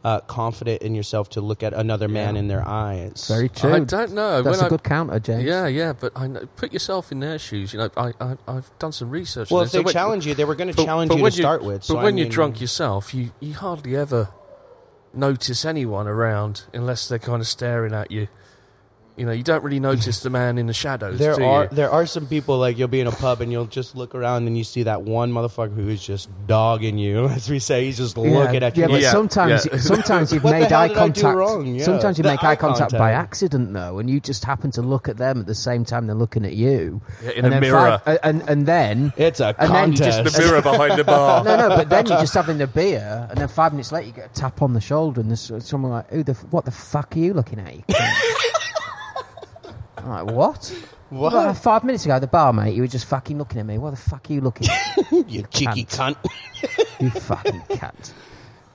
[0.03, 2.39] uh, confident in yourself to look at another man Yeah.
[2.41, 3.25] in their eyes.
[3.27, 3.73] Very true.
[3.73, 4.41] I don't know.
[4.41, 5.43] That's when a I- good counter, James.
[5.45, 7.71] Yeah, yeah, but I know, put yourself in their shoes.
[7.73, 9.49] You know, I, I I've done some research.
[9.49, 11.31] Well, if they So when- challenge you, they were going to challenge but you when
[11.31, 11.75] to start with.
[11.81, 14.29] But so I when you're drunk yourself, you, you hardly ever
[15.13, 18.27] notice anyone around unless they're kind of staring at you.
[19.15, 21.19] You know, you don't really notice the man in the shadows.
[21.19, 21.69] There do are you?
[21.71, 24.47] there are some people like you'll be in a pub and you'll just look around
[24.47, 27.85] and you see that one motherfucker who is just dogging you, as we say.
[27.85, 28.81] He's just Yeah, looking at you.
[28.81, 29.77] yeah, but Yeah, sometimes, yeah.
[29.77, 31.35] sometimes you've What the made hell eye did I do contact.
[31.37, 31.67] wrong?
[31.75, 31.83] Yeah.
[31.83, 33.17] Sometimes you The make eye eye contact, by contact.
[33.23, 36.15] accident, though, and you just happen to look at them at the same time they're
[36.15, 37.01] looking at you.
[37.23, 38.01] Yeah, in and a then mirror.
[38.03, 40.23] five- and and then It's a And then you contest.
[40.23, 41.43] just- the mirror behind the bar.
[41.45, 44.13] no, no, but then you're just having a beer, and then five minutes later you
[44.13, 46.31] get a tap on the shoulder, and there's someone like, "Who the?
[46.31, 48.49] f- What the fuck are you looking at?" You cunt?"
[50.03, 50.67] I'm like, what?
[51.09, 51.33] What?
[51.33, 53.77] Well, five minutes ago, at the bar, mate, you were just fucking looking at me.
[53.77, 55.11] What the fuck are you looking at?
[55.29, 56.15] you cheeky cunt.
[56.99, 58.13] you fucking cunt.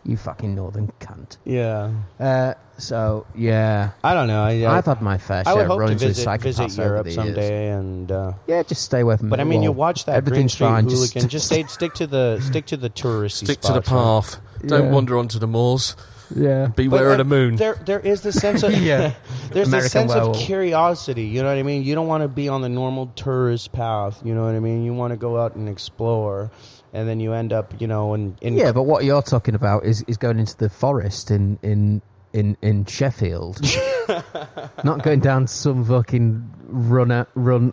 [0.04, 1.36] You fucking northern cunt.
[1.44, 1.90] Yeah.
[2.18, 4.42] Uh, so yeah, I don't know.
[4.42, 6.42] I, I've had my fair I would share of hope to runs with visit, psychopaths
[6.58, 7.16] visit over Europe the years.
[7.16, 9.28] someday, and uh, Yeah, just stay away from.
[9.28, 10.84] but I mean, you watch that Green everything's Street fine.
[10.88, 11.28] Hooligan.
[11.28, 14.40] Just, stay, stick to the stick to the touristy Stick to the spots, right?
[14.62, 14.66] path.
[14.68, 14.90] Don't Yeah.
[14.92, 15.94] wander onto the moors.
[16.34, 16.66] Yeah.
[16.66, 17.56] Beware But, of the moon.
[17.56, 19.14] There, there is this sense of Yeah.
[19.50, 20.36] there's American this sense werewolf.
[20.36, 21.24] of curiosity.
[21.24, 21.82] You know what I mean?
[21.84, 24.20] You don't want to be on the normal tourist path.
[24.24, 24.84] You know what I mean?
[24.84, 26.50] You want to go out and explore,
[26.92, 29.84] and then you end up, you know, in, in Yeah, but what you're talking about
[29.84, 32.02] is, is going into the forest in in
[32.34, 33.58] in, in Sheffield,
[34.84, 37.72] not going down some fucking run out, run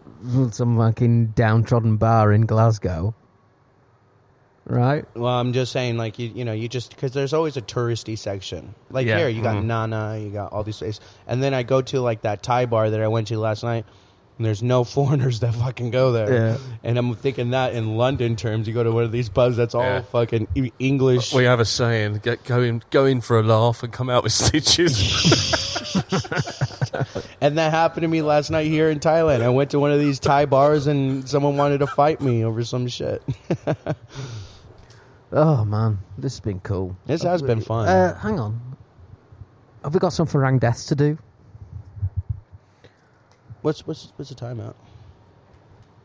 [0.52, 3.14] some fucking downtrodden bar in Glasgow,
[4.65, 5.05] right?
[5.15, 8.17] Well, I'm just saying, like you, you know, you just because there's always a touristy
[8.17, 8.73] section.
[8.89, 9.17] Like Yeah.
[9.19, 9.65] here, you got Mhm.
[9.65, 12.89] Nana, you got all these places, and then I go to like that Thai bar
[12.89, 13.85] that I went to last night.
[14.37, 16.33] And there's no foreigners that fucking go there.
[16.33, 16.57] Yeah.
[16.83, 19.73] And I'm thinking that in London terms, you go to one of these pubs that's
[19.73, 20.01] all Yeah.
[20.01, 21.33] fucking e- English.
[21.33, 24.23] We have a saying: get go in, go in for a laugh and come out
[24.23, 24.93] with stitches.
[27.41, 29.41] And that happened to me last night here in Thailand.
[29.41, 32.63] I went to one of these Thai bars and someone wanted to fight me over
[32.63, 33.21] some shit.
[35.37, 36.95] Oh man, this has been cool.
[37.05, 37.87] This has been fun.
[37.87, 38.77] Uh, hang on,
[39.83, 41.17] have we got some Farang Deaths to do?
[43.61, 44.75] What's what's what's the timeout?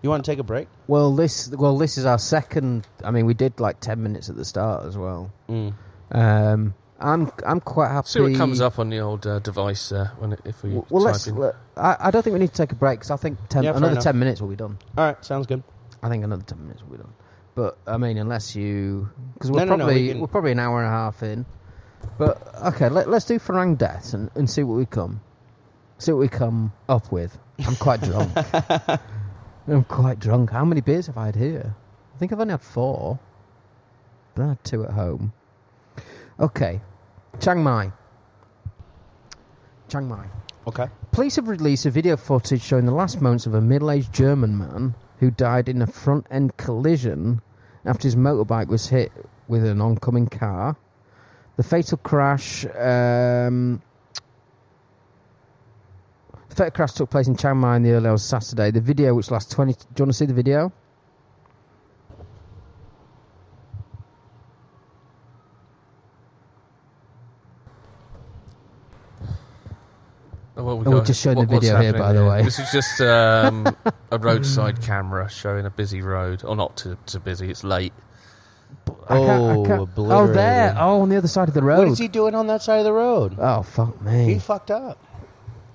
[0.02, 0.66] You want to take a break?
[0.88, 2.86] Well, this well this is our second.
[3.04, 5.30] I mean, we did like ten minutes at the start as well.
[5.48, 5.74] Mm.
[6.10, 8.08] Um, I'm I'm quite happy.
[8.08, 10.86] See what comes up on the old uh, device there when it, if we Well,
[10.90, 11.26] well, type let's.
[11.26, 11.36] in.
[11.36, 13.62] let- I, I don't think we need to take a break because I think ten,
[13.62, 14.04] Yeah, fair another enough.
[14.04, 14.78] ten minutes will be done.
[14.98, 15.62] All right, sounds good.
[16.02, 17.12] I think another ten minutes will be done.
[17.60, 20.58] But I mean, unless you because we're no, no, probably we can- we're probably an
[20.58, 21.44] hour and a half in.
[22.16, 25.20] But okay, let, let's do Farang Death and, and see what we come
[25.98, 27.38] see what we come up with.
[27.66, 28.32] I'm quite drunk.
[29.68, 30.52] I'm quite drunk.
[30.52, 31.76] How many beers have I had here?
[32.14, 33.18] I think I've only had four.
[34.34, 35.34] But I had two at home.
[36.38, 36.80] Okay,
[37.40, 37.92] Chiang Mai.
[39.88, 40.24] Chiang Mai.
[40.66, 40.86] Okay.
[41.12, 44.56] Police have released a video footage showing the last moments of a middle aged German
[44.56, 47.42] man who died in a front end collision
[47.84, 49.12] after his motorbike was hit
[49.48, 50.76] with an oncoming car.
[51.56, 52.64] The fatal crash.
[52.66, 53.82] Um,
[56.48, 58.70] the fatal crash took place in Chiang Mai in the early hours Saturday.
[58.70, 59.72] The video, which lasts 20.
[59.72, 60.72] Do you want to see the video?
[70.60, 72.42] Oh, well, we Oh, we're just showing the video here, by the way.
[72.42, 73.66] This is just um,
[74.10, 77.50] a roadside camera showing a busy road, or not too, too busy.
[77.50, 77.92] It's late.
[79.08, 80.76] I can't- Oh, can't- oh, there.
[80.78, 81.78] Oh, on the other side of the road.
[81.78, 83.36] What is he doing on that side of the road?
[83.38, 84.34] Oh, fuck me.
[84.34, 84.98] He fucked up.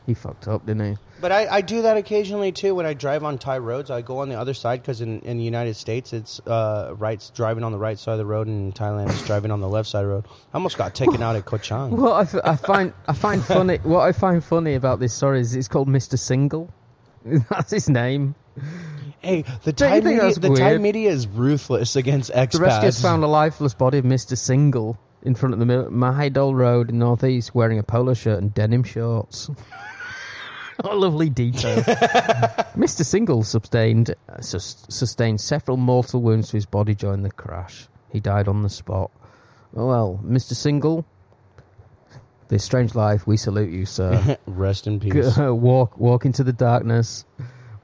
[0.05, 0.97] He fucked up, didn't he?
[1.19, 3.89] But I, I do that occasionally too when I drive on Thai roads.
[3.89, 7.31] I go on the other side because in, in the United States it's uh, right
[7.33, 9.67] driving on the right side of the road, and in Thailand it's driving on the
[9.69, 10.25] left side of the road.
[10.53, 11.97] I almost got taken out at Koh Chang.
[11.97, 15.39] What I, f- I find I find funny what I find funny about this story
[15.39, 16.19] is it's called Mr.
[16.19, 16.71] Single.
[17.49, 18.35] That's his name.
[19.19, 22.51] Hey, the Thai media, the Thai media is ruthless against expats.
[22.51, 24.37] The rescuers found a lifeless body of Mr.
[24.37, 28.83] Single in front of the Mahidol Road in Northeast wearing a polo shirt and denim
[28.83, 29.49] shorts.
[30.83, 31.81] A lovely detail.
[32.75, 33.05] Mr.
[33.05, 37.87] Single sustained uh, sus- sustained several mortal wounds to his body during the crash.
[38.11, 39.11] He died on the spot.
[39.75, 40.53] Oh, well, Mr.
[40.53, 41.05] Single,
[42.47, 44.37] this strange life, we salute you, sir.
[44.45, 45.35] Rest in peace.
[45.35, 47.25] Go- walk, walk into the darkness.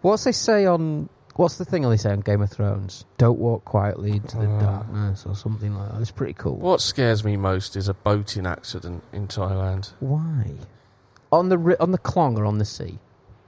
[0.02, 1.10] What's they say on?
[1.38, 3.06] What's the thing they say on Game of Thrones?
[3.18, 4.60] Don't walk quietly into the Oh.
[4.60, 6.02] darkness, or something like that.
[6.02, 6.58] It's pretty cool.
[6.58, 9.94] What scares me most is a boating accident in Thailand.
[10.02, 10.52] Why?
[11.32, 12.99] On the on the Klong or on the sea?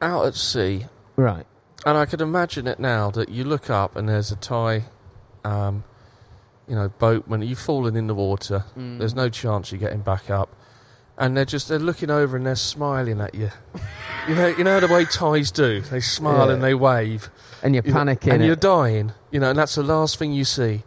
[0.01, 0.85] Out at sea,
[1.15, 1.45] Right.
[1.85, 4.83] and I could imagine it now that you look up and there's a Thai,
[5.45, 5.83] um,
[6.67, 7.41] you know, boatman.
[7.41, 8.65] You've fallen in the water.
[8.77, 8.99] Mm.
[8.99, 10.49] There's no chance you're getting back up,
[11.17, 13.51] and they're just they're looking over and they're smiling at you.
[14.27, 15.81] you know, you know the way Thais do.
[15.81, 16.53] They smile Yeah.
[16.53, 17.29] and they wave,
[17.61, 18.33] And you're You know, panicking.
[18.33, 19.11] and you're dying.
[19.31, 20.83] You know, and that's the last thing you see,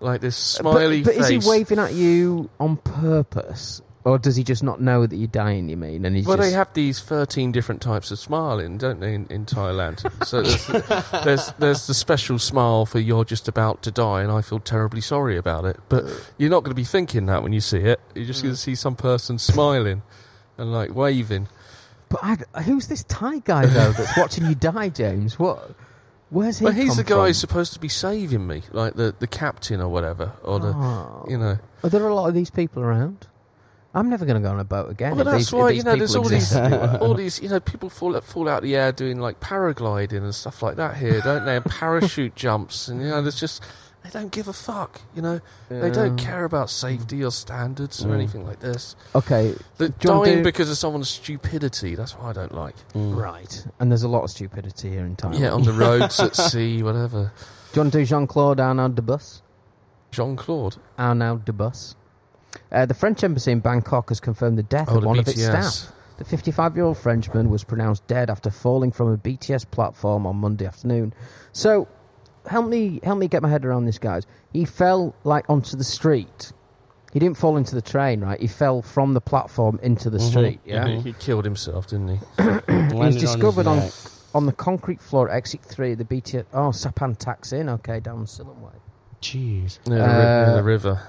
[0.00, 1.30] like this But- smiley but, face.
[1.30, 5.26] is he waving at you on purpose, or does he just not know that you're
[5.26, 5.68] dying?
[5.68, 6.04] You mean?
[6.04, 9.26] And he's Well, just they have these thirteen different types of smiling, don't they, in,
[9.28, 9.98] in Thailand?
[10.24, 10.66] so there's,
[11.24, 15.00] there's there's the special smile for you're just about to die, and I feel terribly
[15.00, 15.80] sorry about it.
[15.88, 16.04] But
[16.38, 17.98] you're not going to be thinking that when you see it.
[18.14, 18.62] You're just going to mm.
[18.62, 20.02] see some person smiling
[20.56, 21.48] and like waving.
[22.08, 25.36] But I, who's this Thai guy though that's watching you die, James?
[25.36, 25.74] What?
[26.30, 26.64] Where's he?
[26.64, 27.26] But he's come the guy from?
[27.26, 31.26] who's supposed to be saving me, like the the captain or whatever, or the Oh.
[31.28, 31.58] you know.
[31.82, 33.26] Are there a lot of these people around?
[33.96, 35.16] I'm never going to go on a boat again.
[35.16, 36.98] Well, that's these, if why you know there's all these exist anywhere.
[37.00, 40.34] all these you know people fall fall out of the air doing like paragliding and
[40.34, 41.56] stuff like that here, don't they?
[41.56, 43.62] And parachute jumps, and you know there's just
[44.04, 45.00] they don't give a fuck.
[45.16, 48.14] You know they don't care about safety or standards or Mm.
[48.14, 48.94] anything like this.
[49.14, 51.94] Okay, They're Do dying do- because of someone's stupidity.
[51.96, 52.76] That's what I don't like.
[52.92, 53.16] Mm.
[53.16, 53.66] right.
[53.80, 55.40] And there's a lot of stupidity here in Thailand.
[55.40, 57.32] Yeah, on the roads at sea, whatever.
[57.72, 59.42] Do you want to do Jean Claude Arnaud de Bus?
[60.12, 60.76] Jean Claude.
[60.98, 61.96] Arnaud de Bus.
[62.72, 65.28] Uh, the French embassy in Bangkok has confirmed the death Oh, of the one of
[65.28, 65.92] its staff.
[66.18, 70.36] The 55 year old Frenchman was pronounced dead after falling from a BTS platform on
[70.36, 71.12] Monday afternoon.
[71.52, 71.88] So,
[72.48, 74.26] help me help me get my head around this, guys.
[74.52, 76.52] He fell like onto the street.
[77.12, 78.40] He didn't fall into the train, right?
[78.40, 80.60] He fell from the platform into the Mhm, street.
[80.64, 81.02] Yeah, mhm.
[81.02, 82.18] He killed himself, didn't he?
[82.90, 83.92] he was discovered on- neck.
[84.34, 85.94] on the concrete floor, at exit three.
[85.94, 86.44] The BTS.
[86.52, 87.68] Oh, Sapan Taksin.
[87.70, 88.72] Okay, down Silom Way.
[89.22, 89.78] Jeez.
[89.86, 91.00] Near, the, ri- near Uh, the river.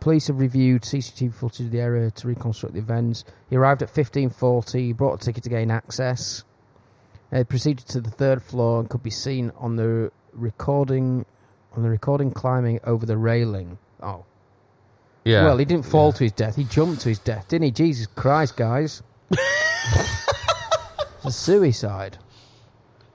[0.00, 3.24] Police have reviewed CCTV footage of the area to reconstruct the events.
[3.50, 6.44] He arrived at 1540, he brought a ticket to gain access.
[7.32, 11.24] Uh, proceeded to the third floor and could be seen on the recording
[11.76, 13.78] on the recording climbing over the railing.
[14.02, 14.24] Oh.
[15.24, 15.44] Yeah.
[15.44, 16.12] Well, he didn't fall Yeah.
[16.12, 17.70] to his death, he jumped to his death, didn't he?
[17.70, 19.02] Jesus Christ, guys.
[19.30, 22.18] it's a suicide.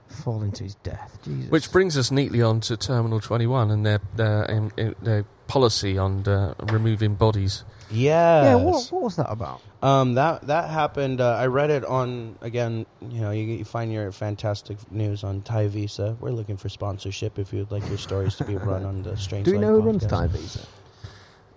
[0.08, 1.18] Falling to his death.
[1.22, 1.50] Jesus.
[1.50, 5.98] Which brings us neatly on to Terminal 21 and their their, um, uh, their policy
[5.98, 7.64] on uh, removing bodies.
[7.90, 8.42] Yeah.
[8.42, 8.54] Yeah.
[8.56, 9.60] What, what was that about?
[9.82, 11.20] Um, that that happened.
[11.20, 12.86] Uh, I read it on again.
[13.00, 16.16] You know, you, you find your fantastic news on Thai Visa.
[16.18, 19.44] We're looking for sponsorship if you'd like your stories to be run on the strange.
[19.44, 20.06] Do we know who runs.
[20.06, 20.60] Thai Visa?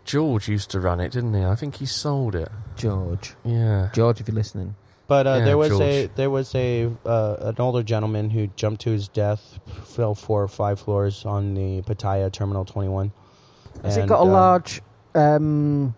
[0.06, 1.44] George used to run it, didn't he?
[1.44, 2.50] I think he sold it.
[2.76, 3.36] George.
[3.44, 3.90] Yeah.
[3.94, 4.76] George, if you're listening.
[5.08, 5.82] But uh, yeah, there was George.
[5.82, 10.44] a there was a uh, an older gentleman who jumped to his death, fell four
[10.44, 13.12] or five floors on the Pattaya Terminal 21.
[13.84, 14.82] Has and, it got a um, large
[15.16, 15.96] um,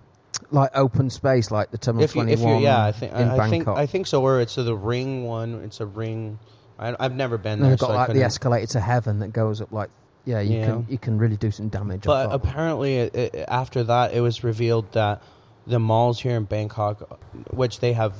[0.51, 3.49] like open space like the Terminal 21 yeah, I think, in I, I Bangkok?
[3.49, 5.63] Think, I think so, or it's the ring one.
[5.63, 6.39] It's a ring.
[6.77, 7.71] I, have never been there.
[7.71, 9.89] They've got so like the escalator to heaven that goes up like
[10.25, 10.65] yeah, you yeah.
[10.65, 12.03] can you can really do some damage.
[12.03, 15.21] But apparently, it, it, after that, it was revealed that
[15.67, 17.19] the malls here in Bangkok,
[17.51, 18.13] which they have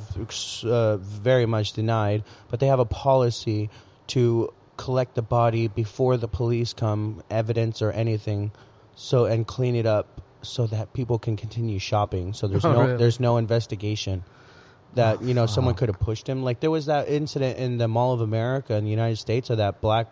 [0.64, 3.70] uh, very much denied, but they have a policy
[4.08, 8.52] to collect the body before the police come, evidence or anything
[8.96, 12.34] so and clean it up so that people can continue shopping.
[12.34, 12.98] So there's Oh, no really?
[12.98, 14.24] there's no investigation.
[14.96, 16.44] That you know someone could have pushed him.
[16.44, 19.58] Like there was that incident in the Mall of America in the United States of
[19.60, 20.08] that black,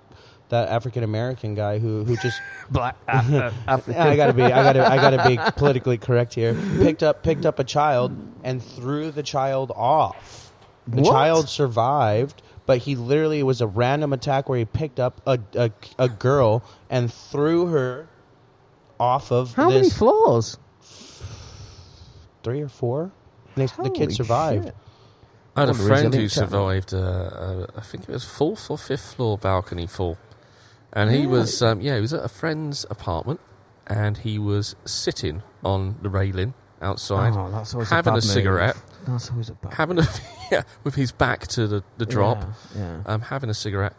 [0.48, 2.40] that African American guy who who just
[2.72, 3.52] black uh.
[3.68, 6.56] I gotta be, I gotta, I gotta be politically correct here.
[6.78, 10.54] Picked up, picked up a child and threw the child off.
[10.88, 11.12] The What?
[11.12, 15.40] child survived, but he literally it was a random attack where he picked up a
[15.56, 18.08] a, a girl and threw her
[19.00, 20.58] off of How many floors?
[22.44, 23.12] three or four.
[23.56, 24.66] They, the kid survived.
[24.66, 24.76] shit.
[25.56, 29.16] I had a friend who survived, uh, uh, I think it was fourth or fifth
[29.16, 30.18] floor balcony fall.
[30.94, 33.40] And he was, um, yeah, he was at a friend's apartment
[33.88, 38.24] and he was sitting on the railing outside, Oh, that's having a, a bad move.
[38.24, 38.78] cigarette.
[39.06, 39.74] That's always a bad.
[39.74, 40.08] having a,
[40.52, 42.42] yeah, with his back to the, the drop.
[42.76, 42.80] Yeah.
[42.80, 43.02] yeah.
[43.06, 43.94] um, having a cigarette.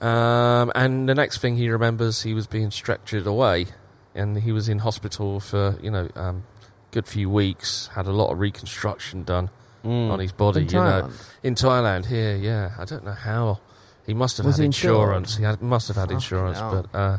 [0.00, 3.66] Um, and the next thing he remembers, he was being stretchered away,
[4.14, 6.44] and he was in hospital for you know um,
[6.90, 7.88] good few weeks.
[7.94, 9.50] Had a lot of reconstruction done,
[9.84, 10.10] Mm.
[10.10, 10.62] on his body.
[10.62, 11.12] In you know, Thailand?
[11.42, 12.70] in Thailand here, yeah.
[12.78, 13.60] I don't know how.
[14.06, 15.36] He must have Was had insurance.
[15.36, 16.86] He had, must have had Fucking insurance, hell.
[16.90, 17.18] but uh,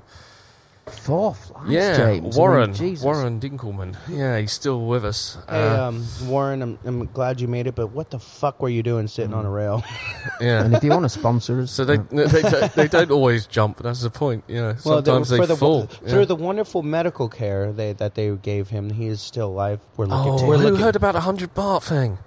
[0.91, 2.35] Four flights, yeah, James.
[2.35, 3.03] I Warren, mean, Jesus.
[3.05, 3.95] Warren Dinkelman.
[4.07, 5.37] Yeah, he's still with us.
[5.49, 8.69] Hey, Uh, um, Warren, I'm, I'm glad you made it, but what the fuck were
[8.69, 9.83] you doing sitting on a rail?
[10.41, 10.63] yeah.
[10.63, 13.81] And if you want to sponsor us, So they, they don't- they don't always jump.
[13.81, 14.43] That's the point.
[14.47, 15.85] You know, Well, the- sometimes for they the, fall.
[15.87, 16.25] through yeah.
[16.25, 18.89] the wonderful medical care they, that they gave him.
[18.89, 19.79] He is still alive.
[19.97, 20.31] We're looking.
[20.31, 20.79] oh, we're who looking.
[20.81, 22.17] heard about a hundred baht thing?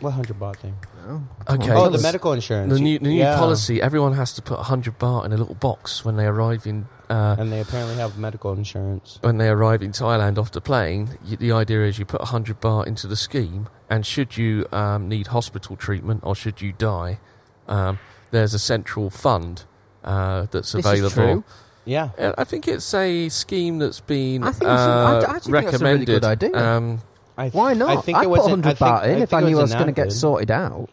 [0.00, 0.74] What hundred baht thing?
[1.06, 1.22] no.
[1.48, 1.70] Okay.
[1.72, 2.72] Oh, the medical insurance.
[2.72, 3.36] The new, the new Yeah.
[3.38, 6.66] policy: everyone has to put a hundred baht in a little box when they arrive
[6.66, 6.86] in.
[7.10, 9.18] Uh, and they apparently have medical insurance.
[9.22, 12.60] when they arrive in Thailand off the plane, y the idea is you put 100
[12.60, 17.18] baht into the scheme, and should you um, need hospital treatment or should you die,
[17.66, 17.98] um,
[18.30, 19.64] there's a central fund
[20.04, 21.10] uh, that's This is available.
[21.42, 21.44] true.
[21.86, 22.10] Yeah.
[22.18, 25.26] Uh, I think it's a scheme that's been I think it's a- I uh, d-
[25.26, 26.06] I actually think that's a really recommended.
[26.06, 26.76] good idea.
[26.76, 27.00] Um,
[27.38, 27.96] I th- Why not?
[27.96, 29.46] I think I'd it was put in- 100 I think- baht in if I think
[29.46, 30.88] it knew I was was going to get sorted out.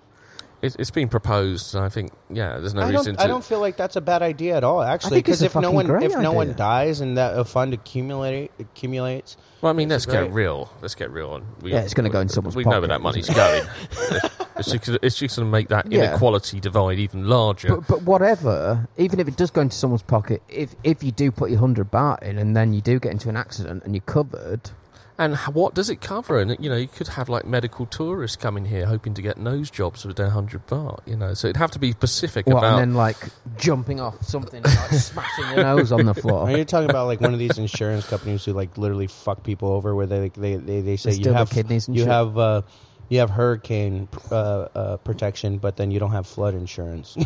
[0.61, 3.17] it, it's been proposed, and I think, yeah, there's no I reason don't.
[3.17, 3.23] to.
[3.23, 4.81] I don't feel like that's a bad idea at all.
[4.81, 8.51] Actually, because if no one great if no one dies and that a fund accumulate
[8.59, 10.71] accumulates, well, I mean, let's It's get real.
[10.81, 11.35] Let's get real.
[11.35, 12.67] And we, Yeah, it's gonna go in someone's pocket.
[12.67, 13.63] We know where that money's going.
[14.57, 16.09] it's just, it's just going to make that Yeah.
[16.09, 17.75] inequality divide even larger.
[17.77, 21.31] But, but whatever, even if it does go into someone's pocket, if if you do
[21.31, 24.01] put your 100 baht in and then you do get into an accident and you're
[24.01, 24.69] covered,
[25.17, 26.39] And what does it cover?
[26.41, 29.71] And you know, you could have like medical tourists coming here hoping to get nose
[29.71, 30.99] jobs for their hundred baht.
[31.07, 32.79] You know, so it'd have to be specific what, about.
[32.79, 33.17] and then like
[33.57, 36.49] jumping off something, and, like smashing your nose on the floor.
[36.49, 39.69] are you talking about like one of these insurance companies who like literally fuck people
[39.69, 42.11] over, where they they they, they say you have kidneys and you shit?
[42.11, 42.61] have uh,
[43.07, 47.15] you have hurricane uh, uh, protection, but then you don't have flood insurance.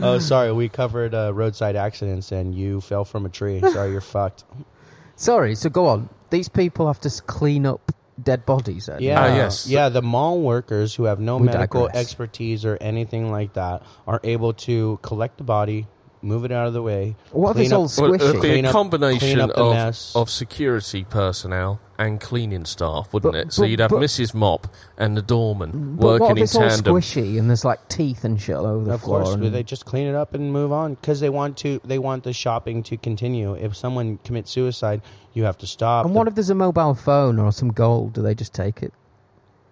[0.00, 3.60] oh, sorry, we covered uh, roadside accidents, and you fell from a tree.
[3.60, 4.44] Sorry, you're fucked.
[5.16, 6.08] Sorry, so go on.
[6.30, 8.86] These people have to clean up dead bodies.
[8.86, 9.00] Then?
[9.02, 9.66] Yeah, Ah, yes.
[9.68, 9.88] yeah.
[9.88, 12.00] The mall workers who have no We medical digress.
[12.02, 15.86] expertise or anything like that are able to collect the body,
[16.24, 17.14] move it out of the way.
[17.30, 19.62] What if it's up- all Well, it'd be Clean a up- combination clean up the
[19.64, 20.12] of, mess.
[20.16, 23.52] of security personnel and cleaning staff, wouldn't But- it?
[23.52, 24.34] So but- you'd have but- Mrs.
[24.34, 24.66] Mop
[24.98, 26.94] and the doorman But what working if in it's all tandem.
[26.96, 29.22] squishy and there's like teeth and shit all over the of floor?
[29.22, 31.80] course, and- they just clean it up and move on because they want to.
[31.84, 33.54] They want the shopping to continue.
[33.54, 35.02] If someone commits suicide,
[35.34, 36.06] you have to stop.
[36.06, 38.14] and The- what if there's a mobile phone or some gold?
[38.14, 38.92] Do they just take it?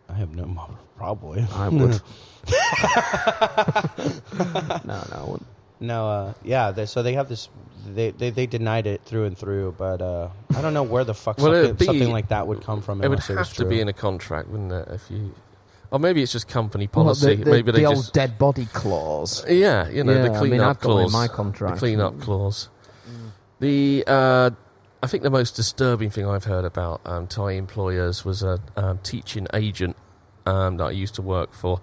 [0.09, 1.45] I have no mo- probably.
[1.55, 2.01] I would.
[4.85, 5.47] no, no, I wouldn't.
[5.83, 6.71] No, uh, yeah.
[6.71, 7.49] They, so they have this.
[7.95, 11.15] They, they they denied it through and through, but uh, I don't know where the
[11.15, 13.03] fuck Well, something, be- something like that would come from.
[13.03, 13.69] It would have was to true.
[13.69, 14.87] be in a contract, wouldn't it?
[14.89, 15.35] If you,
[15.91, 17.35] or maybe it's just company Well, policy.
[17.35, 19.45] the, the, maybe they the old just dead body clause.
[19.49, 21.13] Yeah, you know, Yeah, the I clean mean, up I've got in clause.
[21.13, 21.79] my The contract.
[21.79, 22.69] clean up clause.
[23.59, 24.51] The uh,
[25.03, 28.99] I think the most disturbing thing I've heard about um, Thai employers was a um,
[29.03, 29.97] teaching agent
[30.47, 31.81] um, that I used to work for,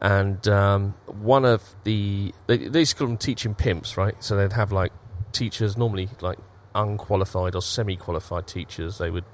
[0.00, 4.14] and um, one of the they, they used to call them teaching pimps, right?
[4.22, 4.92] So they'd have like
[5.32, 6.38] teachers normally like
[6.74, 8.98] unqualified or semi-qualified teachers.
[8.98, 9.24] They would.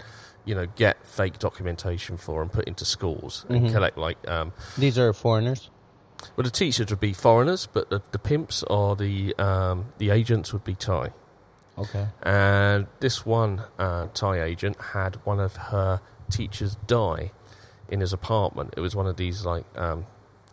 [0.48, 3.72] You know, get fake documentation for and put into schools and Mhm.
[3.72, 5.70] collect like um, These are foreigners.
[6.36, 10.52] well, the teachers would be foreigners, but the, the pimps or the um, the agents
[10.52, 11.10] would be Thai.
[11.76, 12.06] Okay.
[12.22, 17.32] And this one uh, Thai agent had one of her teachers die
[17.88, 18.74] in his apartment.
[18.76, 20.06] It was one of these like, um,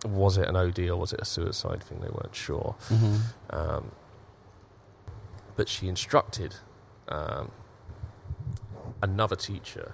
[0.04, 2.00] was it an OD or was it a suicide thing?
[2.00, 2.76] They weren't sure.
[2.90, 3.16] Mm-hmm.
[3.50, 3.92] Um,
[5.56, 6.56] but she instructed
[7.08, 7.52] um,
[9.02, 9.94] another teacher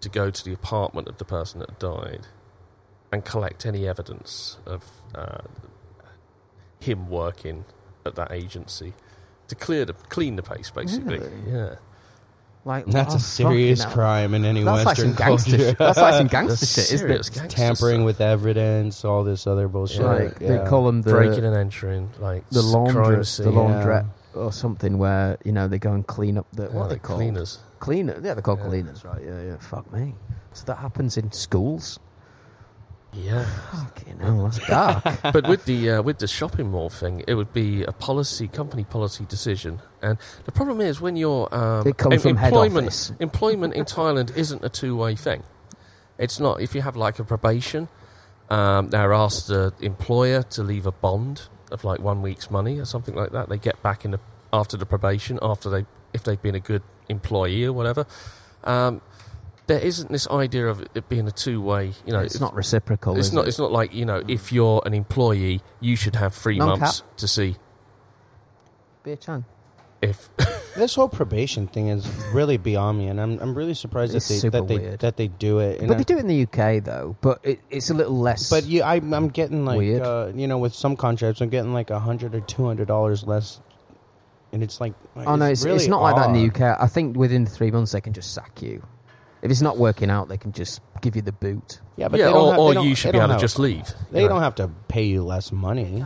[0.00, 2.26] to go to the apartment of the person that died
[3.10, 4.84] and collect any evidence of
[5.14, 5.38] uh,
[6.80, 7.64] him working
[8.04, 8.92] at that agency
[9.48, 11.18] to clear the clean the place, basically.
[11.18, 11.32] Really?
[11.46, 11.74] Yeah.
[12.64, 15.64] Like That's oh, a serious crime in any That's Western some gangster culture.
[15.70, 15.78] shit.
[15.78, 17.14] That's like some gangster shit, isn't it?
[17.32, 18.04] gangster Tampering stuff.
[18.04, 20.02] with evidence, all this other bullshit.
[20.02, 20.58] Like yeah.
[20.62, 23.46] they call them the breaking and entering, like the s- crime laundress, scene.
[23.46, 24.04] the Yeah.
[24.34, 26.94] or something where you know they go and clean up the Yeah, what are they
[26.94, 27.18] like called?
[27.20, 27.58] cleaners.
[27.80, 28.68] Cleaner, yeah, they're called Yeah.
[28.68, 29.22] cleaners, right?
[29.24, 29.56] Yeah, yeah.
[29.58, 30.14] Fuck me.
[30.52, 31.98] So that happens in schools.
[33.12, 33.44] Yeah.
[33.72, 35.04] Fucking hell, that's dark.
[35.22, 38.84] but with the uh, with the shopping mall thing, it would be a policy, company
[38.84, 39.80] policy decision.
[40.02, 43.12] And the problem is when you're um, It comes from head employment, office.
[43.20, 45.42] employment in Thailand isn't a two way thing.
[46.18, 46.60] It's not.
[46.60, 47.88] If you have like a probation,
[48.50, 52.84] um, they're asked the employer to leave a bond of like one week's money or
[52.84, 53.48] something like that.
[53.48, 54.20] They get back in the,
[54.52, 58.06] after the probation after they if they've been a good employee or whatever.
[58.64, 59.00] Um,
[59.68, 61.92] there isn't this idea of it being a two way.
[62.04, 63.16] You know, it's not reciprocal.
[63.16, 63.44] it's is not.
[63.44, 63.48] It?
[63.48, 66.80] It's not like you know, if you're an employee, you should have three Non-cap.
[66.80, 67.56] months to see.
[69.04, 69.44] Beer Chan.
[70.02, 70.28] if
[70.76, 74.34] This whole probation thing is really beyond me, and I'm I'm really surprised It's that
[74.34, 75.00] they super that they weird.
[75.00, 75.86] that they do it.
[75.86, 77.16] But they do it in the UK though.
[77.20, 78.48] But it, it's a little less.
[78.50, 80.02] But you, I, I'm getting like, Weird.
[80.02, 83.24] uh, you know, with some contracts, I'm getting like a hundred or two hundred dollars
[83.24, 83.60] less,
[84.52, 86.74] and it's like, oh no, it's, really it's not like that in the odd.
[86.74, 86.80] UK.
[86.80, 88.82] I think within three months they can just sack you.
[89.42, 91.80] If it's not working out, they can just give you the boot.
[91.96, 93.38] Yeah, but yeah, they don't or, have, they or don't- you should be don't able
[93.38, 93.86] to just leave.
[94.10, 94.34] They you know.
[94.34, 96.04] don't have to pay you less money.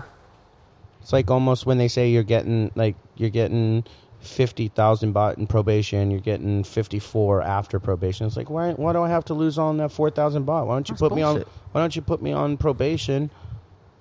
[1.01, 3.85] It's like almost when they say you're getting like you're getting
[4.21, 8.27] fifty thousand baht in probation, you're getting fifty four after probation.
[8.27, 10.67] It's like why why do I have to lose on that four thousand baht?
[10.67, 13.31] Why don't you That's put me on why don't you put me on probation,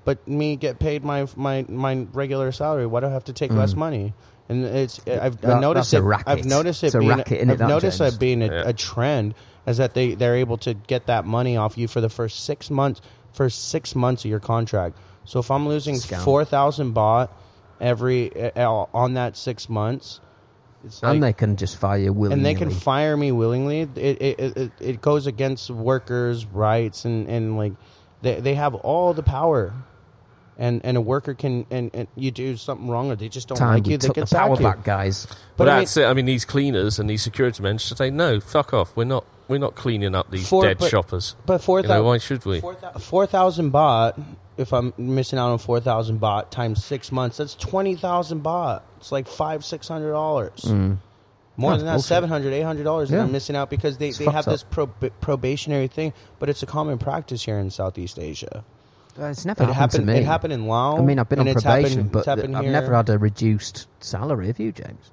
[0.06, 2.86] but me get paid my my my regular salary?
[2.86, 3.78] Why do I have to take less mm.
[3.78, 4.14] money?
[4.52, 5.44] And it's I've.
[5.46, 6.02] I've noticed it.
[6.02, 6.28] racket.
[6.28, 8.16] I've noticed it being racket, I've that, noticed James?
[8.16, 8.64] it being a, Yeah.
[8.66, 9.34] a trend
[9.66, 12.70] is that they they're able to get that money off you for the first six
[12.70, 13.02] months
[13.34, 14.98] first six months of your contract.
[15.24, 16.24] So if I'm losing Scam.
[16.24, 17.30] four thousand baht
[17.80, 20.20] every uh, on that six months,
[20.84, 22.34] it's like, and they can just fire you willingly.
[22.34, 23.82] and they can fire me willingly.
[23.82, 27.74] It it, it, it it goes against workers' rights and, and like
[28.22, 29.74] they they have all the power.
[30.58, 33.58] And and a worker can and, and you do something wrong or they just don't
[33.58, 34.62] Time like you, they took can the sack power you.
[34.64, 35.26] back, guys.
[35.26, 36.06] But But I mean- that's it.
[36.06, 38.96] I mean, these cleaners and these security men should say, "No, fuck off.
[38.96, 39.26] We're not.
[39.48, 41.36] We're not cleaning up these For- dead but- shoppers.
[41.46, 42.62] But four You know, thousand why should we?
[43.00, 44.22] Four thousand baht.
[44.58, 48.82] If I'm missing out on four thousand baht times six months, that's twenty thousand baht.
[48.98, 50.62] It's like five six hundred dollars.
[50.66, 50.98] Mm.
[51.58, 52.08] More That's than that, bullshit.
[52.08, 53.24] seven hundred, eight hundred dollars that Yeah.
[53.24, 54.54] I'm missing out because they, they fucked have up.
[54.54, 58.64] this prob- probationary thing, but it's a common practice here in Southeast Asia.
[59.22, 60.08] Uh, It's never It happened, happened.
[60.08, 60.20] to me.
[60.20, 61.00] It happened in Laos.
[61.00, 62.72] I mean, I've been on probation, happened- but it's I've here.
[62.72, 64.48] never had a reduced salary.
[64.48, 65.12] Have you, James?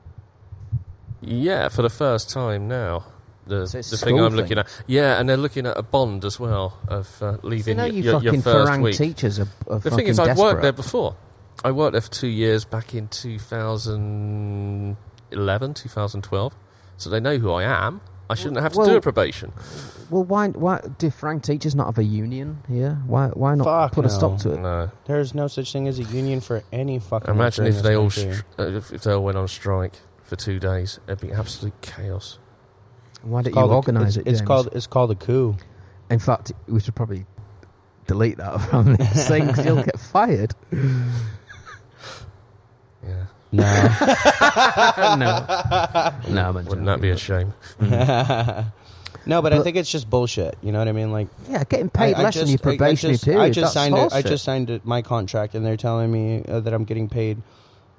[1.20, 3.04] Yeah, for the first time now.
[3.46, 4.36] The, So the thing I'm thing.
[4.40, 7.76] looking at, yeah, and they're looking at a bond as well of uh, You leaving
[7.78, 8.96] know, you your, your fucking first week.
[8.96, 11.16] teachers are, are The fucking thing is, I've worked there before.
[11.64, 16.54] I worked there for two years back in 2011, 2012.
[16.98, 18.00] So they know who I am.
[18.30, 19.52] I shouldn't have to do a probation.
[20.10, 22.98] Well, why why do Frank teachers not have a union here?
[23.06, 24.60] Why why not Fuck put a stop to it?
[24.60, 24.90] No.
[25.06, 27.30] There's no such thing as a union for any fucking.
[27.34, 28.34] Imagine if they all country.
[28.34, 30.98] str- uh, if if they all went on strike for two days.
[31.06, 32.38] It'd be absolute chaos.
[33.22, 34.30] Why don't you called a- organise it's, it?
[34.30, 34.46] It's James?
[34.48, 35.56] called it's called a coup.
[36.10, 37.26] In fact, we should probably
[38.06, 40.54] delete that from this thing 'cause you'll get fired.
[43.06, 43.26] Yeah.
[45.16, 45.16] No.
[45.16, 47.54] no, no, I'm Wouldn't that be a shame?
[47.80, 50.56] no, but I think it's just bullshit.
[50.62, 51.12] You know what I mean?
[51.12, 53.40] Like Yeah, getting paid I- I less than your just- I- I probationary just- period.
[53.42, 54.12] I just that's signed it.
[54.12, 54.26] I horseshit.
[54.28, 57.40] just signed it, my contract, and they're telling me uh, that I'm getting paid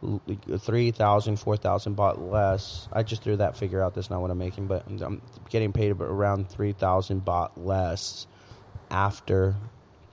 [0.03, 0.21] l-
[0.59, 2.87] three thousand, four thousand baht less.
[2.93, 3.95] I just threw that figure out.
[3.95, 7.51] That's not what I'm making, but I'm, I'm getting paid about around three thousand baht
[7.57, 8.27] less
[8.91, 9.55] after,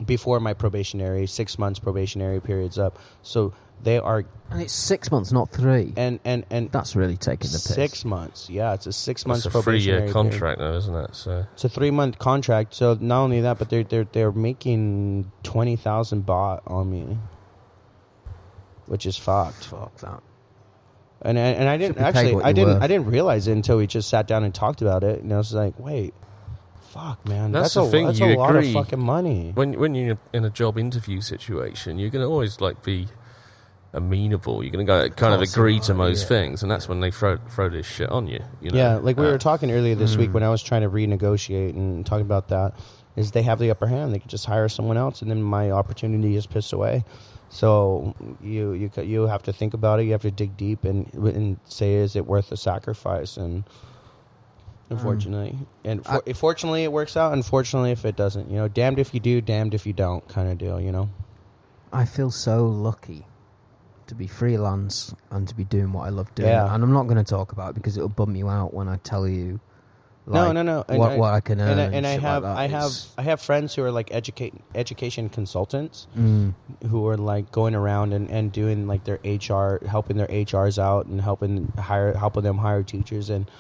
[0.04, 2.98] before my probationary six months probationary period's up.
[3.22, 5.92] So they are, and it's six months, not three.
[5.96, 7.74] and and and That's really taking the piss.
[7.74, 8.48] six months.
[8.50, 10.12] Yeah, it's a six months It's a three-year period.
[10.12, 11.14] contract, though, isn't it?
[11.14, 12.74] So It's a three month contract.
[12.74, 17.18] So not only that, but they're they're they're making twenty thousand baht on me,
[18.86, 19.64] which is fucked.
[19.66, 20.22] Fuck that.
[21.22, 22.82] And and, and I didn't actually I didn't worth.
[22.82, 25.22] I didn't realize it until we just sat down and talked about it.
[25.22, 26.14] And I was like, wait,
[26.90, 28.72] fuck, man, That's that's, the a thing, that's you a lot of agree.
[28.74, 29.50] fucking money.
[29.54, 33.08] when when you're in a job interview situation, you're going to always like be
[33.96, 34.62] amenable.
[34.62, 36.28] You're going to go kind of agree to most yeah.
[36.28, 38.40] things, and that's when they throw throw this shit on you.
[38.60, 38.78] you know?
[38.78, 40.18] Yeah, like we Uh, were talking earlier this Mm.
[40.18, 42.74] week when I was trying to renegotiate and talking about that,
[43.16, 44.14] is they have the upper hand.
[44.14, 47.04] They could just hire someone else, and then my opportunity is pissed away.
[47.48, 50.04] So you you you have to think about it.
[50.04, 53.36] You have to dig deep and and say, is it worth the sacrifice?
[53.36, 53.64] And
[54.90, 57.32] unfortunately, and for, fortunately, it works out.
[57.32, 60.48] Unfortunately, if it doesn't, you know, damned if you do, damned if you don't, kind
[60.50, 60.80] of deal.
[60.80, 61.08] You know.
[61.92, 63.24] I feel so lucky
[64.08, 66.48] to be freelance and to be doing what I love doing.
[66.48, 66.72] Yeah.
[66.72, 68.96] And I'm not going to talk about it because it'll bum you out when I
[68.98, 69.60] tell you.
[70.26, 70.84] no, like, no, no.
[70.88, 71.70] And what, I- what I can earn.
[71.78, 72.44] And, I, and I shit like have.
[72.44, 76.06] I have It's- I have friends who are like educate education consultants.
[76.16, 76.54] Mm,
[76.90, 81.06] who are like going around and, and doing like their HR, helping their HRs out
[81.06, 83.50] and helping hire, helping them hire teachers, and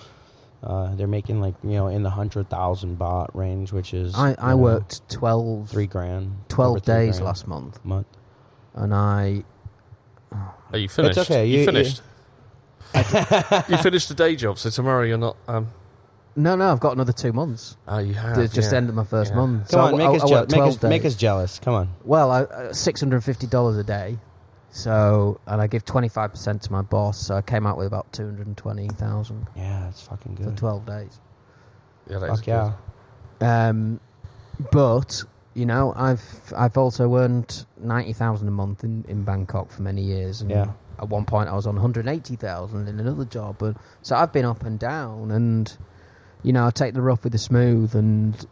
[0.62, 4.34] uh, they're making like you know in the hundred thousand baht range, which is I,
[4.38, 7.84] I know, worked 12, three grand, 12 days grand last month.
[7.84, 8.06] month.
[8.74, 9.44] And I.
[10.72, 11.18] Are you finished?
[11.18, 12.02] okay, You, you- finished.
[12.94, 15.36] you finished the day job, so tomorrow you're not.
[15.48, 15.68] Um,
[16.34, 17.76] No, no, I've got another two months.
[17.88, 18.38] oh, you have.
[18.38, 18.78] It's just yeah.
[18.78, 19.36] ended my first Yeah.
[19.38, 19.70] month.
[19.70, 21.58] Come So on, I, make, I, us I je- make us make us jealous.
[21.58, 24.18] Come on, Well, I, uh, $650 a day.
[24.70, 27.26] So, and I give 25% to my boss.
[27.26, 31.20] So I came out with about 220000 yeah, that's fucking good for 12 days.
[32.10, 32.72] Yeah, that is Fuck yeah,
[33.40, 34.00] Um,
[34.70, 35.24] but
[35.56, 40.02] you know, I've I've also earned ninety thousand a month in, in Bangkok for many
[40.02, 40.72] years, and Yeah.
[41.00, 44.64] at one point I was on 180,000 in another job, and so I've been up
[44.64, 45.74] and down, and
[46.42, 48.46] you know I take the rough with the smooth, and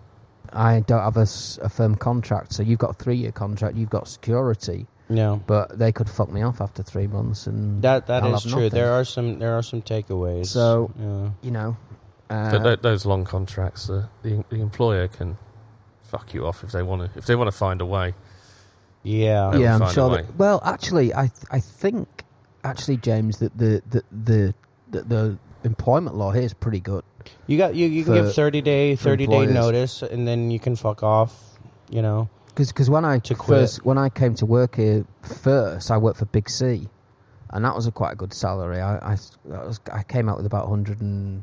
[0.52, 1.26] I don't have a
[1.68, 2.54] firm contract.
[2.54, 5.38] So you've got a three year contract, you've got security, Yeah.
[5.46, 8.52] but they could fuck me off after three months, and That that I'll is have
[8.52, 8.62] true.
[8.64, 8.78] nothing.
[8.80, 10.46] There are some there are some takeaways.
[10.46, 11.30] So- yeah.
[11.42, 11.76] you know.
[12.30, 15.36] Uh, But those long contracts, uh, the the employer can
[16.14, 17.18] fuck you off if they want to.
[17.18, 18.14] If they want to find a way.
[19.02, 20.10] yeah, yeah, I'm sure.
[20.16, 22.24] That, well, actually, I I think
[22.62, 24.54] actually, James, that the the the
[24.90, 27.02] the, the employment law here is pretty good.
[27.46, 30.60] You got you, you can give thirty day for thirty day notice, and then you
[30.60, 31.32] can fuck off.
[31.90, 32.28] You know.
[32.54, 33.58] Because when I To quit.
[33.58, 36.88] first when I came to work here first, I worked for Big C,
[37.50, 38.80] and that was a quite a good salary.
[38.80, 39.16] I I,
[39.46, 41.42] that was, I came out with about hundred and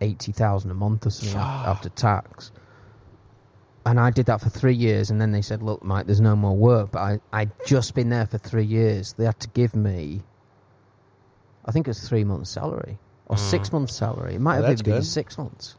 [0.00, 2.50] eighty thousand a month or something after tax.
[3.86, 6.36] And I did that for three years, and then they said, "Look, Mike, there's no
[6.36, 9.14] more work." But I I'd just been there for three years.
[9.16, 10.22] They had to give me,
[11.64, 14.34] I think it was three months' salary or six months' salary.
[14.34, 15.76] It might Oh, have that's even been six months.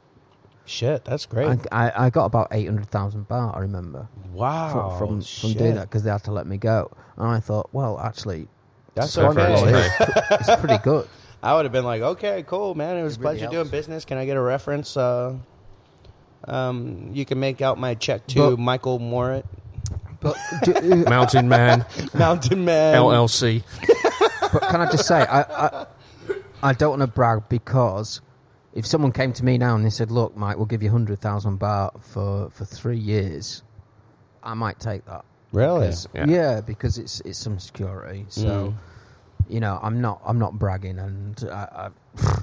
[0.66, 1.48] Shit, that's great.
[1.72, 3.56] I, I, I got about eight hundred thousand baht.
[3.56, 4.96] I remember wow.
[4.98, 6.92] from from, from doing that because they had to let me go.
[7.18, 8.48] And I thought, well, actually,
[8.96, 9.36] That's So okay.
[9.36, 11.08] very it's, it's pretty good.
[11.44, 12.98] I would have been like, okay, cool, man.
[12.98, 13.56] It was It a really pleasure helps.
[13.56, 14.06] doing business.
[14.06, 14.96] Can I get a reference?
[14.96, 15.38] Uh,
[16.48, 19.46] um, you can make out my check to But- Michael Morit,
[20.20, 20.74] But, do,
[21.06, 22.96] Mountain Man, Mountain Man.
[22.96, 23.64] LLC.
[24.54, 25.86] but can I just say, I, I,
[26.64, 28.22] I don't want to brag because
[28.74, 31.20] if someone came to me now and they said, "Look, Mike, we'll give you hundred
[31.20, 33.64] thousand baht for for three years,"
[34.44, 35.26] I might take that.
[35.52, 35.88] Really?
[35.88, 36.26] 'Cause- Yeah.
[36.28, 36.62] yeah.
[36.62, 38.26] because it's it's some security.
[38.30, 38.44] So.
[38.48, 38.74] Mm.
[39.50, 41.90] you know, I'm not, I'm not bragging, and I,
[42.22, 42.42] I,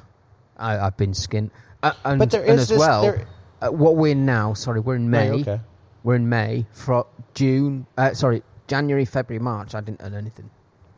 [0.59, 1.51] I I've been skinned,
[1.83, 3.27] uh, and, But there and is as this- well, there-
[3.60, 4.55] uh, what we're in now.
[4.55, 5.30] Sorry, we're in May.
[5.30, 5.60] Right, okay.
[6.02, 6.66] We're in May.
[6.72, 9.74] For June, uh, sorry, January, February, March.
[9.74, 10.51] I didn't earn anything,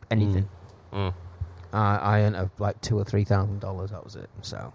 [0.09, 0.49] anything.
[0.93, 1.13] Mm.
[1.73, 3.91] Uh, I earned uh, like two or three thousand dollars.
[3.91, 4.29] That was it.
[4.41, 4.73] So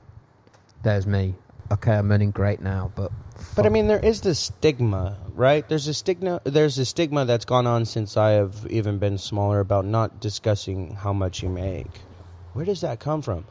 [0.82, 1.34] there's me.
[1.70, 3.10] Okay, I'm earning great now, but
[3.54, 5.68] But I mean, there is this stigma, right?
[5.68, 6.40] There's a stigma.
[6.44, 10.94] There's a stigma that's gone on since I have even been smaller about not discussing
[10.94, 11.90] how much you make.
[12.52, 13.46] Where does that come from?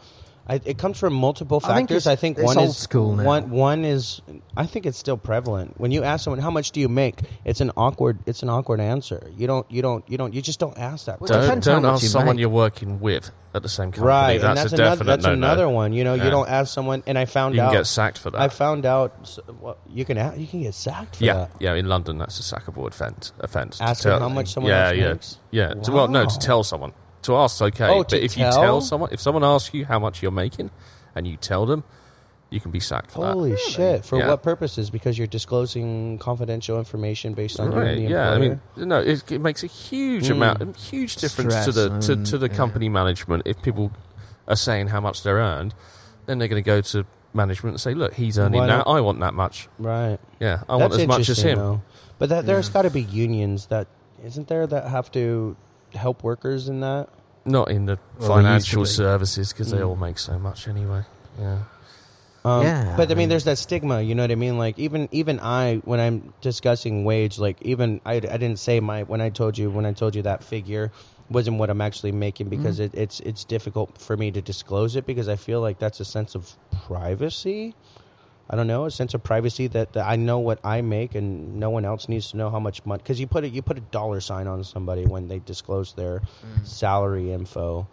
[0.48, 2.06] I, it comes from multiple I think factors.
[2.06, 3.24] it's- I think it's one old is school now.
[3.24, 4.22] One, one is.
[4.56, 5.80] I think it's still prevalent.
[5.80, 8.20] When you ask someone how much do you make, it's an awkward.
[8.28, 9.28] It's an awkward answer.
[9.36, 9.70] You don't.
[9.72, 10.08] You don't.
[10.10, 10.34] You don't.
[10.36, 11.20] You just don't ask that.
[11.20, 11.40] Well, question.
[11.40, 12.42] Don't, depends how don't much ask you someone make.
[12.42, 14.06] you're working with at the same company.
[14.08, 14.90] right, That's, and that's a another.
[14.98, 15.36] definite That's no-no.
[15.48, 15.94] another one.
[15.94, 16.26] You know, Yeah.
[16.26, 17.02] you don't ask someone.
[17.08, 17.74] And I found You can out.
[17.74, 18.40] get sacked for that.
[18.42, 19.14] I found out.
[19.22, 20.18] s- Well, you can.
[20.18, 21.52] a- You can get sacked for yeah, that.
[21.60, 21.74] yeah.
[21.74, 23.32] In London, that's a sackable offence.
[23.40, 23.78] Offence.
[23.80, 25.38] to Asking tell- how much someone yeah, else yeah, makes?
[25.52, 25.74] yeah.
[25.74, 26.30] To, well, no, Wow.
[26.30, 26.94] to tell someone.
[27.26, 28.62] To ask, okay, Oh, but to if you tell?
[28.62, 30.70] tell someone, if someone asks you how much you're making,
[31.16, 31.84] and you tell them,
[32.50, 34.06] you can be sacked for Holy shit!
[34.06, 34.28] For Yeah.
[34.30, 34.90] what purposes?
[34.90, 37.88] Because you're disclosing confidential information based on you Right?
[37.98, 40.32] and the Yeah, I mean, no, it, it makes a huge Mm.
[40.32, 42.54] amount, a huge difference to the to, to the yeah.
[42.56, 43.44] company management.
[43.46, 43.92] If people
[44.48, 45.74] are saying how much they're earned,
[46.28, 48.86] then they're going to go to management and say, "Look, he's earning Why that.
[48.86, 49.68] don't- I want that much.
[49.80, 50.20] right.
[50.40, 51.82] Yeah, I That's want as much as interesting, him." though.
[52.20, 53.88] But that, there's got to be unions that
[54.24, 55.56] isn't there that have to
[55.96, 57.10] help workers in that.
[57.46, 59.88] Not in the Well, they used to financial services because they Mm.
[59.90, 61.04] all make so much anyway.
[61.40, 61.60] Yeah.
[62.44, 64.02] Um, Yeah, but I I mean, mean- there's that stigma.
[64.02, 64.58] You know what I mean?
[64.58, 69.04] Like even even I, when I'm discussing wage, like even I, I didn't say my
[69.04, 70.92] when I told you when I told you that figure
[71.30, 75.08] wasn't what I'm actually making because it, it's it's difficult for me to disclose it
[75.08, 76.56] because I feel like that's a sense of
[76.88, 77.74] privacy.
[78.50, 81.60] I don't know a sense of privacy that, that I know what I make and
[81.60, 83.78] no one else needs to know how much money because you put it you put
[83.78, 86.22] a dollar sign on somebody when they disclose their
[86.64, 87.88] salary info.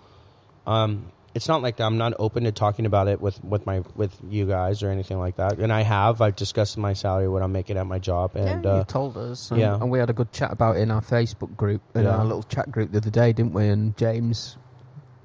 [0.66, 4.14] Um, it's not like I'm not open to talking about it with, with my with
[4.28, 5.58] you guys or anything like that.
[5.58, 8.70] And I have I've discussed my salary, what I'm making at my job, and yeah,
[8.70, 9.50] uh, you told us.
[9.50, 9.74] And, yeah.
[9.74, 12.18] and we had a good chat about it in our Facebook group, in Yeah.
[12.18, 13.68] our little chat group the other day, didn't we?
[13.68, 14.58] And James,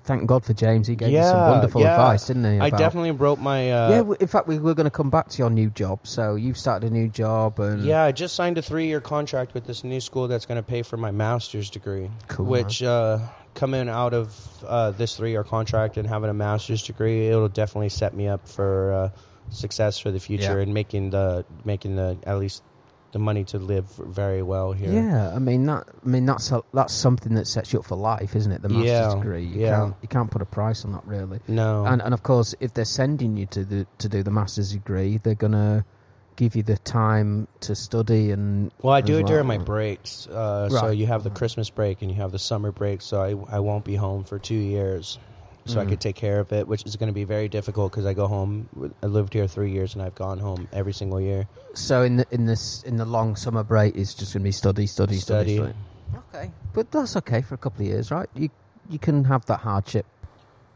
[0.07, 1.91] thank God for James, he gave us some wonderful yeah.
[1.91, 2.59] advice, didn't he?
[2.59, 5.37] I definitely wrote my uh, yeah, in fact, we were going to come back to
[5.37, 6.07] your new job.
[6.07, 9.53] So you've started a new job, and Yeah, I just signed a three year contract
[9.53, 12.09] with this new school that's going to pay for my master's degree.
[12.27, 13.19] Cool, Which, uh,
[13.53, 17.89] coming out of uh, this three year contract and having a master's degree, it'll definitely
[17.89, 19.09] set me up for uh,
[19.49, 20.63] success for the future Yeah.
[20.63, 22.63] and making the making the at least
[23.13, 24.91] the money to live very well here.
[24.91, 25.87] Yeah, I mean that.
[26.03, 28.61] I mean that's a, that's something that sets you up for life, isn't it?
[28.61, 29.43] The master's Yeah, degree.
[29.45, 29.77] You yeah.
[29.77, 31.39] can't you can't put a price on that really.
[31.47, 31.85] No.
[31.85, 35.17] And and of course, if they're sending you to the to do the master's degree,
[35.17, 35.85] they're gonna
[36.35, 38.71] give you the time to study and.
[38.83, 40.27] well, I do as it during my breaks.
[40.27, 43.01] Uh, So you have the Christmas break and you have the summer break.
[43.01, 45.17] So I, I won't be home for two years.
[45.67, 45.89] So I Mm.
[45.89, 48.25] could take care of it, which is going to be very difficult because I go
[48.27, 48.67] home.
[49.03, 51.47] I lived here three years and I've gone home every single year.
[51.73, 54.87] So in the in this in the long summer break, it's just gonna be study,
[54.87, 55.73] study, study, Study.
[55.73, 55.73] study.
[56.33, 58.29] Okay, but that's okay for a couple of years, right?
[58.33, 58.49] You
[58.89, 60.05] you can have that hardship.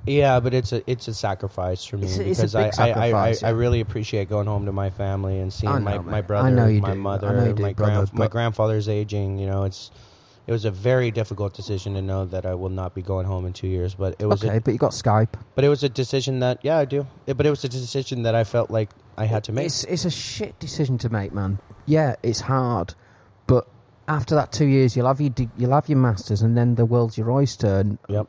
[0.06, 2.66] Yeah, but it's a it's a sacrifice for me It's a- it's because big I,
[2.66, 5.96] I, I, sacrifice, I really appreciate going home to my family and seeing I my,
[5.98, 7.00] know, my brother, I know you my do.
[7.00, 9.38] Mother, do, my brother, grand my but- grandfather's aging.
[9.38, 9.92] You know, it's
[10.48, 13.46] it was a very difficult decision to know that I will not be going home
[13.46, 13.96] in two years.
[13.96, 15.34] But it was Okay, a, but you got Skype.
[15.56, 17.06] but it was a decision that yeah I do.
[17.28, 19.66] It- but it was a decision that I felt like I had to make.
[19.68, 21.60] It's it's a shit decision to make, man.
[21.86, 22.96] Yeah, it's hard,
[23.48, 23.68] but
[24.08, 27.18] after that two years, you'll have your you'll have your masters, and then the world's
[27.18, 27.80] your oyster.
[27.80, 28.28] And Yep.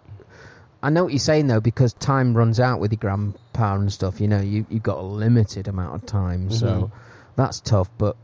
[0.83, 4.21] I know what you're saying though, because time runs out with your grandpa and stuff.
[4.21, 6.97] You know, you you've got a limited amount of time, so mm-hmm.
[7.37, 7.89] that's tough.
[7.99, 8.17] But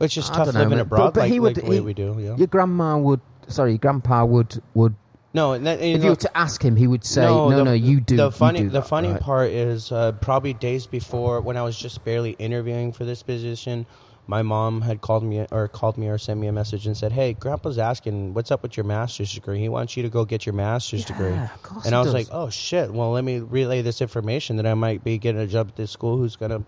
[0.00, 1.80] It's just I tough living abroad, But- but like, he would- like the way he-
[1.80, 2.16] we do.
[2.18, 2.36] Yeah.
[2.36, 4.94] your grandma would, sorry, your grandpa would would.
[5.32, 7.78] No, and that, If you were to ask him, he would say, "No, no, the,
[7.78, 9.20] you do." The funny, do the that, funny right?
[9.20, 13.84] part is uh, probably days before when I was just barely interviewing for this position.
[14.26, 17.12] My mom had called me or called me or sent me a message and said,
[17.12, 19.58] "Hey, Grandpa's asking what's up with your master's degree.
[19.60, 22.14] He wants you to go get your master's degree." Yeah, course And I was does.
[22.14, 22.92] like, "Oh shit!
[22.92, 25.90] Well, let me relay this information that I might be getting a job at this
[25.90, 26.62] school who's gonna,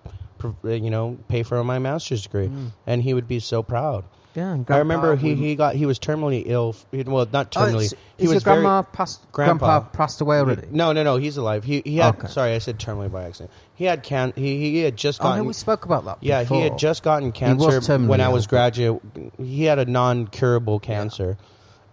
[0.64, 2.72] you know, pay for my master's degree." Mm.
[2.86, 4.04] And he would be so proud.
[4.34, 6.76] Yeah, and I remember he, he got he was terminally ill.
[6.92, 7.86] Well, not Oh, terminally.
[7.86, 9.20] it's- he was your very- grandma passed?
[9.32, 9.66] Grandpa.
[9.66, 10.66] Grandpa passed away already.
[10.70, 11.16] no, no, no.
[11.16, 11.64] He's alive.
[11.64, 12.16] He he had.
[12.16, 12.28] Okay.
[12.28, 13.50] Sorry, I said terminally by accident.
[13.76, 14.32] He had can.
[14.34, 15.46] He he had just Oh no, gotten.
[15.46, 16.18] we spoke about that.
[16.22, 19.00] yeah, he had just gotten cancer terminally when I was graduate.
[19.38, 21.36] He had a non-curable cancer,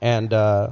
[0.01, 0.71] and uh,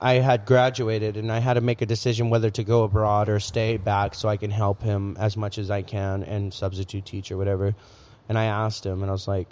[0.00, 3.38] I had graduated, and I had to make a decision whether to go abroad or
[3.38, 7.30] stay back so I can help him as much as I can and substitute teach
[7.30, 7.74] or whatever.
[8.28, 9.48] And I asked him, and I was like,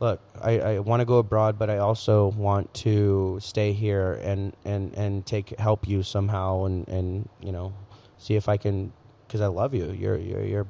[0.00, 4.54] look, I, I want to go abroad, but I also want to stay here and,
[4.64, 7.74] and, and take help you somehow and, and you know
[8.16, 8.92] see if I can
[9.34, 9.90] because I love you.
[9.90, 10.66] You're you're you're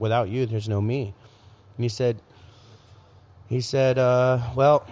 [0.00, 1.14] without you, there's no me.
[1.76, 2.20] And he said,
[3.48, 4.84] he said, uh, well,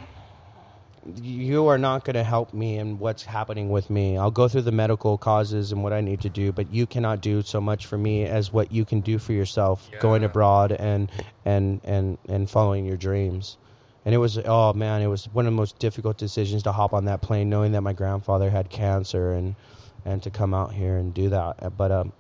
[1.21, 4.17] you are not going to help me in what's happening with me.
[4.17, 7.21] I'll go through the medical causes and what I need to do, but you cannot
[7.23, 11.11] do so much for me as what you can do for yourself going abroad and
[11.45, 13.59] and and and following your dreams.
[14.05, 16.93] And it was oh man, it was one of the most difficult decisions to hop
[16.93, 19.57] on that plane knowing that my grandfather had cancer and
[20.05, 21.77] and to come out here and do that.
[21.77, 22.13] But um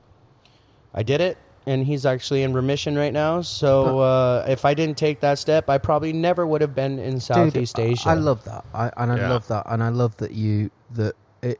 [0.94, 3.40] I did it and he's actually in remission right now.
[3.40, 7.18] So uh, if I didn't take that step, I probably never would have been in
[7.20, 8.08] Southeast Dude, I- Asia.
[8.10, 9.28] I love that, I, and I Yeah.
[9.30, 11.58] love that, and I love that you that it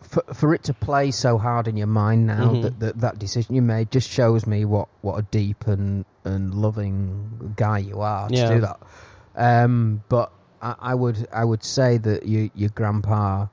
[0.00, 2.62] for, for it to play so hard in your mind now Mhm.
[2.62, 6.54] that, that that decision you made just shows me what what a deep and and
[6.54, 8.48] loving guy you are to Yeah.
[8.54, 8.78] do that.
[9.36, 10.30] Um, but
[10.60, 13.46] I, I would I would say that you, your grandpa.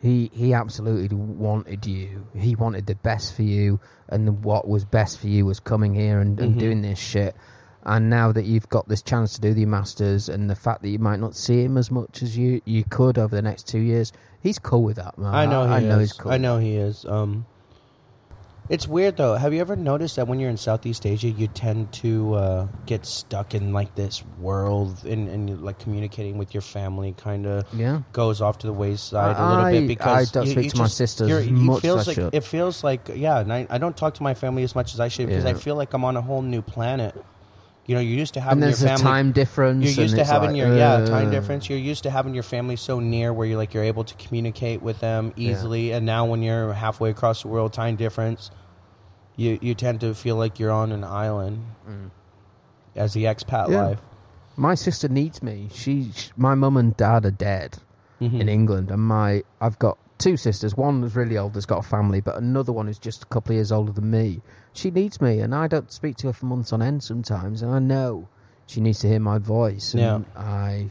[0.00, 2.26] He he absolutely wanted you.
[2.34, 6.20] He wanted the best for you, and what was best for you was coming here
[6.20, 6.58] and, and Mhm.
[6.58, 7.34] doing this shit.
[7.82, 10.88] And now that you've got this chance to do the masters, and the fact that
[10.88, 13.78] you might not see him as much as you you could over the next two
[13.78, 14.10] years,
[14.40, 15.34] he's cool with that, man.
[15.34, 15.66] I know.
[15.66, 16.10] He I know is.
[16.10, 16.32] he's cool.
[16.32, 17.04] I know he is.
[17.04, 17.44] Um,
[18.70, 19.34] it's weird though.
[19.34, 23.04] Have you ever noticed that when you're in Southeast Asia, you tend to uh, get
[23.04, 28.00] stuck in like this world, and and like communicating with your family kind of Yeah.
[28.12, 30.70] goes off to the wayside a I- little bit because I don't you- speak you
[30.70, 32.34] to my sisters you're- as it much feels like, should.
[32.34, 35.00] It feels like yeah, and I, I don't talk to my family as much as
[35.00, 35.50] I should because Yeah.
[35.50, 37.14] I feel like I'm on a whole new planet.
[37.86, 39.02] You know, you're used to having And your there's a family.
[39.02, 39.84] time difference.
[39.96, 41.68] You're used to having like, your yeah time uh, difference.
[41.68, 44.80] You're used to having your family so near where you're like you're able to communicate
[44.82, 45.52] with them Yeah.
[45.52, 45.90] easily.
[45.92, 48.50] And now when you're halfway across the world, time difference,
[49.36, 52.10] you you tend to feel like you're on an island Mm.
[52.94, 53.82] as the expat Yeah.
[53.86, 54.00] life.
[54.56, 55.68] My sister needs me.
[55.72, 57.78] She, sh my mum and dad are dead
[58.20, 58.40] Mhm.
[58.40, 60.76] in England, and my I've got two sisters.
[60.76, 63.52] One is really old, has got a family, but another one is just a couple
[63.52, 64.42] of years older than me.
[64.72, 67.72] She needs me, and I don't speak to her for months on end sometimes, and
[67.74, 68.28] I know
[68.66, 69.94] she needs to hear my voice.
[69.94, 70.20] And Yeah.
[70.40, 70.90] I,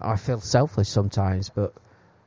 [0.00, 1.74] I feel selfish sometimes, but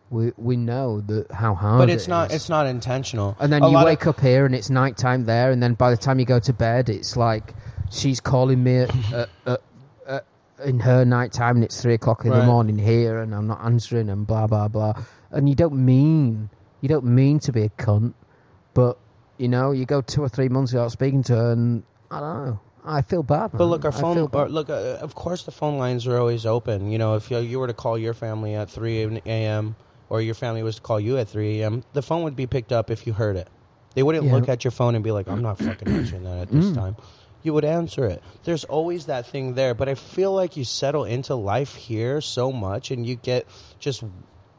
[0.10, 1.80] we we know that how hard.
[1.80, 2.36] But it it's not is.
[2.36, 3.38] it's not intentional.
[3.40, 5.76] And then A you lot of- wake up here and it's nighttime there, and then
[5.76, 7.54] by the time you go to bed, it's like
[7.90, 9.62] she's calling me at, at, at,
[10.08, 10.26] at,
[10.66, 12.40] in her nighttime, and it's three o'clock in Right.
[12.42, 14.94] the morning here, and I'm not answering, and blah blah blah.
[15.32, 16.50] And you don't mean
[16.82, 18.14] you don't mean to be a cunt,
[18.74, 18.98] but
[19.40, 22.46] you know you go two or three months without speaking to her, and I don't
[22.46, 22.60] know.
[22.86, 23.52] I feel bad.
[23.52, 23.68] But man.
[23.70, 24.30] look, our phone.
[24.32, 26.92] Or look, uh, of course, the phone lines are always open.
[26.92, 29.76] You know, if you, you were to call your family at three a.m.
[30.10, 32.72] or your family was to call you at three a.m., the phone would be picked
[32.72, 33.48] up if you heard it.
[33.96, 34.34] They wouldn't Yeah.
[34.36, 36.76] look at your phone and be like, "I'm not fucking answering that at this Mm.
[36.76, 36.96] time."
[37.42, 38.22] You would answer it.
[38.44, 42.52] There's always that thing there, but I feel like you settle into life here so
[42.52, 43.46] much, and you get
[43.80, 44.04] just,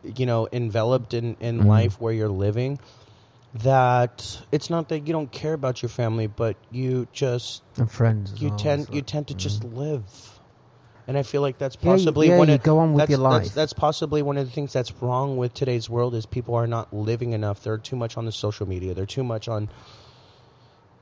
[0.02, 1.66] you know, enveloped in in Mm.
[1.66, 2.78] life where you're living.
[3.54, 8.40] That it's not that you don't care about your family, but you just and friends.
[8.40, 10.04] You well, tend it's you tend to just live
[11.08, 13.52] And I feel like that's possibly yeah, one you of go on with your life.
[13.52, 16.94] That's, possibly one of the things that's wrong with today's world is people are not
[16.94, 17.64] living enough.
[17.64, 18.94] They're too much on the social media.
[18.94, 19.68] They're too much on.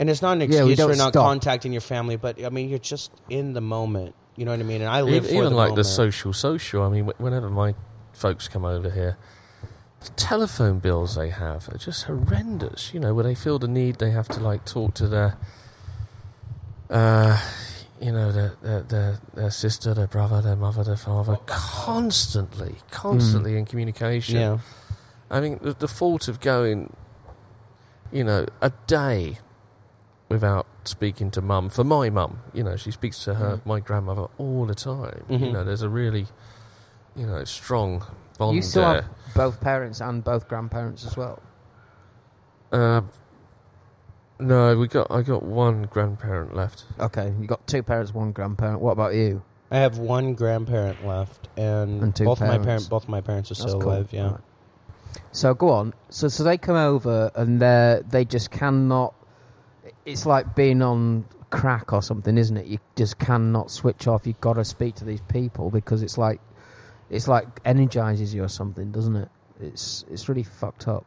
[0.00, 1.12] And it's not an Yeah, excuse for don't stop.
[1.12, 4.14] contacting your family, but I mean, you're just in the moment.
[4.36, 4.80] You know what I mean?
[4.80, 6.84] And I live even, for even the like the social social.
[6.84, 7.74] I mean, whenever my
[8.14, 9.18] folks come over here,
[10.00, 12.92] the telephone bills they have are just horrendous.
[12.94, 15.36] You know, when they feel the need, they have to like talk to their,
[16.90, 17.40] uh,
[18.00, 23.56] you know, their their their, their sister, their brother, their mother, their father, constantly, constantly
[23.56, 24.36] in communication.
[24.36, 24.58] Yeah.
[25.30, 26.92] I mean, the, the thought of going,
[28.12, 29.38] you know, a day
[30.30, 34.26] without speaking to mum, for my mum, you know, she speaks to her, my grandmother,
[34.38, 35.24] all the time.
[35.28, 35.52] You Mhm.
[35.52, 36.26] know, there's a really,
[37.16, 38.04] you know, strong
[38.38, 39.02] bond You still there.
[39.02, 41.42] have both parents and both grandparents as well.
[42.72, 43.02] Uh,
[44.40, 45.10] no, we got.
[45.10, 46.84] I got one grandparent left.
[47.00, 48.80] Okay, you got two parents, one grandparent.
[48.80, 49.42] What about you?
[49.70, 52.66] I have one grandparent left, and, And two both my parents.
[52.66, 53.92] parent, both my parents are That's still cool.
[53.92, 54.08] alive.
[54.12, 54.30] Yeah.
[54.30, 54.40] Right.
[55.32, 55.94] So go on.
[56.10, 59.14] So so they come over and they they just cannot.
[60.06, 62.66] It's like being on crack or something, isn't it?
[62.66, 64.26] You just cannot switch off.
[64.26, 66.40] You've got to speak to these people because it's like
[67.10, 69.28] it's like energizes you or something, doesn't it?
[69.60, 71.04] It's it's really fucked up.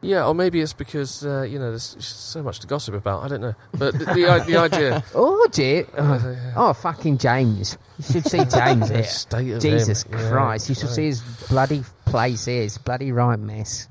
[0.00, 3.24] Yeah, or maybe it's because uh, you know there's so much to gossip about.
[3.24, 5.04] I don't know, but the the, the idea.
[5.14, 5.86] Oh dear!
[5.98, 7.76] Oh, oh, fucking James!
[7.98, 9.04] You should see James here.
[9.04, 10.12] state of Jesus him.
[10.18, 10.68] Yeah, Christ!
[10.68, 12.62] You should see his bloody place here.
[12.62, 13.88] His bloody right mess.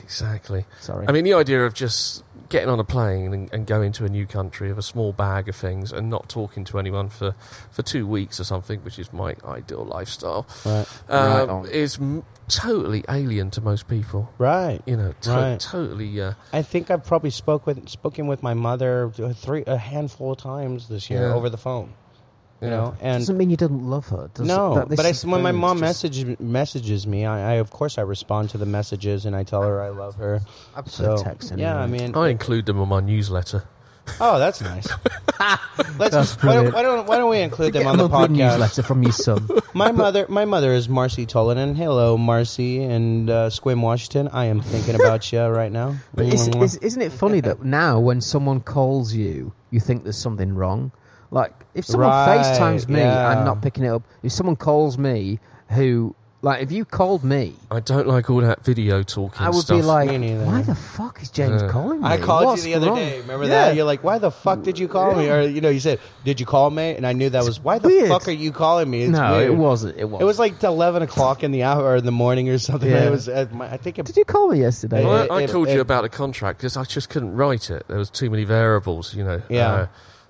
[0.00, 0.64] exactly.
[0.80, 1.06] Sorry.
[1.06, 4.08] I mean, the idea of just getting on a plane and, and going to a
[4.08, 7.34] new country with a small bag of things and not talking to anyone for,
[7.70, 10.86] for two weeks or something, which is my ideal lifestyle, Right.
[11.08, 11.66] Right um, on.
[11.68, 14.30] is m- totally alien to most people.
[14.38, 14.80] Right.
[14.86, 15.58] You know, to- Right.
[15.60, 16.20] totally.
[16.20, 20.38] Uh, I think I've probably spoke with spoken with my mother three a handful of
[20.38, 21.34] times this year Yeah.
[21.34, 21.94] over the phone.
[22.62, 24.30] You know, and doesn't mean you didn't love her.
[24.34, 27.52] Does no, that- but I, is when my mom it's just- message, messages me, I,
[27.52, 30.40] I of course I respond to the messages and I tell her I love her.
[30.76, 33.64] I prefer So text yeah, I mean, I include them on my newsletter.
[34.20, 34.88] oh, that's nice.
[35.98, 36.74] Let's That's why don't, brilliant.
[36.74, 38.50] why don't why don't we include them on the monthly podcast?
[38.52, 39.48] newsletter from your son.
[39.74, 41.74] My mother, my mother is Marcy Tollenan.
[41.74, 44.28] Hello, Marcy and uh, Sequim Washington.
[44.28, 45.96] I am thinking about you right now.
[46.14, 50.18] But is, is, isn't it funny that now when someone calls you, you think there's
[50.18, 50.92] something wrong?
[51.32, 53.28] Like if someone Right, FaceTimes me, yeah.
[53.28, 54.02] I'm not picking it up.
[54.22, 55.40] If someone calls me,
[55.70, 56.14] who
[56.44, 59.78] like if you called me, I don't like all that video talking I would stuff.
[59.78, 60.44] be like, Me neither.
[60.44, 61.68] why the fuck is James Yeah.
[61.68, 62.06] calling me?
[62.06, 63.20] I called What's you the other wrong?" day.
[63.20, 63.50] Remember Yeah.
[63.68, 63.76] that?
[63.76, 65.30] You're like, why the fuck did you call me?
[65.30, 67.78] Or you know, you said, "Did you call me?" And I knew that was why
[67.78, 68.08] the weird.
[68.10, 69.04] fuck are you calling me?
[69.04, 69.50] It's no, weird.
[69.52, 69.96] it wasn't.
[69.96, 70.20] It was.
[70.20, 72.90] It was like eleven o'clock in the hour or in the morning or something.
[72.90, 73.04] Yeah.
[73.06, 73.28] It was.
[73.28, 73.98] At my, I think.
[74.00, 75.02] It, Did you call me yesterday?
[75.04, 77.34] Well, It- I, I it- called it- you about a contract because I just couldn't
[77.36, 77.86] write it.
[77.88, 79.40] There was too many variables, you know.
[79.48, 79.72] Yeah.
[79.72, 79.86] Uh,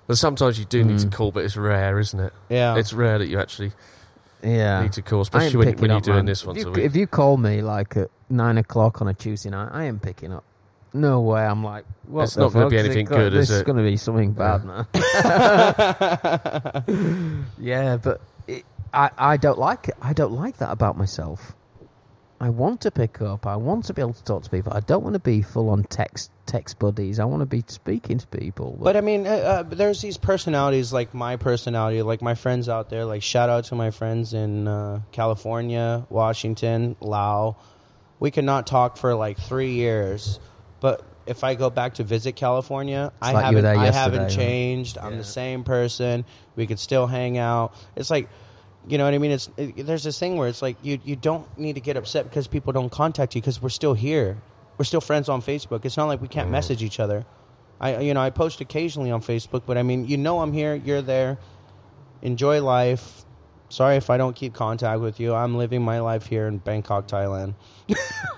[0.07, 1.13] but sometimes you do need to Mm.
[1.13, 2.33] call, but it's rare, isn't it?
[2.49, 2.75] yeah.
[2.75, 3.71] It's rare that you actually
[4.43, 4.81] yeah.
[4.83, 6.25] need to call, especially when, when you're up, doing man.
[6.25, 6.85] this once if a you, week.
[6.85, 10.33] If you call me like at nine o'clock on a Tuesday night, I am picking
[10.33, 10.43] up.
[10.95, 11.41] No way.
[11.43, 13.65] I'm like, what It's not gonna be anything go- good, This is it?
[13.65, 14.85] going to be something bad, man.
[17.59, 18.63] yeah, but it,
[18.93, 19.95] I I don't like it.
[20.01, 21.53] I don't like that about myself.
[22.43, 23.47] I want to pick up.
[23.47, 24.73] I want to be able to talk to people.
[24.73, 27.17] I don't want to be full on text text buddies.
[27.21, 28.77] I want to be speaking to people.
[28.81, 32.89] But I mean, uh, uh, there's these personalities like my personality, like my friends out
[32.89, 33.05] there.
[33.05, 37.55] Like shout out to my friends in uh, California, Washington, Lao.
[38.19, 40.37] We could not talk for like three years,
[40.81, 44.29] but if I go back to visit California, I like haven't, I haven't right?
[44.31, 44.97] changed.
[44.97, 45.17] I'm Yeah.
[45.19, 46.25] the same person.
[46.57, 47.73] We could still hang out.
[47.95, 48.27] It's like.
[48.87, 49.31] You know what I mean?
[49.31, 52.25] It's it, there's this thing where it's like you you don't need to get upset
[52.25, 54.37] because people don't contact you because we're still here.
[54.77, 55.85] We're still friends on Facebook.
[55.85, 56.53] It's not like we can't mm-hmm.
[56.53, 57.25] message each other.
[57.79, 60.75] I you know I post occasionally on Facebook, but I mean you know I'm here,
[60.75, 61.37] you're there.
[62.21, 63.23] Enjoy life.
[63.69, 65.33] Sorry if I don't keep contact with you.
[65.33, 67.55] I'm living my life here in Bangkok, Thailand.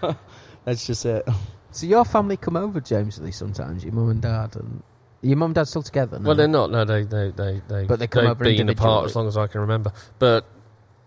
[0.63, 1.27] That's just it.
[1.71, 3.83] so your family come over, James, Lee, sometimes.
[3.83, 4.81] Your mum and dad, and
[5.25, 6.19] your mum and dad still together.
[6.19, 6.27] No?
[6.27, 6.71] Well, they're not.
[6.71, 7.85] No, they they they they.
[7.85, 9.91] But they come they've over been apart as long as I can remember.
[10.19, 10.45] But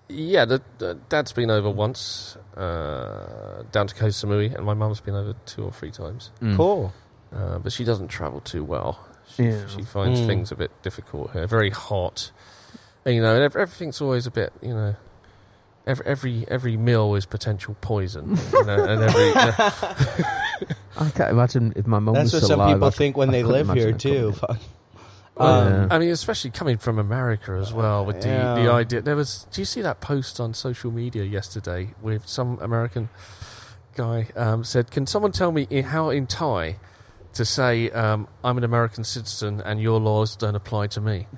[0.09, 5.01] yeah, the, the dad's been over once uh, down to Koh Samui, and my mum's
[5.01, 6.31] been over two or three times.
[6.40, 6.57] Mm.
[6.57, 6.93] Cool.
[7.35, 9.07] Uh, but she doesn't travel too well.
[9.36, 9.66] She, Yeah.
[9.69, 10.27] she finds Mm.
[10.27, 11.47] things a bit difficult here.
[11.47, 12.31] Very hot,
[13.05, 14.53] and you know, and everything's always a bit.
[14.62, 14.97] You know,
[15.86, 18.39] every every every meal is potential poison.
[18.53, 20.66] you know, and every
[20.97, 23.31] I can't imagine if my mum That's was what some alive, people I think when
[23.31, 24.32] they couldn't live here too.
[24.32, 24.32] couldn't.
[24.35, 24.59] Fuck.
[25.36, 25.86] Well, Um, Yeah.
[25.90, 28.55] I mean, especially coming from America as well, with the, Yeah.
[28.55, 29.02] the idea.
[29.02, 29.47] There was.
[29.52, 33.09] Do you see that post on social media yesterday with some American
[33.94, 36.77] guy um, said, "Can someone tell me how in Thai
[37.35, 41.27] to say um, I'm an American citizen and your laws don't apply to me?"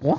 [0.00, 0.18] What?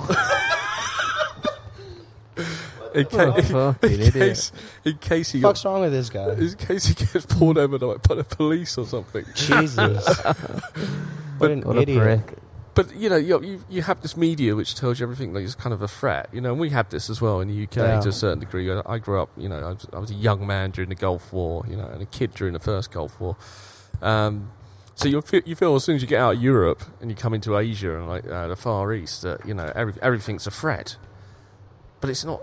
[2.94, 4.52] In, ca- What a fucking in case,
[4.84, 6.30] in case he got, wrong with this guy?
[6.32, 9.24] in case he gets pulled over like, by the police or something.
[9.34, 10.06] Jesus.
[11.38, 12.02] what an What a idiot.
[12.26, 12.38] prick.
[12.74, 15.56] But you know, you, you you have this media which tells you everything like it's
[15.56, 16.28] kind of a threat.
[16.32, 18.00] You know, and we had this as well in the UK Yeah.
[18.00, 18.70] to a certain degree.
[18.72, 20.94] I, I grew up, you know, I was, I was a young man during the
[20.94, 23.36] Gulf War, you know, and a kid during the first Gulf War.
[24.00, 24.52] Um,
[24.94, 27.16] so you feel, you feel as soon as you get out of Europe and you
[27.16, 30.50] come into Asia and like uh, the Far East that you know every, everything's a
[30.52, 30.96] threat,
[32.00, 32.42] but it's not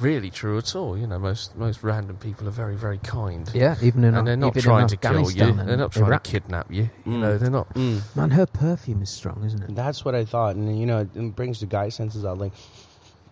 [0.00, 0.96] really true at all.
[0.98, 3.50] You know, most most random people are very very kind.
[3.54, 5.44] Yeah, even in And they're not trying to kill you.
[5.44, 6.24] And They're not trying Iraq.
[6.24, 6.90] to kidnap you.
[7.04, 7.20] You Mm.
[7.20, 7.72] know, they're not.
[7.74, 8.02] Mm.
[8.16, 9.74] Man, her perfume is strong, isn't it?
[9.74, 12.38] That's what I thought, and you know, it brings the guy senses out.
[12.38, 12.52] Like,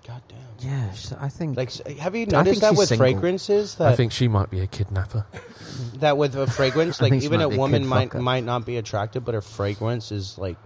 [0.06, 0.38] god damn.
[0.60, 0.90] Yeah,
[1.20, 1.56] I think.
[1.56, 3.06] Like, have you noticed that with single.
[3.06, 3.80] fragrances?
[3.80, 5.24] I think she might be a kidnapper.
[6.00, 8.20] that with a fragrance, like even a be a woman might fucker.
[8.20, 10.56] might not be attractive, but her fragrance is like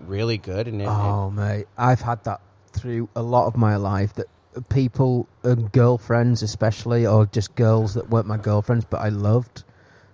[0.00, 2.40] really good, and it, oh mate, I've had that
[2.72, 4.14] through a lot of my life.
[4.14, 4.26] That
[4.68, 9.64] people, and girlfriends especially, or just girls that weren't my girlfriends, but I loved,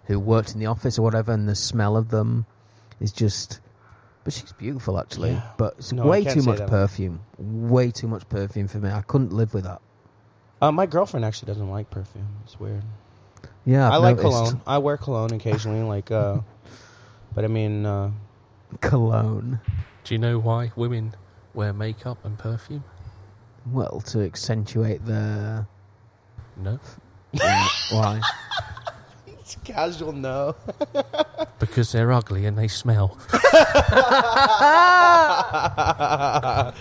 [0.07, 2.47] who worked in the office or whatever, and the smell of them
[3.01, 3.61] is just.
[4.25, 5.33] But she's beautiful, actually.
[5.33, 5.43] Yeah.
[5.57, 6.69] But it's No, way too much that.
[6.69, 7.21] perfume.
[7.39, 8.89] Way too much perfume for me.
[8.91, 9.81] I couldn't live with that.
[10.61, 12.29] uh, my girlfriend actually doesn't like perfume.
[12.45, 12.85] It's weird.
[13.65, 14.23] Yeah, I've I like noticed.
[14.35, 14.61] cologne.
[14.67, 16.39] I wear cologne occasionally, like, uh,
[17.35, 18.13] but I mean, uh,
[18.81, 19.61] Cologne.
[20.05, 21.15] Do you know why women
[21.55, 22.85] wear makeup and perfume?
[23.71, 25.67] Well, to accentuate the
[26.57, 26.79] No,
[27.91, 28.21] why?
[29.27, 30.13] it's casual.
[30.13, 30.55] No.
[31.59, 33.19] because they're ugly and they smell.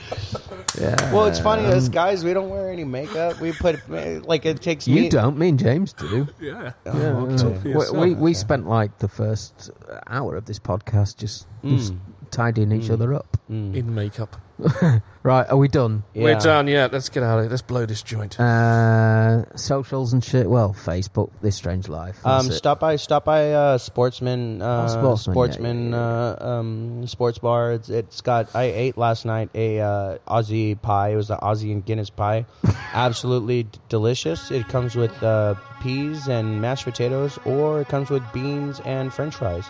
[0.79, 1.11] Yeah.
[1.13, 3.39] Well, it's funny as um, guys, we don't wear any makeup.
[3.41, 5.09] We put like it takes You me.
[5.09, 5.37] don't.
[5.37, 6.27] Me and James do.
[6.39, 6.71] Yeah.
[6.85, 7.73] Oh, Yeah, okay.
[7.73, 9.69] We, we we spent like the first
[10.07, 11.99] hour of this podcast just, just Mm.
[12.31, 12.93] tidying each Mm.
[12.93, 13.37] other up.
[13.49, 13.75] Mm.
[13.75, 14.37] In makeup.
[15.23, 16.01] Right, are we done?
[16.15, 16.65] We're done.
[16.67, 17.51] Yeah, let's get out of here.
[17.51, 18.39] Let's blow this joint.
[18.39, 20.49] Uh, socials and shit.
[20.49, 22.19] Well, Facebook, This Strange Life.
[22.23, 22.55] That's Um, it.
[22.55, 26.03] stop by, stop by, uh, Sportsman, uh, Oh, Sportsman, Sportsman, yeah, yeah,
[26.41, 27.73] Uh, um, sports bar.
[27.73, 28.55] It's, it's got.
[28.55, 31.09] I ate last night a uh, Aussie pie.
[31.09, 32.47] It was the Aussie and Guinness pie.
[32.93, 34.49] Absolutely d- delicious.
[34.49, 39.35] It comes with uh, peas and mashed potatoes, or it comes with beans and French
[39.35, 39.65] fries.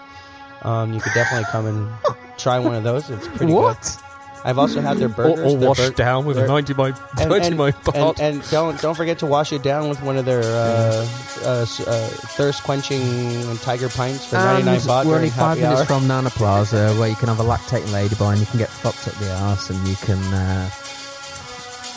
[0.61, 1.89] Um, you could definitely come and
[2.38, 3.09] try one of those.
[3.09, 4.01] It's pretty what?
[4.43, 4.49] Good.
[4.49, 5.39] I've also had their Or, burgers.
[5.53, 6.88] or their washed bur- down with a 90 by,
[7.19, 8.19] and, 90 and, by and, part.
[8.19, 11.07] and don't don't forget to wash it down with one of their uh,
[11.43, 12.07] uh, uh,
[12.38, 15.85] thirst quenching tiger pints for ninety nine And baht we're only five happy minutes hour.
[15.99, 19.07] from Nana Plaza, where you can have a lactating ladyboy and you can get fucked
[19.07, 20.69] up the ass, and you can uh,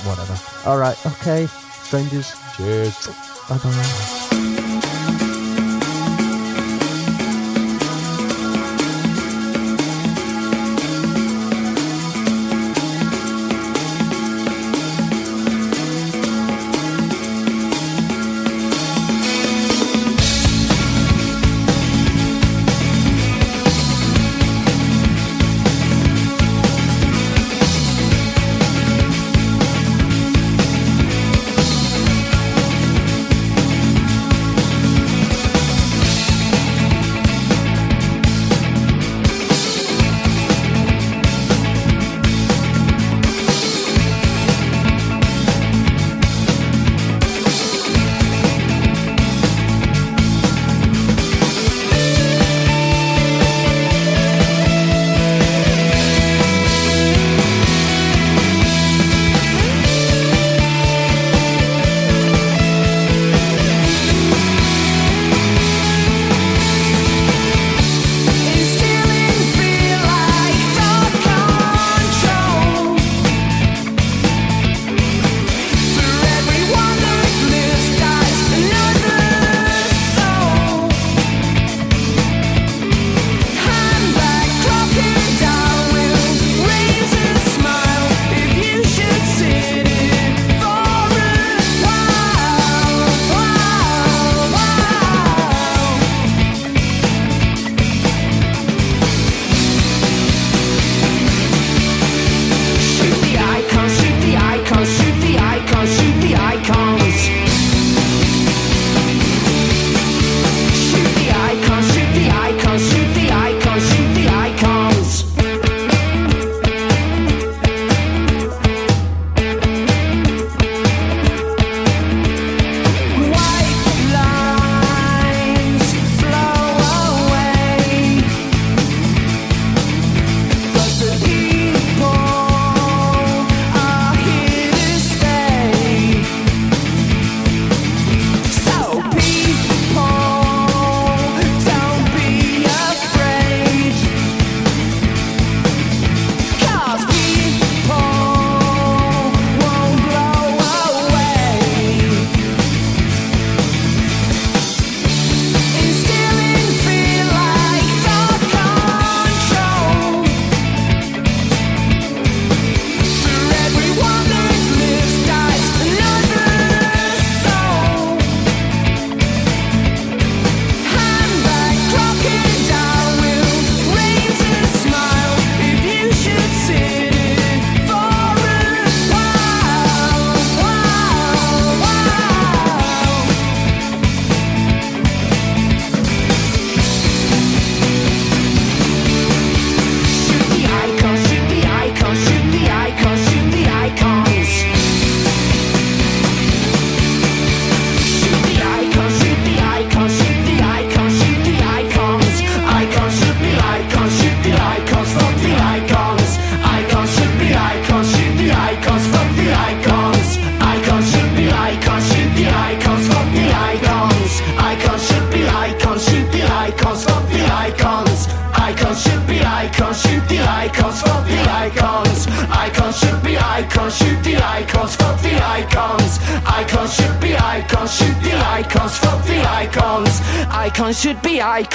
[0.05, 0.37] whatever.
[0.69, 1.47] All right, okay,
[1.83, 2.33] strangers.
[2.57, 3.09] Cheers.
[3.49, 4.54] Bye bye.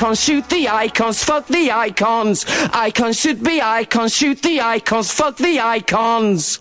[0.09, 2.43] Icons, shoot the icons, fuck the icons.
[2.73, 6.58] Icons should be icons, shoot the icons, fuck the icons.